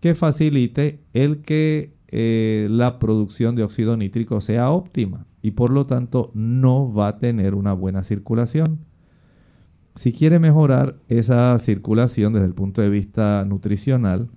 que 0.00 0.14
facilite 0.14 1.00
el 1.12 1.42
que 1.42 1.94
eh, 2.08 2.68
la 2.70 2.98
producción 2.98 3.54
de 3.54 3.62
óxido 3.62 3.96
nítrico 3.96 4.40
sea 4.40 4.70
óptima 4.70 5.26
y 5.42 5.52
por 5.52 5.70
lo 5.70 5.86
tanto 5.86 6.30
no 6.34 6.92
va 6.92 7.08
a 7.08 7.18
tener 7.18 7.54
una 7.54 7.72
buena 7.72 8.02
circulación. 8.02 8.80
Si 9.96 10.12
quiere 10.12 10.40
mejorar 10.40 10.98
esa 11.08 11.56
circulación 11.58 12.32
desde 12.32 12.46
el 12.46 12.54
punto 12.54 12.82
de 12.82 12.90
vista 12.90 13.44
nutricional, 13.46 14.28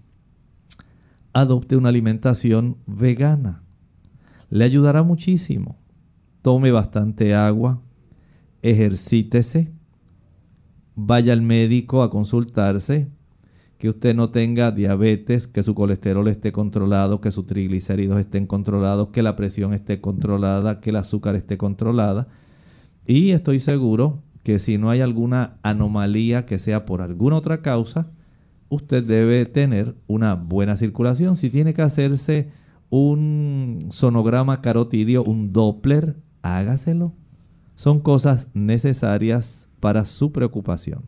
adopte 1.33 1.75
una 1.75 1.89
alimentación 1.89 2.77
vegana. 2.85 3.63
Le 4.49 4.63
ayudará 4.65 5.01
muchísimo. 5.01 5.79
Tome 6.43 6.71
bastante 6.71 7.33
agua, 7.33 7.81
ejercítese, 8.61 9.71
vaya 10.95 11.33
al 11.33 11.41
médico 11.41 12.03
a 12.03 12.11
consultarse, 12.11 13.09
que 13.79 13.89
usted 13.89 14.15
no 14.15 14.29
tenga 14.29 14.71
diabetes, 14.71 15.47
que 15.47 15.63
su 15.63 15.75
colesterol 15.75 16.27
esté 16.27 16.51
controlado, 16.51 17.19
que 17.19 17.31
sus 17.31 17.45
triglicéridos 17.45 18.19
estén 18.19 18.47
controlados, 18.47 19.09
que 19.09 19.21
la 19.21 19.35
presión 19.35 19.73
esté 19.73 20.01
controlada, 20.01 20.79
que 20.79 20.91
el 20.91 20.95
azúcar 20.95 21.35
esté 21.35 21.57
controlada. 21.57 22.27
Y 23.05 23.31
estoy 23.31 23.59
seguro 23.59 24.23
que 24.47 24.59
si 24.59 24.77
no 24.77 24.89
hay 24.89 25.01
alguna 25.01 25.57
anomalía 25.61 26.45
que 26.45 26.57
sea 26.57 26.85
por 26.85 27.01
alguna 27.01 27.35
otra 27.35 27.61
causa, 27.61 28.11
usted 28.69 29.03
debe 29.03 29.45
tener 29.45 29.97
una 30.07 30.35
buena 30.35 30.77
circulación. 30.77 31.35
Si 31.35 31.49
tiene 31.49 31.73
que 31.73 31.81
hacerse 31.81 32.47
un 32.89 33.87
sonograma 33.89 34.61
carotidio, 34.61 35.25
un 35.25 35.51
Doppler, 35.51 36.15
hágaselo. 36.43 37.11
Son 37.75 37.99
cosas 37.99 38.47
necesarias 38.53 39.67
para 39.81 40.05
su 40.05 40.31
preocupación. 40.31 41.03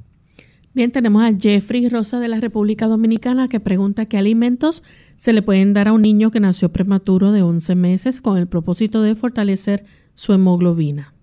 Bien, 0.73 0.91
tenemos 0.91 1.23
a 1.23 1.33
Jeffrey 1.33 1.87
Rosa 1.87 2.19
de 2.19 2.27
la 2.27 2.41
República 2.41 2.87
Dominicana 2.87 3.47
que 3.47 3.61
pregunta 3.61 4.07
qué 4.07 4.17
alimentos 4.17 4.83
se 5.15 5.31
le 5.31 5.41
pueden 5.41 5.71
dar 5.71 5.87
a 5.87 5.93
un 5.93 6.01
niño 6.01 6.29
que 6.29 6.41
nació 6.41 6.73
prematuro 6.73 7.31
de 7.31 7.41
11 7.41 7.73
meses 7.75 8.19
con 8.19 8.37
el 8.37 8.47
propósito 8.47 9.01
de 9.01 9.15
fortalecer 9.15 9.85
su 10.13 10.33
hemoglobina. 10.33 11.13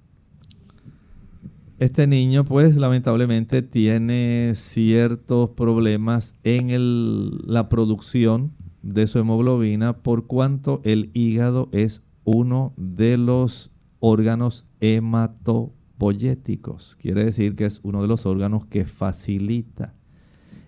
Este 1.78 2.06
niño 2.06 2.46
pues 2.46 2.74
lamentablemente 2.76 3.60
tiene 3.60 4.52
ciertos 4.54 5.50
problemas 5.50 6.34
en 6.42 7.36
la 7.46 7.68
producción 7.68 8.52
de 8.82 9.06
su 9.06 9.18
hemoglobina 9.18 9.98
por 9.98 10.26
cuanto 10.26 10.80
el 10.84 11.10
hígado 11.12 11.68
es 11.72 12.02
uno 12.24 12.72
de 12.78 13.18
los 13.18 13.70
órganos 14.00 14.64
hemato 14.80 15.74
poyéticos. 15.98 16.96
Quiere 16.98 17.24
decir 17.24 17.56
que 17.56 17.66
es 17.66 17.80
uno 17.82 18.00
de 18.00 18.08
los 18.08 18.24
órganos 18.24 18.64
que 18.64 18.86
facilita 18.86 19.94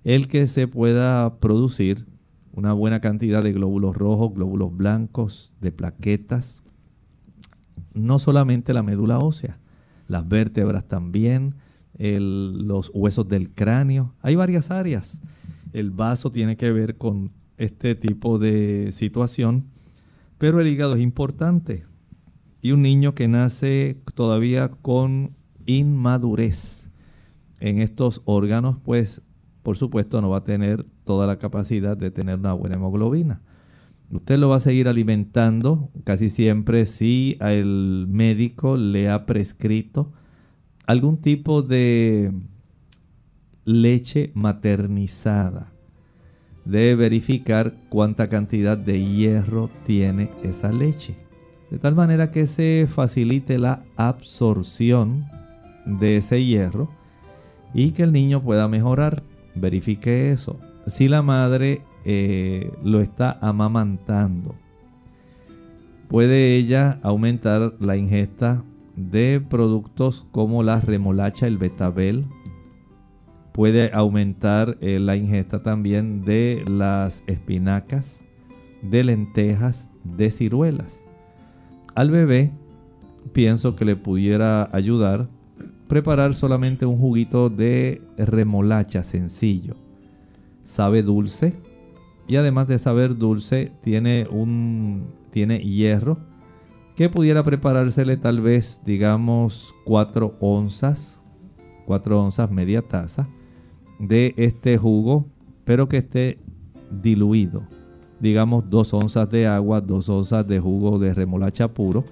el 0.05 0.29
que 0.29 0.47
se 0.47 0.69
pueda 0.69 1.39
producir 1.41 2.07
una 2.53 2.75
buena 2.75 3.01
cantidad 3.01 3.43
de 3.43 3.55
glóbulos 3.55 3.97
rojos, 3.97 4.35
glóbulos 4.35 4.77
blancos, 4.77 5.55
de 5.63 5.73
plaquetas. 5.73 6.63
No 7.95 8.19
solamente 8.19 8.75
la 8.75 8.83
médula 8.83 9.19
ósea, 9.19 9.59
las 10.09 10.27
vértebras 10.27 10.89
también, 10.89 11.55
los 11.97 12.91
huesos 12.93 13.29
del 13.29 13.55
cráneo. 13.55 14.15
Hay 14.21 14.35
varias 14.35 14.71
áreas. 14.73 15.21
El 15.73 15.91
vaso 15.91 16.33
tiene 16.33 16.57
que 16.57 16.73
ver 16.73 16.97
con 16.97 17.31
este 17.57 17.95
tipo 17.95 18.39
de 18.39 18.91
situación, 18.93 19.67
pero 20.39 20.61
el 20.61 20.67
hígado 20.67 20.95
es 20.95 21.01
importante 21.01 21.85
y 22.61 22.73
un 22.73 22.83
niño 22.83 23.15
que 23.15 23.29
nace 23.29 24.01
todavía 24.15 24.69
con 24.69 25.37
inmadurez 25.67 26.91
en 27.61 27.81
estos 27.81 28.23
órganos, 28.25 28.79
pues 28.83 29.23
por 29.63 29.77
supuesto 29.77 30.21
no 30.21 30.31
va 30.31 30.39
a 30.39 30.45
tener 30.45 30.87
toda 31.05 31.27
la 31.27 31.39
capacidad 31.39 31.97
de 31.97 32.11
tener 32.11 32.39
una 32.39 32.53
buena 32.53 32.77
hemoglobina. 32.77 33.43
Usted 34.11 34.39
lo 34.39 34.49
va 34.49 34.57
a 34.57 34.61
seguir 34.61 34.89
alimentando 34.89 35.91
casi 36.05 36.31
siempre 36.31 36.87
si 36.87 37.37
el 37.41 38.07
médico 38.09 38.77
le 38.77 39.11
ha 39.11 39.27
prescrito 39.27 40.13
algún 40.87 41.19
tipo 41.19 41.63
de 41.63 42.33
leche 43.65 44.31
maternizada. 44.35 45.73
Debe 46.65 46.95
verificar 46.95 47.75
cuánta 47.91 48.29
cantidad 48.29 48.79
de 48.79 49.05
hierro 49.05 49.71
tiene 49.87 50.31
esa 50.43 50.73
leche 50.73 51.29
de 51.71 51.79
tal 51.79 51.95
manera 51.95 52.31
que 52.31 52.47
se 52.47 52.87
facilite 52.89 53.59
la 53.59 53.85
absorción 53.97 55.27
de 55.85 56.17
ese 56.17 56.45
hierro 56.45 56.89
y 57.75 57.91
que 57.93 58.03
el 58.03 58.13
niño 58.13 58.43
pueda 58.43 58.69
mejorar. 58.69 59.23
Verifique 59.55 60.31
eso. 60.31 60.59
Si 60.87 61.09
la 61.09 61.23
madre 61.23 61.83
eh, 62.11 62.73
lo 62.83 63.03
está 63.03 63.39
amamantando, 63.43 64.55
puede 66.09 66.57
ella 66.57 66.99
aumentar 67.03 67.75
la 67.81 67.99
ingesta 67.99 68.65
de 68.97 69.43
productos 69.47 70.27
como 70.33 70.63
la 70.63 70.81
remolacha, 70.81 71.47
el 71.47 71.59
betabel. 71.59 72.25
Puede 73.53 73.91
aumentar 73.93 74.79
eh, 74.81 74.99
la 75.01 75.17
ingesta 75.17 75.63
también 75.63 76.23
de 76.23 76.65
las 76.67 77.23
espinacas, 77.27 78.25
de 78.81 79.05
lentejas, 79.05 79.91
de 80.03 80.31
ciruelas. 80.31 81.05
Al 81.95 82.11
bebé 82.11 82.53
pienso 83.35 83.77
que 83.77 83.85
le 83.85 83.97
pudiera 83.97 84.71
ayudar 84.73 85.29
preparar 85.89 86.35
solamente 86.35 86.87
un 86.87 86.97
juguito 86.99 87.51
de 87.51 88.01
remolacha 88.17 89.03
sencillo. 89.03 89.77
sabe 90.65 91.03
dulce 91.03 91.68
y 92.29 92.37
además 92.37 92.69
de 92.69 92.79
saber 92.79 93.17
dulce 93.17 93.73
tiene 93.83 94.27
un 94.31 95.09
tiene 95.31 95.59
hierro 95.59 96.19
que 96.95 97.09
pudiera 97.09 97.43
preparársele 97.43 98.17
tal 98.17 98.41
vez 98.41 98.81
digamos 98.85 99.75
4 99.85 100.37
onzas 100.41 101.23
4 101.87 102.23
onzas 102.23 102.51
media 102.51 102.83
taza 102.83 103.29
de 103.99 104.35
este 104.37 104.79
jugo 104.79 105.27
pero 105.65 105.87
que 105.87 105.99
esté 105.99 106.39
diluido. 106.91 107.63
Digamos 108.21 108.69
2 108.71 108.95
onzas 108.95 109.29
de 109.31 109.47
agua 109.47 109.81
2 109.81 110.09
onzas 110.09 110.47
de 110.47 110.61
jugo 110.61 110.99
de 110.99 111.15
remolacha 111.15 111.69
puro 111.69 112.05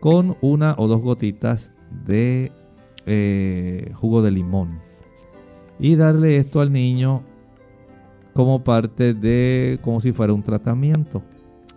con 0.00 0.36
una 0.40 0.74
o 0.76 0.88
dos 0.88 1.00
gotitas 1.00 1.72
de 2.04 2.52
eh, 3.06 3.92
jugo 3.94 4.22
de 4.22 4.30
limón. 4.30 4.70
Y 5.78 5.96
darle 5.96 6.36
esto 6.36 6.60
al 6.60 6.72
niño 6.72 7.22
como 8.36 8.62
parte 8.62 9.14
de 9.14 9.78
como 9.80 9.98
si 10.02 10.12
fuera 10.12 10.34
un 10.34 10.42
tratamiento. 10.42 11.22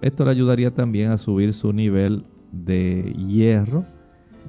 Esto 0.02 0.26
le 0.26 0.32
ayudaría 0.32 0.72
también 0.72 1.10
a 1.10 1.18
subir 1.18 1.54
su 1.54 1.72
nivel 1.72 2.26
de 2.52 3.16
hierro 3.18 3.86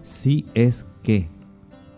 si 0.02 0.44
es 0.54 0.86
que 1.04 1.28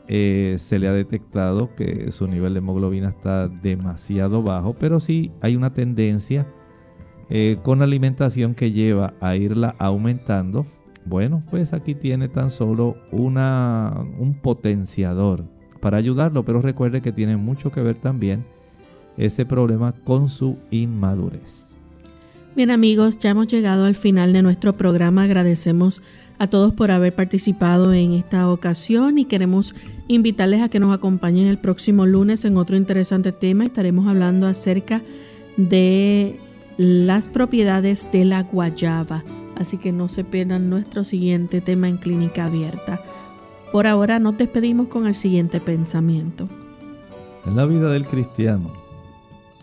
eh, 0.08 0.56
se 0.58 0.78
le 0.78 0.88
ha 0.88 0.92
detectado 0.92 1.74
que 1.74 2.12
su 2.12 2.26
nivel 2.26 2.52
de 2.52 2.58
hemoglobina 2.58 3.08
está 3.08 3.48
demasiado 3.48 4.42
bajo, 4.42 4.74
pero 4.74 5.00
si 5.00 5.32
hay 5.40 5.56
una 5.56 5.72
tendencia 5.72 6.46
eh, 7.30 7.56
con 7.62 7.78
la 7.78 7.84
alimentación 7.84 8.54
que 8.54 8.70
lleva 8.70 9.14
a 9.20 9.34
irla 9.36 9.74
aumentando. 9.78 10.66
Bueno, 11.06 11.42
pues 11.50 11.72
aquí 11.72 11.94
tiene 11.94 12.28
tan 12.28 12.50
solo 12.50 12.96
una, 13.10 14.04
un 14.18 14.34
potenciador 14.34 15.44
para 15.80 15.96
ayudarlo, 15.96 16.44
pero 16.44 16.60
recuerde 16.60 17.00
que 17.00 17.12
tiene 17.12 17.38
mucho 17.38 17.72
que 17.72 17.80
ver 17.80 17.96
también 17.96 18.44
ese 19.16 19.44
problema 19.46 19.92
con 20.04 20.28
su 20.28 20.56
inmadurez. 20.70 21.72
Bien 22.54 22.70
amigos, 22.70 23.18
ya 23.18 23.30
hemos 23.30 23.46
llegado 23.46 23.86
al 23.86 23.94
final 23.94 24.34
de 24.34 24.42
nuestro 24.42 24.74
programa. 24.74 25.22
Agradecemos 25.22 26.02
a 26.38 26.48
todos 26.48 26.74
por 26.74 26.90
haber 26.90 27.14
participado 27.14 27.94
en 27.94 28.12
esta 28.12 28.50
ocasión 28.50 29.16
y 29.16 29.24
queremos 29.24 29.74
invitarles 30.06 30.60
a 30.60 30.68
que 30.68 30.78
nos 30.78 30.94
acompañen 30.94 31.46
el 31.46 31.58
próximo 31.58 32.04
lunes 32.04 32.44
en 32.44 32.58
otro 32.58 32.76
interesante 32.76 33.32
tema. 33.32 33.64
Estaremos 33.64 34.06
hablando 34.06 34.46
acerca 34.46 35.00
de 35.56 36.38
las 36.76 37.28
propiedades 37.28 38.06
de 38.12 38.26
la 38.26 38.42
guayaba. 38.42 39.24
Así 39.56 39.78
que 39.78 39.92
no 39.92 40.10
se 40.10 40.22
pierdan 40.22 40.68
nuestro 40.68 41.04
siguiente 41.04 41.62
tema 41.62 41.88
en 41.88 41.96
clínica 41.96 42.44
abierta. 42.44 43.00
Por 43.72 43.86
ahora 43.86 44.18
nos 44.18 44.36
despedimos 44.36 44.88
con 44.88 45.06
el 45.06 45.14
siguiente 45.14 45.58
pensamiento. 45.58 46.50
En 47.46 47.56
la 47.56 47.64
vida 47.64 47.90
del 47.90 48.06
cristiano 48.06 48.81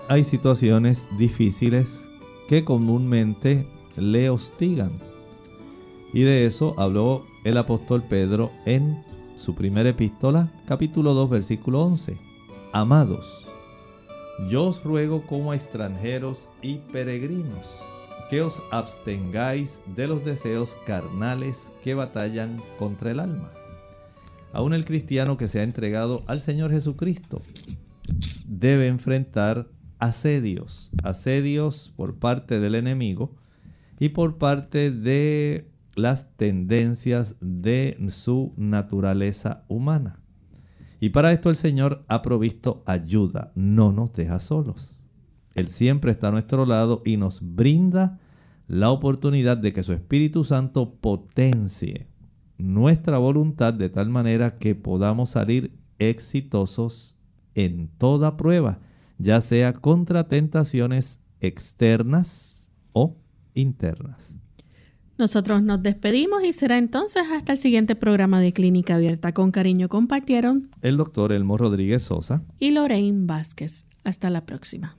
hay 0.09 0.23
situaciones 0.23 1.07
difíciles 1.19 2.03
que 2.47 2.65
comúnmente 2.65 3.67
le 3.95 4.31
hostigan. 4.31 4.91
Y 6.13 6.23
de 6.23 6.47
eso 6.47 6.73
habló 6.79 7.27
el 7.43 7.57
apóstol 7.57 8.01
Pedro 8.01 8.51
en 8.65 9.03
su 9.35 9.53
primera 9.53 9.89
epístola, 9.89 10.51
capítulo 10.65 11.13
2, 11.13 11.29
versículo 11.29 11.83
11. 11.83 12.17
Amados, 12.73 13.45
yo 14.49 14.65
os 14.65 14.83
ruego 14.83 15.27
como 15.27 15.51
a 15.51 15.55
extranjeros 15.55 16.49
y 16.63 16.79
peregrinos 16.91 17.67
que 18.31 18.41
os 18.41 18.63
abstengáis 18.71 19.79
de 19.95 20.07
los 20.07 20.25
deseos 20.25 20.75
carnales 20.87 21.71
que 21.83 21.93
batallan 21.93 22.57
contra 22.79 23.11
el 23.11 23.19
alma. 23.19 23.51
Aún 24.53 24.73
el 24.73 24.85
cristiano 24.85 25.37
que 25.37 25.47
se 25.47 25.59
ha 25.59 25.63
entregado 25.63 26.23
al 26.25 26.41
Señor 26.41 26.71
Jesucristo 26.71 27.43
debe 28.47 28.87
enfrentar 28.87 29.67
asedios, 29.99 30.91
asedios 31.03 31.93
por 31.95 32.15
parte 32.15 32.59
del 32.59 32.75
enemigo 32.75 33.35
y 33.99 34.09
por 34.09 34.37
parte 34.37 34.91
de 34.91 35.69
las 35.95 36.35
tendencias 36.37 37.35
de 37.41 37.97
su 38.09 38.53
naturaleza 38.57 39.65
humana. 39.67 40.19
Y 41.01 41.09
para 41.09 41.31
esto 41.31 41.49
el 41.49 41.55
Señor 41.55 42.03
ha 42.07 42.21
provisto 42.21 42.83
ayuda, 42.85 43.51
no 43.55 43.91
nos 43.91 44.11
deja 44.13 44.39
solos. 44.39 45.03
Él 45.55 45.67
siempre 45.67 46.11
está 46.11 46.29
a 46.29 46.31
nuestro 46.31 46.65
lado 46.65 47.01
y 47.05 47.17
nos 47.17 47.39
brinda 47.41 48.19
la 48.67 48.91
oportunidad 48.91 49.57
de 49.57 49.73
que 49.73 49.83
su 49.83 49.93
Espíritu 49.93 50.43
Santo 50.43 50.95
potencie 51.01 52.07
nuestra 52.57 53.17
voluntad 53.17 53.73
de 53.73 53.89
tal 53.89 54.09
manera 54.09 54.57
que 54.57 54.75
podamos 54.75 55.31
salir 55.31 55.71
exitosos 55.97 57.17
en 57.55 57.89
toda 57.97 58.37
prueba 58.37 58.79
ya 59.19 59.41
sea 59.41 59.73
contra 59.73 60.27
tentaciones 60.27 61.19
externas 61.39 62.69
o 62.93 63.15
internas. 63.53 64.35
Nosotros 65.17 65.61
nos 65.61 65.83
despedimos 65.83 66.43
y 66.45 66.53
será 66.53 66.77
entonces 66.77 67.23
hasta 67.31 67.51
el 67.51 67.57
siguiente 67.57 67.95
programa 67.95 68.39
de 68.39 68.53
Clínica 68.53 68.95
Abierta. 68.95 69.33
Con 69.33 69.51
cariño 69.51 69.89
compartieron 69.89 70.69
el 70.81 70.95
doctor 70.95 71.33
Elmo 71.33 71.57
Rodríguez 71.57 72.03
Sosa 72.03 72.41
y 72.57 72.71
Lorraine 72.71 73.25
Vázquez. 73.25 73.85
Hasta 74.05 74.29
la 74.29 74.45
próxima. 74.45 74.98